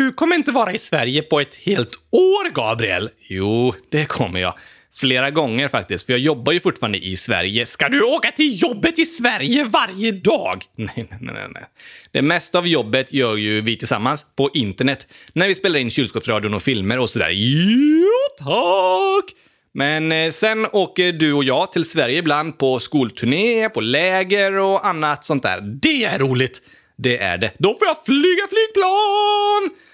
Du 0.00 0.12
kommer 0.12 0.36
inte 0.36 0.50
vara 0.50 0.72
i 0.72 0.78
Sverige 0.78 1.22
på 1.22 1.40
ett 1.40 1.54
helt 1.54 1.90
år, 2.10 2.50
Gabriel. 2.50 3.10
Jo, 3.28 3.74
det 3.88 4.04
kommer 4.04 4.40
jag. 4.40 4.54
Flera 4.94 5.30
gånger 5.30 5.68
faktiskt, 5.68 6.06
för 6.06 6.12
jag 6.12 6.20
jobbar 6.20 6.52
ju 6.52 6.60
fortfarande 6.60 6.98
i 6.98 7.16
Sverige. 7.16 7.66
Ska 7.66 7.88
du 7.88 8.02
åka 8.02 8.30
till 8.30 8.62
jobbet 8.62 8.98
i 8.98 9.06
Sverige 9.06 9.64
varje 9.64 10.12
dag? 10.12 10.64
Nej, 10.76 10.92
nej, 10.96 11.18
nej, 11.20 11.48
nej. 11.54 11.62
Det 12.10 12.22
mesta 12.22 12.58
av 12.58 12.66
jobbet 12.66 13.12
gör 13.12 13.36
ju 13.36 13.60
vi 13.60 13.76
tillsammans 13.76 14.26
på 14.36 14.50
internet 14.54 15.06
när 15.32 15.48
vi 15.48 15.54
spelar 15.54 15.78
in 15.78 15.90
kylskåpsradion 15.90 16.54
och 16.54 16.62
filmer 16.62 16.98
och 16.98 17.10
sådär. 17.10 17.30
Jo, 17.32 18.08
tack! 18.38 19.36
Men 19.74 20.12
eh, 20.12 20.30
sen 20.30 20.66
åker 20.72 21.12
du 21.12 21.32
och 21.32 21.44
jag 21.44 21.72
till 21.72 21.90
Sverige 21.90 22.18
ibland 22.18 22.58
på 22.58 22.78
skolturné, 22.78 23.68
på 23.68 23.80
läger 23.80 24.52
och 24.52 24.86
annat 24.86 25.24
sånt 25.24 25.42
där. 25.42 25.60
Det 25.60 26.04
är 26.04 26.18
roligt! 26.18 26.62
Det 27.02 27.18
är 27.18 27.38
det. 27.38 27.52
Då 27.58 27.76
får 27.78 27.86
jag 27.86 28.04
flyga 28.04 28.46
flygplan! 28.48 29.89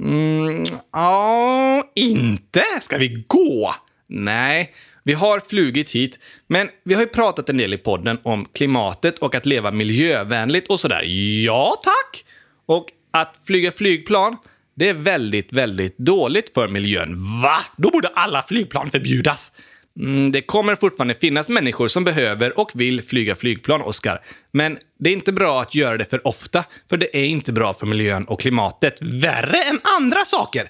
Mm, 0.00 0.64
ja, 0.92 1.82
inte. 1.94 2.64
Ska 2.80 2.98
vi 2.98 3.24
gå? 3.26 3.74
Nej, 4.08 4.74
vi 5.02 5.12
har 5.12 5.40
flugit 5.40 5.90
hit, 5.90 6.18
men 6.46 6.68
vi 6.84 6.94
har 6.94 7.02
ju 7.02 7.08
pratat 7.08 7.48
en 7.48 7.56
del 7.56 7.74
i 7.74 7.78
podden 7.78 8.18
om 8.22 8.44
klimatet 8.52 9.18
och 9.18 9.34
att 9.34 9.46
leva 9.46 9.70
miljövänligt 9.70 10.68
och 10.68 10.80
sådär. 10.80 11.02
Ja, 11.44 11.80
tack! 11.82 12.24
Och 12.66 12.86
att 13.10 13.40
flyga 13.46 13.72
flygplan, 13.72 14.36
det 14.74 14.88
är 14.88 14.94
väldigt, 14.94 15.52
väldigt 15.52 15.98
dåligt 15.98 16.54
för 16.54 16.68
miljön. 16.68 17.40
Va? 17.42 17.56
Då 17.76 17.90
borde 17.90 18.08
alla 18.08 18.42
flygplan 18.42 18.90
förbjudas. 18.90 19.52
Mm, 20.00 20.32
det 20.32 20.42
kommer 20.42 20.74
fortfarande 20.74 21.14
finnas 21.14 21.48
människor 21.48 21.88
som 21.88 22.04
behöver 22.04 22.58
och 22.58 22.70
vill 22.74 23.02
flyga 23.02 23.34
flygplan, 23.34 23.82
Oskar. 23.82 24.20
Men 24.52 24.78
det 24.98 25.10
är 25.10 25.14
inte 25.14 25.32
bra 25.32 25.62
att 25.62 25.74
göra 25.74 25.96
det 25.96 26.04
för 26.04 26.26
ofta, 26.26 26.64
för 26.90 26.96
det 26.96 27.16
är 27.16 27.24
inte 27.24 27.52
bra 27.52 27.74
för 27.74 27.86
miljön 27.86 28.24
och 28.24 28.40
klimatet. 28.40 29.02
Värre 29.02 29.62
än 29.62 29.80
andra 29.98 30.20
saker! 30.20 30.68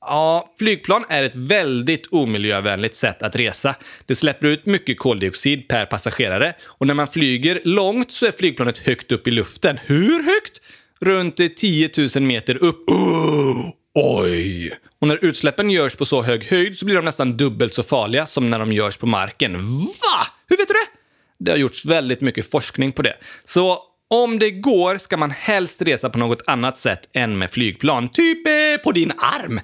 Ja, 0.00 0.54
flygplan 0.58 1.04
är 1.08 1.22
ett 1.22 1.34
väldigt 1.34 2.06
omiljövänligt 2.10 2.94
sätt 2.94 3.22
att 3.22 3.36
resa. 3.36 3.74
Det 4.06 4.14
släpper 4.14 4.46
ut 4.46 4.66
mycket 4.66 4.98
koldioxid 4.98 5.68
per 5.68 5.86
passagerare 5.86 6.54
och 6.64 6.86
när 6.86 6.94
man 6.94 7.08
flyger 7.08 7.60
långt 7.64 8.10
så 8.10 8.26
är 8.26 8.32
flygplanet 8.32 8.78
högt 8.78 9.12
upp 9.12 9.28
i 9.28 9.30
luften. 9.30 9.78
Hur 9.84 10.22
högt? 10.22 10.60
Runt 11.00 11.56
10 11.56 11.90
000 12.16 12.22
meter 12.22 12.64
upp. 12.64 12.88
Oh, 12.90 13.70
oj! 13.96 14.78
Och 14.98 15.08
när 15.08 15.24
utsläppen 15.24 15.70
görs 15.70 15.96
på 15.96 16.04
så 16.04 16.22
hög 16.22 16.44
höjd 16.44 16.78
så 16.78 16.84
blir 16.84 16.96
de 16.96 17.04
nästan 17.04 17.36
dubbelt 17.36 17.74
så 17.74 17.82
farliga 17.82 18.26
som 18.26 18.50
när 18.50 18.58
de 18.58 18.72
görs 18.72 18.96
på 18.96 19.06
marken. 19.06 19.76
Va? 19.78 20.26
Hur 20.48 20.56
vet 20.56 20.68
du 20.68 20.74
det? 20.74 20.98
Det 21.38 21.50
har 21.50 21.58
gjorts 21.58 21.84
väldigt 21.84 22.20
mycket 22.20 22.50
forskning 22.50 22.92
på 22.92 23.02
det. 23.02 23.16
Så 23.44 23.82
om 24.08 24.38
det 24.38 24.50
går 24.50 24.96
ska 24.96 25.16
man 25.16 25.30
helst 25.30 25.82
resa 25.82 26.10
på 26.10 26.18
något 26.18 26.42
annat 26.46 26.78
sätt 26.78 27.08
än 27.12 27.38
med 27.38 27.50
flygplan. 27.50 28.08
Typ 28.08 28.46
eh, 28.46 28.82
på 28.84 28.92
din 28.92 29.12
arm. 29.18 29.60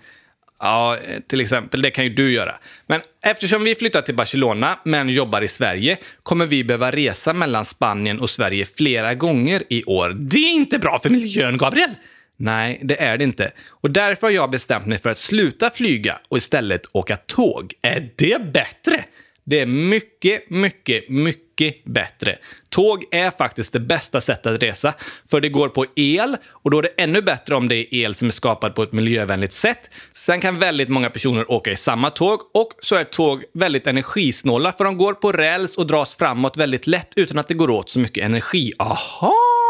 Ja, 0.61 0.97
eh, 0.97 1.21
till 1.29 1.41
exempel. 1.41 1.83
Det 1.83 1.91
kan 1.91 2.05
ju 2.05 2.11
du 2.11 2.33
göra. 2.33 2.59
Men 2.87 3.01
eftersom 3.25 3.65
vi 3.65 3.75
flyttar 3.75 4.03
till 4.03 4.15
Barcelona 4.15 4.79
men 4.85 5.09
jobbar 5.09 5.43
i 5.43 5.49
Sverige 5.49 5.99
kommer 6.23 6.47
vi 6.47 6.65
behöva 6.65 6.91
resa 6.91 7.33
mellan 7.33 7.65
Spanien 7.65 8.21
och 8.21 8.31
Sverige 8.31 8.65
flera 8.65 9.15
gånger 9.15 9.63
i 9.69 9.85
år. 9.85 10.11
Det 10.11 10.39
är 10.39 10.53
inte 10.53 10.79
bra 10.79 10.99
för 10.99 11.11
miljön, 11.11 11.57
Gabriel! 11.57 11.95
Nej, 12.37 12.81
det 12.83 13.03
är 13.03 13.19
det 13.19 13.25
inte. 13.25 13.53
Och 13.69 13.91
därför 13.91 14.27
har 14.27 14.35
jag 14.35 14.51
bestämt 14.51 14.87
mig 14.87 14.99
för 14.99 15.11
att 15.11 15.19
sluta 15.19 15.71
flyga 15.71 16.19
och 16.29 16.37
istället 16.37 16.83
åka 16.93 17.17
tåg. 17.17 17.73
Är 17.83 18.11
det 18.17 18.53
bättre? 18.53 19.05
Det 19.45 19.61
är 19.61 19.67
mycket, 19.67 20.51
mycket, 20.51 21.09
mycket 21.09 21.85
bättre. 21.85 22.39
Tåg 22.69 23.05
är 23.11 23.31
faktiskt 23.31 23.73
det 23.73 23.81
bästa 23.81 24.21
sättet 24.21 24.47
att 24.47 24.63
resa, 24.63 24.95
för 25.31 25.41
det 25.41 25.49
går 25.49 25.69
på 25.69 25.87
el 25.97 26.37
och 26.49 26.71
då 26.71 26.79
är 26.79 26.83
det 26.83 26.89
ännu 26.97 27.23
bättre 27.23 27.55
om 27.55 27.69
det 27.69 27.77
är 27.77 27.95
el 27.95 28.15
som 28.15 28.29
är 28.29 28.33
skapad 28.33 28.75
på 28.75 28.83
ett 28.83 28.93
miljövänligt 28.93 29.53
sätt. 29.53 29.91
Sen 30.13 30.41
kan 30.41 30.59
väldigt 30.59 30.89
många 30.89 31.11
personer 31.11 31.51
åka 31.51 31.71
i 31.71 31.77
samma 31.77 32.11
tåg 32.11 32.41
och 32.55 32.73
så 32.81 32.97
är 32.97 33.05
tåg 33.05 33.45
väldigt 33.55 33.87
energisnåla 33.87 34.73
för 34.73 34.85
de 34.85 34.97
går 34.97 35.15
på 35.15 35.33
räls 35.33 35.77
och 35.77 35.87
dras 35.87 36.15
framåt 36.15 36.57
väldigt 36.57 36.87
lätt 36.87 37.13
utan 37.17 37.39
att 37.39 37.49
det 37.49 37.55
går 37.55 37.71
åt 37.71 37.89
så 37.89 37.99
mycket 37.99 38.25
energi. 38.25 38.73
Aha! 38.79 39.62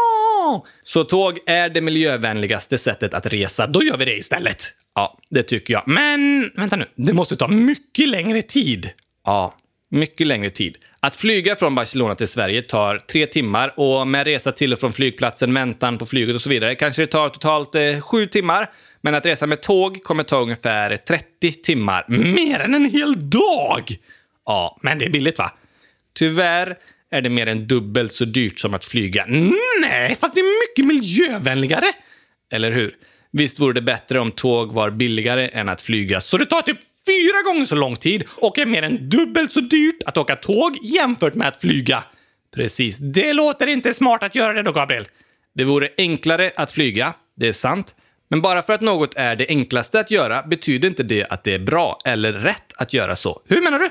Så 0.83 1.03
tåg 1.03 1.39
är 1.45 1.69
det 1.69 1.81
miljövänligaste 1.81 2.77
sättet 2.77 3.13
att 3.13 3.25
resa. 3.25 3.67
Då 3.67 3.83
gör 3.83 3.97
vi 3.97 4.05
det 4.05 4.17
istället. 4.17 4.63
Ja, 4.95 5.19
det 5.29 5.43
tycker 5.43 5.73
jag. 5.73 5.83
Men 5.85 6.51
vänta 6.55 6.75
nu, 6.75 6.85
det 6.95 7.13
måste 7.13 7.35
ta 7.35 7.47
mycket 7.47 8.09
längre 8.09 8.41
tid. 8.41 8.89
Ja, 9.25 9.53
mycket 9.91 10.27
längre 10.27 10.49
tid. 10.49 10.77
Att 10.99 11.15
flyga 11.15 11.55
från 11.55 11.75
Barcelona 11.75 12.15
till 12.15 12.27
Sverige 12.27 12.61
tar 12.61 12.97
tre 12.97 13.25
timmar 13.25 13.73
och 13.77 14.07
med 14.07 14.25
resa 14.25 14.51
till 14.51 14.73
och 14.73 14.79
från 14.79 14.93
flygplatsen, 14.93 15.53
väntan 15.53 15.97
på 15.97 16.05
flyget 16.05 16.35
och 16.35 16.41
så 16.41 16.49
vidare 16.49 16.75
kanske 16.75 17.01
det 17.01 17.07
tar 17.07 17.29
totalt 17.29 17.75
eh, 17.75 17.99
sju 17.99 18.25
timmar. 18.25 18.71
Men 19.01 19.15
att 19.15 19.25
resa 19.25 19.47
med 19.47 19.61
tåg 19.61 20.03
kommer 20.03 20.23
ta 20.23 20.41
ungefär 20.41 20.97
30 20.97 21.51
timmar. 21.51 22.05
Mer 22.07 22.59
än 22.59 22.75
en 22.75 22.85
hel 22.85 23.29
dag! 23.29 23.97
Ja, 24.45 24.79
men 24.81 24.99
det 24.99 25.05
är 25.05 25.09
billigt 25.09 25.37
va? 25.37 25.51
Tyvärr 26.15 26.77
är 27.13 27.21
det 27.21 27.29
mer 27.29 27.47
än 27.47 27.67
dubbelt 27.67 28.13
så 28.13 28.25
dyrt 28.25 28.59
som 28.59 28.73
att 28.73 28.85
flyga. 28.85 29.23
Mm, 29.23 29.53
nej, 29.81 30.17
fast 30.21 30.35
det 30.35 30.39
är 30.39 30.69
mycket 30.69 30.85
miljövänligare! 30.85 31.85
Eller 32.51 32.71
hur? 32.71 32.95
Visst 33.31 33.59
vore 33.59 33.73
det 33.73 33.81
bättre 33.81 34.19
om 34.19 34.31
tåg 34.31 34.73
var 34.73 34.91
billigare 34.91 35.47
än 35.47 35.69
att 35.69 35.81
flyga, 35.81 36.21
så 36.21 36.37
det 36.37 36.45
tar 36.45 36.61
typ 36.61 36.77
fyra 37.05 37.41
gånger 37.51 37.65
så 37.65 37.75
lång 37.75 37.95
tid 37.95 38.23
och 38.37 38.57
är 38.57 38.65
mer 38.65 38.83
än 38.83 39.09
dubbelt 39.09 39.51
så 39.51 39.59
dyrt 39.59 40.03
att 40.05 40.17
åka 40.17 40.35
tåg 40.35 40.77
jämfört 40.83 41.35
med 41.35 41.47
att 41.47 41.61
flyga. 41.61 42.03
Precis, 42.55 42.97
det 42.97 43.33
låter 43.33 43.67
inte 43.67 43.93
smart 43.93 44.23
att 44.23 44.35
göra 44.35 44.53
det 44.53 44.63
då, 44.63 44.71
Gabriel. 44.71 45.07
Det 45.55 45.63
vore 45.63 45.89
enklare 45.97 46.51
att 46.55 46.71
flyga, 46.71 47.13
det 47.35 47.47
är 47.47 47.53
sant. 47.53 47.95
Men 48.29 48.41
bara 48.41 48.61
för 48.61 48.73
att 48.73 48.81
något 48.81 49.15
är 49.15 49.35
det 49.35 49.49
enklaste 49.49 49.99
att 49.99 50.11
göra 50.11 50.43
betyder 50.43 50.87
inte 50.87 51.03
det 51.03 51.25
att 51.25 51.43
det 51.43 51.53
är 51.53 51.59
bra 51.59 51.99
eller 52.05 52.33
rätt 52.33 52.73
att 52.77 52.93
göra 52.93 53.15
så. 53.15 53.41
Hur 53.47 53.61
menar 53.61 53.79
du? 53.79 53.89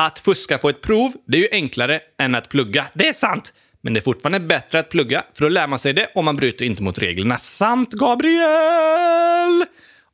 Att 0.00 0.18
fuska 0.18 0.58
på 0.58 0.68
ett 0.68 0.80
prov, 0.80 1.12
det 1.26 1.36
är 1.36 1.40
ju 1.40 1.48
enklare 1.52 2.00
än 2.18 2.34
att 2.34 2.48
plugga. 2.48 2.86
Det 2.94 3.08
är 3.08 3.12
sant! 3.12 3.52
Men 3.80 3.94
det 3.94 4.00
är 4.00 4.02
fortfarande 4.02 4.40
bättre 4.40 4.78
att 4.78 4.88
plugga, 4.88 5.22
för 5.34 5.42
då 5.44 5.48
lär 5.48 5.66
man 5.66 5.78
sig 5.78 5.92
det 5.92 6.08
och 6.14 6.24
man 6.24 6.36
bryter 6.36 6.64
inte 6.64 6.82
mot 6.82 6.98
reglerna. 6.98 7.38
Sant, 7.38 7.92
Gabriel! 7.92 9.64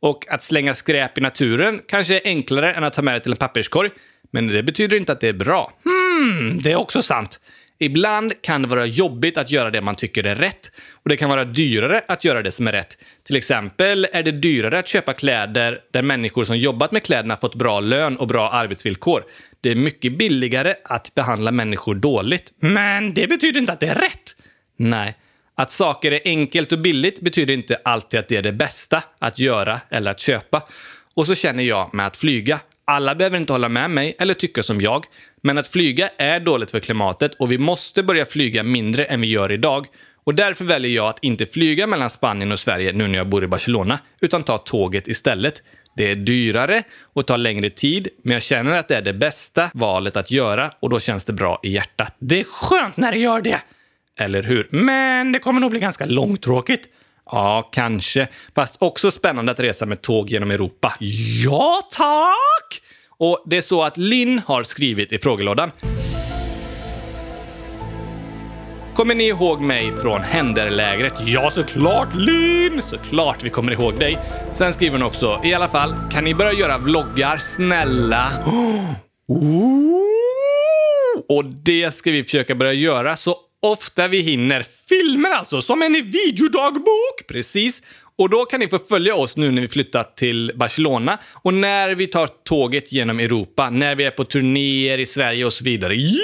Och 0.00 0.26
att 0.28 0.42
slänga 0.42 0.74
skräp 0.74 1.18
i 1.18 1.20
naturen 1.20 1.80
kanske 1.88 2.16
är 2.16 2.20
enklare 2.24 2.74
än 2.74 2.84
att 2.84 2.92
ta 2.92 3.02
med 3.02 3.14
det 3.14 3.20
till 3.20 3.32
en 3.32 3.36
papperskorg. 3.36 3.90
Men 4.30 4.46
det 4.46 4.62
betyder 4.62 4.96
inte 4.96 5.12
att 5.12 5.20
det 5.20 5.28
är 5.28 5.32
bra. 5.32 5.72
Hmm, 5.84 6.62
det 6.62 6.72
är 6.72 6.76
också 6.76 7.02
sant. 7.02 7.40
Ibland 7.84 8.32
kan 8.42 8.62
det 8.62 8.68
vara 8.68 8.86
jobbigt 8.86 9.38
att 9.38 9.50
göra 9.50 9.70
det 9.70 9.80
man 9.80 9.94
tycker 9.94 10.24
är 10.24 10.34
rätt 10.34 10.70
och 10.90 11.08
det 11.08 11.16
kan 11.16 11.30
vara 11.30 11.44
dyrare 11.44 12.02
att 12.08 12.24
göra 12.24 12.42
det 12.42 12.52
som 12.52 12.66
är 12.66 12.72
rätt. 12.72 12.98
Till 13.24 13.36
exempel 13.36 14.06
är 14.12 14.22
det 14.22 14.32
dyrare 14.32 14.78
att 14.78 14.88
köpa 14.88 15.12
kläder 15.12 15.80
där 15.92 16.02
människor 16.02 16.44
som 16.44 16.58
jobbat 16.58 16.92
med 16.92 17.02
kläderna 17.02 17.36
fått 17.36 17.54
bra 17.54 17.80
lön 17.80 18.16
och 18.16 18.26
bra 18.26 18.50
arbetsvillkor. 18.50 19.24
Det 19.60 19.70
är 19.70 19.74
mycket 19.74 20.18
billigare 20.18 20.74
att 20.84 21.14
behandla 21.14 21.50
människor 21.50 21.94
dåligt. 21.94 22.52
Men 22.60 23.14
det 23.14 23.26
betyder 23.26 23.60
inte 23.60 23.72
att 23.72 23.80
det 23.80 23.86
är 23.86 23.94
rätt. 23.94 24.36
Nej. 24.76 25.16
Att 25.54 25.70
saker 25.70 26.12
är 26.12 26.20
enkelt 26.24 26.72
och 26.72 26.78
billigt 26.78 27.20
betyder 27.20 27.54
inte 27.54 27.78
alltid 27.84 28.20
att 28.20 28.28
det 28.28 28.36
är 28.36 28.42
det 28.42 28.52
bästa 28.52 29.02
att 29.18 29.38
göra 29.38 29.80
eller 29.90 30.10
att 30.10 30.20
köpa. 30.20 30.62
Och 31.14 31.26
så 31.26 31.34
känner 31.34 31.62
jag 31.62 31.94
med 31.94 32.06
att 32.06 32.16
flyga. 32.16 32.60
Alla 32.84 33.14
behöver 33.14 33.38
inte 33.38 33.52
hålla 33.52 33.68
med 33.68 33.90
mig 33.90 34.16
eller 34.18 34.34
tycka 34.34 34.62
som 34.62 34.80
jag, 34.80 35.04
men 35.44 35.58
att 35.58 35.68
flyga 35.68 36.10
är 36.18 36.40
dåligt 36.40 36.70
för 36.70 36.80
klimatet 36.80 37.34
och 37.34 37.52
vi 37.52 37.58
måste 37.58 38.02
börja 38.02 38.24
flyga 38.24 38.62
mindre 38.62 39.04
än 39.04 39.20
vi 39.20 39.26
gör 39.26 39.52
idag. 39.52 39.86
Och 40.24 40.34
därför 40.34 40.64
väljer 40.64 40.90
jag 40.90 41.08
att 41.08 41.18
inte 41.22 41.46
flyga 41.46 41.86
mellan 41.86 42.10
Spanien 42.10 42.52
och 42.52 42.60
Sverige 42.60 42.92
nu 42.92 43.06
när 43.08 43.18
jag 43.18 43.28
bor 43.28 43.44
i 43.44 43.46
Barcelona, 43.46 43.98
utan 44.20 44.42
ta 44.42 44.58
tåget 44.58 45.08
istället. 45.08 45.62
Det 45.96 46.10
är 46.10 46.14
dyrare 46.14 46.82
och 47.02 47.26
tar 47.26 47.38
längre 47.38 47.70
tid, 47.70 48.08
men 48.22 48.32
jag 48.32 48.42
känner 48.42 48.78
att 48.78 48.88
det 48.88 48.96
är 48.96 49.02
det 49.02 49.12
bästa 49.12 49.70
valet 49.74 50.16
att 50.16 50.30
göra 50.30 50.70
och 50.80 50.90
då 50.90 51.00
känns 51.00 51.24
det 51.24 51.32
bra 51.32 51.60
i 51.62 51.68
hjärtat. 51.68 52.16
Det 52.18 52.40
är 52.40 52.44
skönt 52.44 52.96
när 52.96 53.12
det 53.12 53.18
gör 53.18 53.40
det! 53.40 53.60
Eller 54.18 54.42
hur? 54.42 54.68
Men 54.70 55.32
det 55.32 55.38
kommer 55.38 55.60
nog 55.60 55.70
bli 55.70 55.80
ganska 55.80 56.06
långtråkigt. 56.06 56.88
Ja, 57.26 57.70
kanske. 57.72 58.28
Fast 58.54 58.76
också 58.78 59.10
spännande 59.10 59.52
att 59.52 59.60
resa 59.60 59.86
med 59.86 60.02
tåg 60.02 60.30
genom 60.30 60.50
Europa. 60.50 60.94
Ja, 61.44 61.74
tack! 61.90 62.80
Och 63.18 63.42
det 63.46 63.56
är 63.56 63.60
så 63.60 63.82
att 63.82 63.96
Linn 63.96 64.40
har 64.46 64.62
skrivit 64.62 65.12
i 65.12 65.18
frågelådan. 65.18 65.70
Kommer 68.94 69.14
ni 69.14 69.24
ihåg 69.28 69.60
mig 69.60 69.92
från 70.02 70.20
Händerlägret? 70.20 71.14
Ja, 71.26 71.50
såklart 71.50 72.14
Linn! 72.14 72.82
Såklart 72.82 73.42
vi 73.42 73.50
kommer 73.50 73.72
ihåg 73.72 73.98
dig. 73.98 74.18
Sen 74.52 74.74
skriver 74.74 74.98
hon 74.98 75.06
också, 75.06 75.40
i 75.44 75.54
alla 75.54 75.68
fall, 75.68 75.94
kan 76.12 76.24
ni 76.24 76.34
börja 76.34 76.52
göra 76.52 76.78
vloggar, 76.78 77.38
snälla? 77.38 78.30
Och 81.28 81.44
det 81.44 81.94
ska 81.94 82.10
vi 82.10 82.24
försöka 82.24 82.54
börja 82.54 82.72
göra 82.72 83.16
så 83.16 83.36
ofta 83.62 84.08
vi 84.08 84.20
hinner. 84.20 84.66
Filmer 84.88 85.30
alltså, 85.30 85.62
som 85.62 85.82
en 85.82 85.92
videodagbok! 85.92 87.26
Precis. 87.28 87.82
Och 88.18 88.30
då 88.30 88.44
kan 88.44 88.60
ni 88.60 88.68
få 88.68 88.78
följa 88.78 89.14
oss 89.14 89.36
nu 89.36 89.50
när 89.50 89.62
vi 89.62 89.68
flyttat 89.68 90.16
till 90.16 90.52
Barcelona 90.54 91.18
och 91.34 91.54
när 91.54 91.94
vi 91.94 92.06
tar 92.06 92.26
tåget 92.26 92.92
genom 92.92 93.20
Europa, 93.20 93.70
när 93.70 93.94
vi 93.94 94.04
är 94.04 94.10
på 94.10 94.24
turnéer 94.24 94.98
i 94.98 95.06
Sverige 95.06 95.44
och 95.44 95.52
så 95.52 95.64
vidare. 95.64 95.94
Ja, 95.94 96.20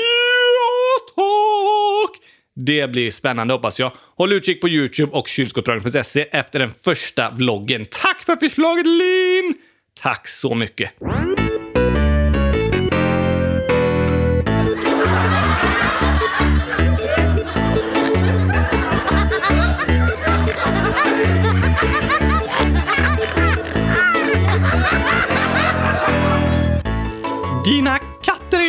tack! 1.16 2.22
Det 2.57 2.91
blir 2.91 3.11
spännande 3.11 3.55
hoppas 3.55 3.80
jag. 3.80 3.93
Håll 4.16 4.32
utkik 4.32 4.61
på 4.61 4.68
Youtube 4.68 5.12
och 5.12 5.28
kylskåpsradion.se 5.28 6.22
efter 6.32 6.59
den 6.59 6.70
första 6.84 7.30
vloggen. 7.30 7.86
Tack 7.91 8.22
för 8.22 8.36
förslaget 8.36 8.86
Linn! 8.86 9.55
Tack 10.03 10.28
så 10.28 10.55
mycket! 10.55 10.91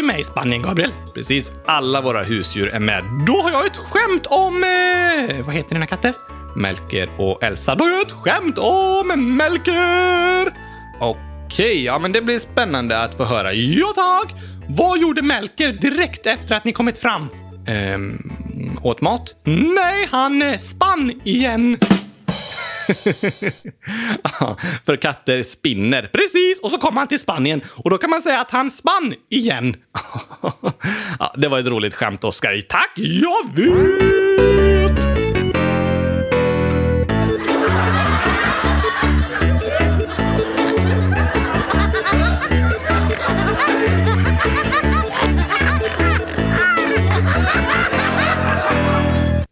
Ju 0.02 0.08
med 0.08 0.20
i 0.20 0.24
Spanien, 0.24 0.62
Gabriel. 0.62 0.92
Precis 1.14 1.52
alla 1.66 2.02
våra 2.02 2.24
husdjur 2.24 2.68
är 2.68 2.80
med. 2.80 3.04
Då 3.28 3.42
har 3.42 3.52
jag 3.52 3.66
ett 3.66 3.78
skämt 3.78 4.26
om... 4.26 4.64
Eh, 4.64 5.46
vad 5.46 5.56
heter 5.56 5.76
dina 5.76 5.86
katter? 5.86 6.14
Melker 6.56 7.10
och 7.18 7.44
Elsa. 7.44 7.76
Då 7.76 7.84
har 7.84 7.92
jag 7.92 8.02
ett 8.02 8.12
skämt 8.12 8.58
om 8.58 9.36
Melker! 9.38 10.54
Okej, 11.00 11.84
ja 11.84 12.00
men 12.00 12.12
det 12.12 12.22
blir 12.22 12.40
spännande 12.40 13.04
att 13.04 13.18
få 13.18 13.24
höra. 13.24 13.54
Ja 13.54 13.88
tack! 13.96 14.34
Vad 14.70 15.00
gjorde 15.00 15.22
Melker 15.22 15.72
direkt 15.72 16.26
efter 16.26 16.56
att 16.56 16.66
ni 16.66 16.74
kommit 16.74 16.98
fram? 16.98 17.28
Ehm, 17.68 18.32
åt 18.82 19.02
mat? 19.02 19.36
Nej, 19.44 20.08
han 20.12 20.60
spann 20.60 21.12
igen. 21.24 21.78
För 24.86 24.96
katter 24.96 25.44
spinner. 25.44 26.10
Precis! 26.14 26.60
Och 26.64 26.72
så 26.72 26.78
kom 26.78 26.98
han 26.98 27.08
till 27.08 27.20
Spanien 27.20 27.62
och 27.76 27.90
då 27.90 27.98
kan 27.98 28.10
man 28.10 28.22
säga 28.22 28.42
att 28.42 28.52
han 28.52 28.72
spann 28.72 29.14
igen. 29.30 29.76
ja, 31.20 31.34
det 31.38 31.48
var 31.48 31.60
ett 31.60 31.66
roligt 31.66 31.96
skämt, 31.96 32.24
Oskar. 32.24 32.62
Tack! 32.62 32.92
Jag 32.96 33.56
vill! 33.56 34.21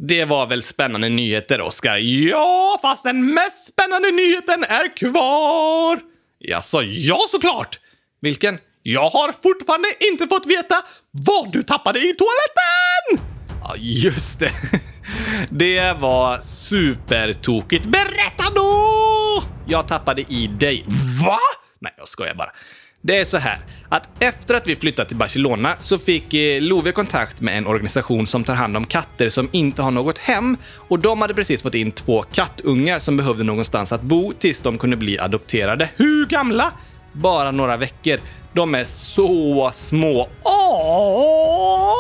Det 0.10 0.26
var 0.26 0.46
väl 0.46 0.64
spännande 0.64 1.10
nyheter, 1.10 1.62
Oskar? 1.62 1.98
Ja, 1.98 2.80
fast 2.82 3.04
den 3.04 3.34
mest 3.34 3.68
spännande 3.68 4.12
nyheten 4.12 4.64
är 4.64 4.96
kvar! 4.98 6.00
Jaså, 6.40 6.82
ja 6.84 7.20
såklart! 7.30 7.80
Vilken? 8.22 8.60
Jag 8.84 9.10
har 9.10 9.32
fortfarande 9.32 9.88
inte 10.00 10.28
fått 10.28 10.46
veta 10.46 10.76
vad 11.12 11.52
du 11.52 11.64
tappade 11.64 12.00
i 12.00 12.14
toaletten! 12.16 13.28
Ja, 13.64 13.76
just 13.78 14.40
det. 14.40 14.52
Det 15.50 15.94
var 16.00 16.40
supertokigt. 16.40 17.86
Berätta 17.86 18.44
då! 18.56 19.44
Jag 19.68 19.88
tappade 19.88 20.22
i 20.22 20.48
dig. 20.48 20.86
Va? 21.26 21.38
Nej, 21.82 21.94
jag 21.98 22.08
skojar 22.08 22.36
bara. 22.36 22.52
Det 23.02 23.18
är 23.18 23.26
så 23.26 23.38
här 23.38 23.60
att 23.90 24.10
efter 24.24 24.56
att 24.56 24.68
vi 24.68 24.76
flyttade 24.76 25.08
till 25.08 25.18
Barcelona 25.18 25.76
så 25.80 25.98
fick 25.98 26.34
eh, 26.34 26.62
Love 26.62 26.92
kontakt 26.92 27.42
med 27.42 27.58
en 27.58 27.68
organisation 27.68 28.28
som 28.28 28.44
tar 28.44 28.56
hand 28.56 28.78
om 28.78 28.86
katter 28.86 29.30
som 29.30 29.50
inte 29.52 29.82
har 29.82 29.92
något 29.92 30.18
hem 30.18 30.58
och 30.76 31.00
de 31.00 31.22
hade 31.22 31.34
precis 31.34 31.62
fått 31.62 31.76
in 31.76 31.92
två 31.92 32.22
kattungar 32.22 33.00
som 33.00 33.18
behövde 33.18 33.44
någonstans 33.44 33.92
att 33.92 34.02
bo 34.02 34.34
tills 34.40 34.60
de 34.60 34.78
kunde 34.78 34.98
bli 34.98 35.20
adopterade. 35.20 35.90
Hur 35.96 36.26
gamla? 36.26 36.72
Bara 37.12 37.52
några 37.52 37.78
veckor. 37.78 38.20
De 38.54 38.76
är 38.76 38.84
så 38.84 39.70
små. 39.74 40.30
Åh! 40.44 41.96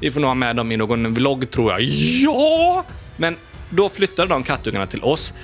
Vi 0.00 0.10
får 0.10 0.20
nog 0.20 0.28
ha 0.28 0.34
med 0.34 0.56
dem 0.56 0.72
i 0.72 0.76
någon 0.76 1.14
vlogg 1.14 1.50
tror 1.50 1.72
jag. 1.72 1.80
Ja! 2.22 2.84
Men 3.16 3.36
då 3.70 3.88
flyttade 3.88 4.28
de 4.28 4.42
kattungarna 4.42 4.86
till 4.86 5.02
oss. 5.02 5.34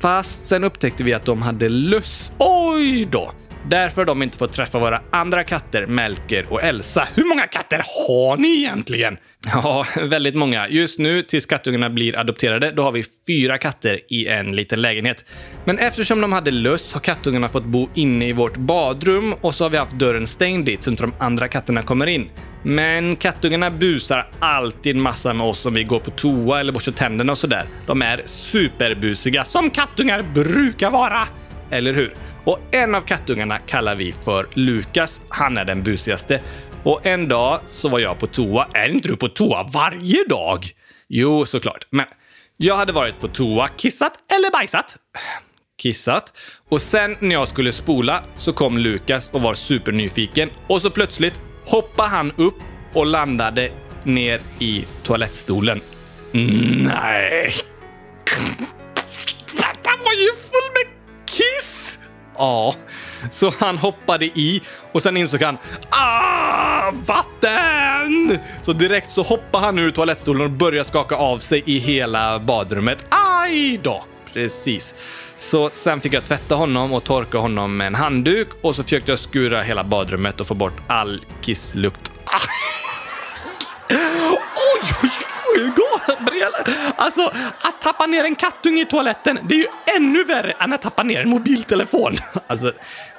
Fast 0.00 0.46
sen 0.46 0.64
upptäckte 0.64 1.04
vi 1.04 1.14
att 1.14 1.24
de 1.24 1.42
hade 1.42 1.68
löss. 1.68 2.32
Oj 2.38 3.04
då! 3.04 3.32
Därför 3.68 4.00
har 4.00 4.06
de 4.06 4.22
inte 4.22 4.38
fått 4.38 4.52
träffa 4.52 4.78
våra 4.78 5.00
andra 5.10 5.44
katter, 5.44 5.86
Melker 5.86 6.52
och 6.52 6.62
Elsa. 6.62 7.08
Hur 7.14 7.24
många 7.24 7.42
katter 7.42 7.84
har 8.06 8.36
ni 8.36 8.56
egentligen? 8.56 9.16
Ja, 9.46 9.86
väldigt 9.96 10.34
många. 10.34 10.68
Just 10.68 10.98
nu, 10.98 11.22
tills 11.22 11.46
kattungarna 11.46 11.90
blir 11.90 12.18
adopterade, 12.18 12.70
då 12.70 12.82
har 12.82 12.92
vi 12.92 13.04
fyra 13.26 13.58
katter 13.58 14.00
i 14.08 14.26
en 14.26 14.56
liten 14.56 14.82
lägenhet. 14.82 15.24
Men 15.64 15.78
eftersom 15.78 16.20
de 16.20 16.32
hade 16.32 16.50
löss 16.50 16.92
har 16.92 17.00
kattungarna 17.00 17.48
fått 17.48 17.64
bo 17.64 17.88
inne 17.94 18.28
i 18.28 18.32
vårt 18.32 18.56
badrum 18.56 19.34
och 19.40 19.54
så 19.54 19.64
har 19.64 19.70
vi 19.70 19.76
haft 19.76 19.92
dörren 19.92 20.26
stängd 20.26 20.66
dit 20.66 20.82
så 20.82 20.90
inte 20.90 21.02
de 21.02 21.14
andra 21.18 21.48
katterna 21.48 21.82
kommer 21.82 22.06
in. 22.06 22.30
Men 22.64 23.16
kattungarna 23.16 23.70
busar 23.70 24.30
alltid 24.38 24.96
massa 24.96 25.32
med 25.34 25.46
oss 25.46 25.66
om 25.66 25.74
vi 25.74 25.84
går 25.84 25.98
på 25.98 26.10
toa 26.10 26.60
eller 26.60 26.72
borstar 26.72 26.92
tänderna 26.92 27.32
och 27.32 27.38
sådär. 27.38 27.64
De 27.86 28.02
är 28.02 28.22
superbusiga, 28.24 29.44
som 29.44 29.70
kattungar 29.70 30.22
brukar 30.34 30.90
vara. 30.90 31.28
Eller 31.72 31.92
hur? 31.92 32.14
Och 32.44 32.58
en 32.70 32.94
av 32.94 33.00
kattungarna 33.00 33.58
kallar 33.58 33.94
vi 33.94 34.12
för 34.12 34.46
Lukas. 34.52 35.20
Han 35.28 35.58
är 35.58 35.64
den 35.64 35.82
busigaste. 35.82 36.40
Och 36.82 37.06
en 37.06 37.28
dag 37.28 37.60
så 37.66 37.88
var 37.88 37.98
jag 37.98 38.18
på 38.18 38.26
toa. 38.26 38.66
Är 38.74 38.90
inte 38.90 39.08
du 39.08 39.16
på 39.16 39.28
toa 39.28 39.62
varje 39.72 40.24
dag? 40.28 40.66
Jo, 41.08 41.46
såklart. 41.46 41.86
Men 41.90 42.06
jag 42.56 42.76
hade 42.76 42.92
varit 42.92 43.20
på 43.20 43.28
toa, 43.28 43.68
kissat 43.68 44.12
eller 44.32 44.50
bajsat. 44.50 44.96
Kissat. 45.82 46.32
Och 46.68 46.82
sen 46.82 47.16
när 47.20 47.34
jag 47.34 47.48
skulle 47.48 47.72
spola 47.72 48.22
så 48.36 48.52
kom 48.52 48.78
Lukas 48.78 49.30
och 49.32 49.40
var 49.40 49.54
supernyfiken. 49.54 50.50
Och 50.66 50.82
så 50.82 50.90
plötsligt 50.90 51.40
hoppade 51.64 52.08
han 52.08 52.32
upp 52.36 52.56
och 52.92 53.06
landade 53.06 53.70
ner 54.04 54.40
i 54.58 54.84
toalettstolen. 55.02 55.80
Nej! 56.32 57.54
Den 59.82 59.98
var 60.04 60.12
ju 60.12 60.28
full 60.28 60.68
med 60.74 61.01
kiss! 61.32 61.98
Ja, 62.38 62.74
så 63.30 63.52
han 63.58 63.78
hoppade 63.78 64.24
i 64.24 64.62
och 64.92 65.02
sen 65.02 65.16
insåg 65.16 65.42
han 65.42 65.58
ah, 65.90 66.92
vatten! 67.06 68.38
Så 68.62 68.72
direkt 68.72 69.10
så 69.10 69.22
hoppade 69.22 69.64
han 69.64 69.78
ur 69.78 69.90
toalettstolen 69.90 70.42
och 70.42 70.50
började 70.50 70.88
skaka 70.88 71.16
av 71.16 71.38
sig 71.38 71.62
i 71.66 71.78
hela 71.78 72.38
badrummet. 72.38 73.06
Aj 73.08 73.80
då! 73.82 74.04
Precis. 74.32 74.94
Så 75.38 75.70
sen 75.70 76.00
fick 76.00 76.12
jag 76.12 76.24
tvätta 76.24 76.54
honom 76.54 76.92
och 76.92 77.04
torka 77.04 77.38
honom 77.38 77.76
med 77.76 77.86
en 77.86 77.94
handduk 77.94 78.48
och 78.60 78.76
så 78.76 78.82
försökte 78.82 79.12
jag 79.12 79.18
skura 79.18 79.62
hela 79.62 79.84
badrummet 79.84 80.40
och 80.40 80.46
få 80.46 80.54
bort 80.54 80.80
all 80.86 81.24
kisslukt. 81.40 82.12
Ah. 82.24 82.38
Oj, 85.02 85.10
oj, 85.56 85.72
oj, 86.32 86.44
Alltså, 86.96 87.32
att 87.60 87.80
tappa 87.80 88.06
ner 88.06 88.24
en 88.24 88.34
kattunge 88.34 88.82
i 88.82 88.84
toaletten, 88.84 89.38
det 89.48 89.54
är 89.54 89.58
ju 89.58 89.66
ännu 89.96 90.24
värre 90.24 90.52
än 90.52 90.72
att 90.72 90.82
tappa 90.82 91.02
ner 91.02 91.20
en 91.20 91.28
mobiltelefon. 91.28 92.16
Alltså, 92.46 92.72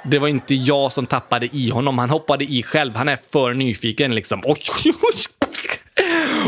det 0.04 0.20
var 0.20 0.28
inte 0.28 0.56
jag 0.56 0.92
som 0.92 1.06
tappade 1.06 1.56
i 1.56 1.70
honom, 1.70 1.98
han 1.98 2.10
hoppade 2.10 2.46
i 2.46 2.64
själv. 2.64 2.96
Han 2.96 3.10
är 3.10 3.18
för 3.32 3.54
nyfiken 3.54 4.16
liksom. 4.16 4.42
Oj, 4.46 4.60
oj, 4.86 4.94
oj. 5.02 5.14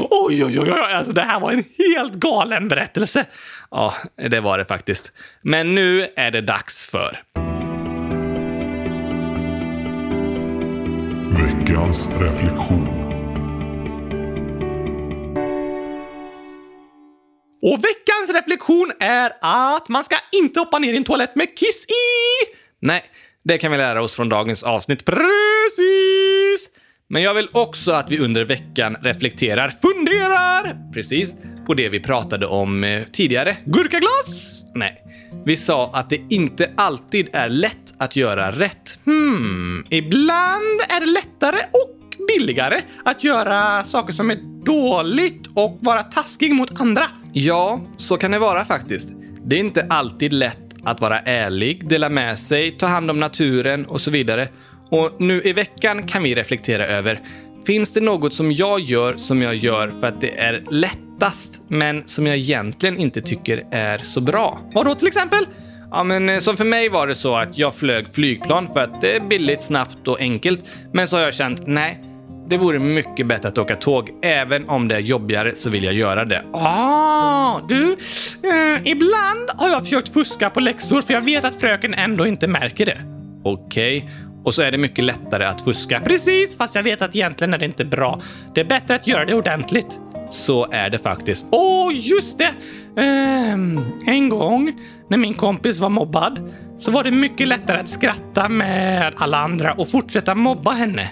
Oj, 0.09 0.45
oj, 0.45 0.59
oj, 0.59 0.71
oj, 0.71 0.93
alltså 0.93 1.13
det 1.13 1.21
här 1.21 1.39
var 1.39 1.51
en 1.51 1.63
helt 1.77 2.13
galen 2.13 2.67
berättelse. 2.67 3.25
Ja, 3.71 3.93
det 4.29 4.39
var 4.39 4.57
det 4.57 4.65
faktiskt. 4.65 5.11
Men 5.41 5.75
nu 5.75 6.07
är 6.15 6.31
det 6.31 6.41
dags 6.41 6.85
för... 6.85 7.21
Veckans 11.37 12.09
reflektion. 12.19 13.04
Och 17.65 17.83
veckans 17.83 18.29
reflektion 18.33 18.91
är 18.99 19.31
att 19.41 19.89
man 19.89 20.03
ska 20.03 20.15
inte 20.31 20.59
hoppa 20.59 20.79
ner 20.79 20.93
i 20.93 20.97
en 20.97 21.03
toalett 21.03 21.35
med 21.35 21.57
kiss 21.57 21.85
i! 21.85 21.93
Nej, 22.79 23.03
det 23.43 23.57
kan 23.57 23.71
vi 23.71 23.77
lära 23.77 24.01
oss 24.01 24.15
från 24.15 24.29
dagens 24.29 24.63
avsnitt. 24.63 25.05
Precis! 25.05 26.69
Men 27.07 27.21
jag 27.21 27.33
vill 27.33 27.49
också 27.51 27.91
att 27.91 28.11
vi 28.11 28.19
under 28.19 28.43
veckan 28.43 28.95
reflekterar, 29.01 29.69
funderar, 29.81 30.91
precis, 30.93 31.35
på 31.65 31.73
det 31.73 31.89
vi 31.89 31.99
pratade 31.99 32.45
om 32.45 32.83
eh, 32.83 33.03
tidigare. 33.11 33.57
Gurkaglas? 33.65 34.63
Nej. 34.75 35.01
Vi 35.45 35.57
sa 35.57 35.91
att 35.93 36.09
det 36.09 36.21
inte 36.29 36.71
alltid 36.77 37.29
är 37.33 37.49
lätt 37.49 37.93
att 37.97 38.15
göra 38.15 38.51
rätt. 38.51 38.99
Hmm, 39.05 39.85
ibland 39.89 40.79
är 40.89 40.99
det 40.99 41.05
lättare 41.05 41.57
och 41.57 42.25
billigare 42.27 42.81
att 43.05 43.23
göra 43.23 43.83
saker 43.83 44.13
som 44.13 44.31
är 44.31 44.63
dåligt 44.65 45.47
och 45.55 45.77
vara 45.81 46.03
taskig 46.03 46.53
mot 46.53 46.81
andra. 46.81 47.09
Ja, 47.37 47.81
så 47.97 48.17
kan 48.17 48.31
det 48.31 48.39
vara 48.39 48.65
faktiskt. 48.65 49.09
Det 49.45 49.55
är 49.55 49.59
inte 49.59 49.85
alltid 49.89 50.33
lätt 50.33 50.57
att 50.83 51.01
vara 51.01 51.19
ärlig, 51.19 51.89
dela 51.89 52.09
med 52.09 52.39
sig, 52.39 52.71
ta 52.71 52.85
hand 52.85 53.11
om 53.11 53.19
naturen 53.19 53.85
och 53.85 54.01
så 54.01 54.11
vidare. 54.11 54.47
Och 54.89 55.11
nu 55.19 55.41
i 55.41 55.53
veckan 55.53 56.03
kan 56.03 56.23
vi 56.23 56.35
reflektera 56.35 56.87
över, 56.87 57.21
finns 57.65 57.93
det 57.93 58.01
något 58.01 58.33
som 58.33 58.51
jag 58.51 58.79
gör 58.79 59.13
som 59.13 59.41
jag 59.41 59.55
gör 59.55 59.87
för 59.87 60.07
att 60.07 60.21
det 60.21 60.39
är 60.39 60.63
lättast, 60.71 61.61
men 61.67 62.07
som 62.07 62.27
jag 62.27 62.37
egentligen 62.37 62.97
inte 62.97 63.21
tycker 63.21 63.67
är 63.71 63.97
så 63.97 64.21
bra? 64.21 64.61
Vadå 64.73 64.95
till 64.95 65.07
exempel? 65.07 65.45
Ja, 65.91 66.03
men 66.03 66.29
eh, 66.29 66.39
som 66.39 66.57
för 66.57 66.65
mig 66.65 66.89
var 66.89 67.07
det 67.07 67.15
så 67.15 67.35
att 67.35 67.57
jag 67.57 67.75
flög 67.75 68.09
flygplan 68.09 68.67
för 68.67 68.79
att 68.79 69.01
det 69.01 69.15
är 69.15 69.19
billigt, 69.19 69.61
snabbt 69.61 70.07
och 70.07 70.19
enkelt. 70.19 70.65
Men 70.93 71.07
så 71.07 71.15
har 71.15 71.23
jag 71.23 71.33
känt, 71.33 71.67
nej, 71.67 72.03
det 72.49 72.57
vore 72.57 72.79
mycket 72.79 73.27
bättre 73.27 73.49
att 73.49 73.57
åka 73.57 73.75
tåg. 73.75 74.09
Även 74.21 74.69
om 74.69 74.87
det 74.87 74.95
är 74.95 74.99
jobbigare 74.99 75.55
så 75.55 75.69
vill 75.69 75.83
jag 75.83 75.93
göra 75.93 76.25
det. 76.25 76.43
Ah, 76.53 77.61
du, 77.67 77.91
eh, 78.43 78.81
ibland 78.83 79.49
har 79.57 79.69
jag 79.69 79.83
försökt 79.83 80.13
fuska 80.13 80.49
på 80.49 80.59
läxor 80.59 81.01
för 81.01 81.13
jag 81.13 81.21
vet 81.21 81.45
att 81.45 81.55
fröken 81.55 81.93
ändå 81.93 82.27
inte 82.27 82.47
märker 82.47 82.85
det. 82.85 82.97
Okej. 83.43 83.97
Okay. 83.97 84.09
Och 84.43 84.53
så 84.53 84.61
är 84.61 84.71
det 84.71 84.77
mycket 84.77 85.03
lättare 85.03 85.45
att 85.45 85.61
fuska. 85.61 85.99
Precis, 85.99 86.57
fast 86.57 86.75
jag 86.75 86.83
vet 86.83 87.01
att 87.01 87.15
egentligen 87.15 87.53
är 87.53 87.57
det 87.57 87.65
inte 87.65 87.85
bra. 87.85 88.21
Det 88.55 88.61
är 88.61 88.65
bättre 88.65 88.95
att 88.95 89.07
göra 89.07 89.25
det 89.25 89.33
ordentligt. 89.33 89.99
Så 90.29 90.67
är 90.71 90.89
det 90.89 90.97
faktiskt. 90.97 91.45
Åh, 91.51 91.87
oh, 91.87 91.93
just 91.95 92.37
det! 92.37 92.51
Um, 93.01 93.79
en 94.05 94.29
gång 94.29 94.73
när 95.09 95.17
min 95.17 95.33
kompis 95.33 95.79
var 95.79 95.89
mobbad 95.89 96.53
så 96.77 96.91
var 96.91 97.03
det 97.03 97.11
mycket 97.11 97.47
lättare 97.47 97.79
att 97.79 97.89
skratta 97.89 98.49
med 98.49 99.13
alla 99.17 99.37
andra 99.37 99.73
och 99.73 99.89
fortsätta 99.89 100.35
mobba 100.35 100.71
henne. 100.71 101.09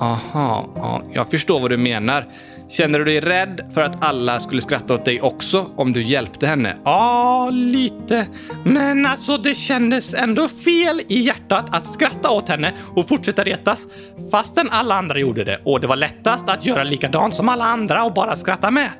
Aha, 0.00 0.68
ja, 0.76 1.02
jag 1.12 1.30
förstår 1.30 1.60
vad 1.60 1.70
du 1.70 1.76
menar. 1.76 2.26
Känner 2.68 2.98
du 2.98 3.04
dig 3.04 3.20
rädd 3.20 3.70
för 3.74 3.82
att 3.82 4.04
alla 4.04 4.40
skulle 4.40 4.60
skratta 4.60 4.94
åt 4.94 5.04
dig 5.04 5.20
också 5.20 5.70
om 5.76 5.92
du 5.92 6.02
hjälpte 6.02 6.46
henne? 6.46 6.76
Ja, 6.84 7.50
lite. 7.52 8.26
Men 8.64 9.06
alltså, 9.06 9.38
det 9.38 9.54
kändes 9.54 10.14
ändå 10.14 10.48
fel 10.48 11.02
i 11.08 11.20
hjärtat 11.20 11.74
att 11.74 11.86
skratta 11.86 12.30
åt 12.30 12.48
henne 12.48 12.72
och 12.94 13.08
fortsätta 13.08 13.44
retas 13.44 13.86
fastän 14.30 14.68
alla 14.70 14.94
andra 14.94 15.18
gjorde 15.18 15.44
det 15.44 15.60
och 15.64 15.80
det 15.80 15.86
var 15.86 15.96
lättast 15.96 16.48
att 16.48 16.66
göra 16.66 16.84
likadant 16.84 17.34
som 17.34 17.48
alla 17.48 17.64
andra 17.64 18.04
och 18.04 18.14
bara 18.14 18.36
skratta 18.36 18.70
med. 18.70 18.90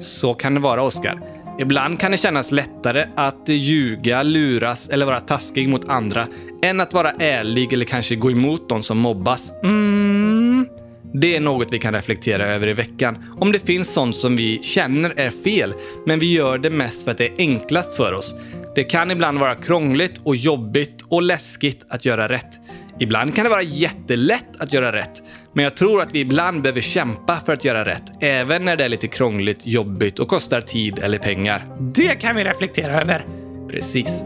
Så 0.00 0.34
kan 0.34 0.54
det 0.54 0.60
vara, 0.60 0.82
Oskar. 0.82 1.41
Ibland 1.58 2.00
kan 2.00 2.10
det 2.10 2.16
kännas 2.16 2.52
lättare 2.52 3.06
att 3.16 3.48
ljuga, 3.48 4.22
luras 4.22 4.88
eller 4.88 5.06
vara 5.06 5.20
taskig 5.20 5.68
mot 5.68 5.88
andra 5.88 6.26
än 6.62 6.80
att 6.80 6.94
vara 6.94 7.10
ärlig 7.10 7.72
eller 7.72 7.84
kanske 7.84 8.16
gå 8.16 8.30
emot 8.30 8.68
de 8.68 8.82
som 8.82 8.98
mobbas. 8.98 9.52
Mm. 9.62 10.66
Det 11.14 11.36
är 11.36 11.40
något 11.40 11.68
vi 11.72 11.78
kan 11.78 11.94
reflektera 11.94 12.46
över 12.46 12.66
i 12.66 12.72
veckan. 12.72 13.24
Om 13.40 13.52
det 13.52 13.58
finns 13.58 13.92
sånt 13.92 14.16
som 14.16 14.36
vi 14.36 14.62
känner 14.62 15.12
är 15.16 15.30
fel, 15.30 15.74
men 16.06 16.18
vi 16.18 16.32
gör 16.32 16.58
det 16.58 16.70
mest 16.70 17.04
för 17.04 17.10
att 17.10 17.18
det 17.18 17.26
är 17.26 17.34
enklast 17.38 17.96
för 17.96 18.12
oss. 18.12 18.34
Det 18.74 18.84
kan 18.84 19.10
ibland 19.10 19.38
vara 19.38 19.54
krångligt 19.54 20.20
och 20.24 20.36
jobbigt 20.36 21.04
och 21.08 21.22
läskigt 21.22 21.86
att 21.88 22.04
göra 22.04 22.28
rätt. 22.28 22.60
Ibland 23.02 23.34
kan 23.34 23.44
det 23.44 23.50
vara 23.50 23.62
jättelätt 23.62 24.60
att 24.60 24.72
göra 24.72 24.92
rätt, 24.92 25.22
men 25.52 25.64
jag 25.64 25.76
tror 25.76 26.02
att 26.02 26.14
vi 26.14 26.20
ibland 26.20 26.62
behöver 26.62 26.80
kämpa 26.80 27.40
för 27.46 27.52
att 27.52 27.64
göra 27.64 27.84
rätt, 27.84 28.02
även 28.20 28.64
när 28.64 28.76
det 28.76 28.84
är 28.84 28.88
lite 28.88 29.08
krångligt, 29.08 29.66
jobbigt 29.66 30.18
och 30.18 30.28
kostar 30.28 30.60
tid 30.60 30.98
eller 30.98 31.18
pengar. 31.18 31.66
Det 31.80 32.14
kan 32.14 32.36
vi 32.36 32.44
reflektera 32.44 33.00
över. 33.00 33.26
Precis. 33.70 34.22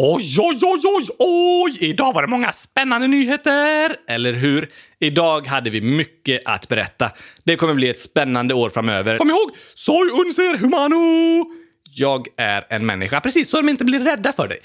Oj, 0.00 0.36
oj, 0.38 0.58
oj, 0.62 0.80
oj, 0.84 1.06
oj! 1.18 1.78
Idag 1.80 2.12
var 2.12 2.22
det 2.22 2.28
många 2.28 2.52
spännande 2.52 3.06
nyheter, 3.06 3.96
eller 4.08 4.32
hur? 4.32 4.70
Idag 5.00 5.46
hade 5.46 5.70
vi 5.70 5.80
mycket 5.80 6.42
att 6.44 6.68
berätta. 6.68 7.10
Det 7.44 7.56
kommer 7.56 7.74
bli 7.74 7.88
ett 7.88 8.00
spännande 8.00 8.54
år 8.54 8.70
framöver. 8.70 9.18
Kom 9.18 9.30
ihåg, 9.30 9.50
Soy 9.74 10.10
unser 10.10 10.58
humano! 10.58 11.44
Jag 11.90 12.26
är 12.36 12.66
en 12.70 12.86
människa, 12.86 13.20
precis 13.20 13.48
så 13.48 13.56
de 13.56 13.68
inte 13.68 13.84
blir 13.84 14.00
rädda 14.00 14.32
för 14.32 14.48
dig. 14.48 14.58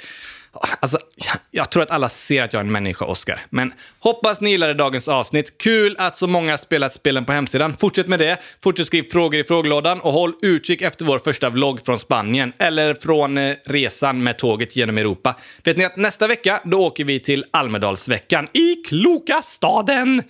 Alltså, 0.79 0.97
jag- 1.15 1.37
jag 1.51 1.69
tror 1.71 1.83
att 1.83 1.91
alla 1.91 2.09
ser 2.09 2.41
att 2.43 2.53
jag 2.53 2.59
är 2.59 2.63
en 2.63 2.71
människa, 2.71 3.05
Oscar. 3.05 3.39
Men 3.49 3.73
hoppas 3.99 4.41
ni 4.41 4.49
gillade 4.49 4.73
dagens 4.73 5.07
avsnitt. 5.07 5.57
Kul 5.57 5.95
att 5.99 6.17
så 6.17 6.27
många 6.27 6.57
spelat 6.57 6.93
spelen 6.93 7.25
på 7.25 7.31
hemsidan. 7.33 7.73
Fortsätt 7.77 8.07
med 8.07 8.19
det. 8.19 8.37
Fortsätt 8.63 8.87
skriva 8.87 9.07
frågor 9.11 9.39
i 9.39 9.43
frågelådan 9.43 10.01
och 10.01 10.13
håll 10.13 10.33
utkik 10.41 10.81
efter 10.81 11.05
vår 11.05 11.19
första 11.19 11.49
vlogg 11.49 11.85
från 11.85 11.99
Spanien 11.99 12.53
eller 12.59 12.93
från 12.95 13.37
eh, 13.37 13.55
resan 13.65 14.23
med 14.23 14.37
tåget 14.37 14.75
genom 14.75 14.97
Europa. 14.97 15.35
Vet 15.63 15.77
ni 15.77 15.85
att 15.85 15.97
nästa 15.97 16.27
vecka, 16.27 16.61
då 16.65 16.85
åker 16.85 17.03
vi 17.03 17.19
till 17.19 17.45
Almedalsveckan 17.51 18.47
i 18.53 18.75
kloka 18.75 19.41
staden 19.43 20.23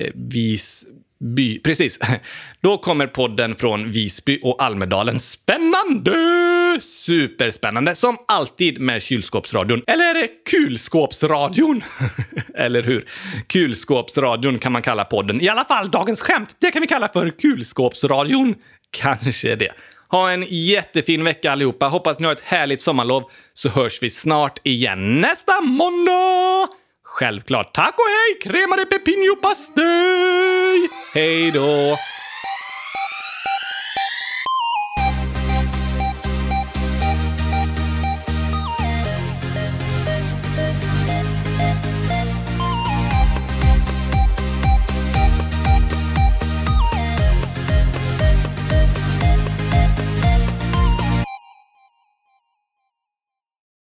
eh, 0.00 0.10
By, 1.24 1.58
Precis. 1.58 1.98
Då 2.60 2.78
kommer 2.78 3.06
podden 3.06 3.54
från 3.54 3.90
Visby 3.90 4.38
och 4.42 4.62
Almedalen. 4.62 5.20
Spännande! 5.20 6.14
Superspännande. 6.80 7.94
Som 7.94 8.16
alltid 8.28 8.80
med 8.80 9.02
kylskåpsradion. 9.02 9.82
Eller 9.86 10.28
kulskåpsradion. 10.50 11.82
Eller 12.54 12.82
hur? 12.82 13.08
Kulskåpsradion 13.46 14.58
kan 14.58 14.72
man 14.72 14.82
kalla 14.82 15.04
podden. 15.04 15.40
I 15.40 15.48
alla 15.48 15.64
fall 15.64 15.90
dagens 15.90 16.20
skämt. 16.20 16.56
Det 16.58 16.70
kan 16.70 16.80
vi 16.80 16.86
kalla 16.86 17.08
för 17.08 17.30
kulskåpsradion. 17.30 18.54
Kanske 18.90 19.56
det. 19.56 19.72
Ha 20.08 20.30
en 20.30 20.44
jättefin 20.48 21.24
vecka 21.24 21.52
allihopa. 21.52 21.88
Hoppas 21.88 22.18
ni 22.18 22.26
har 22.26 22.32
ett 22.32 22.40
härligt 22.40 22.80
sommarlov 22.80 23.22
så 23.54 23.68
hörs 23.68 24.02
vi 24.02 24.10
snart 24.10 24.58
igen 24.62 25.20
nästa 25.20 25.60
måndag! 25.60 26.83
Självklart. 27.14 27.72
Tack 27.72 27.94
och 27.98 28.04
hej! 28.04 28.38
kremade 28.40 28.86
pepinjo 28.86 29.36
pepino 29.36 29.36
pastej! 29.36 30.88
Hej 31.14 31.50
då! 31.50 31.96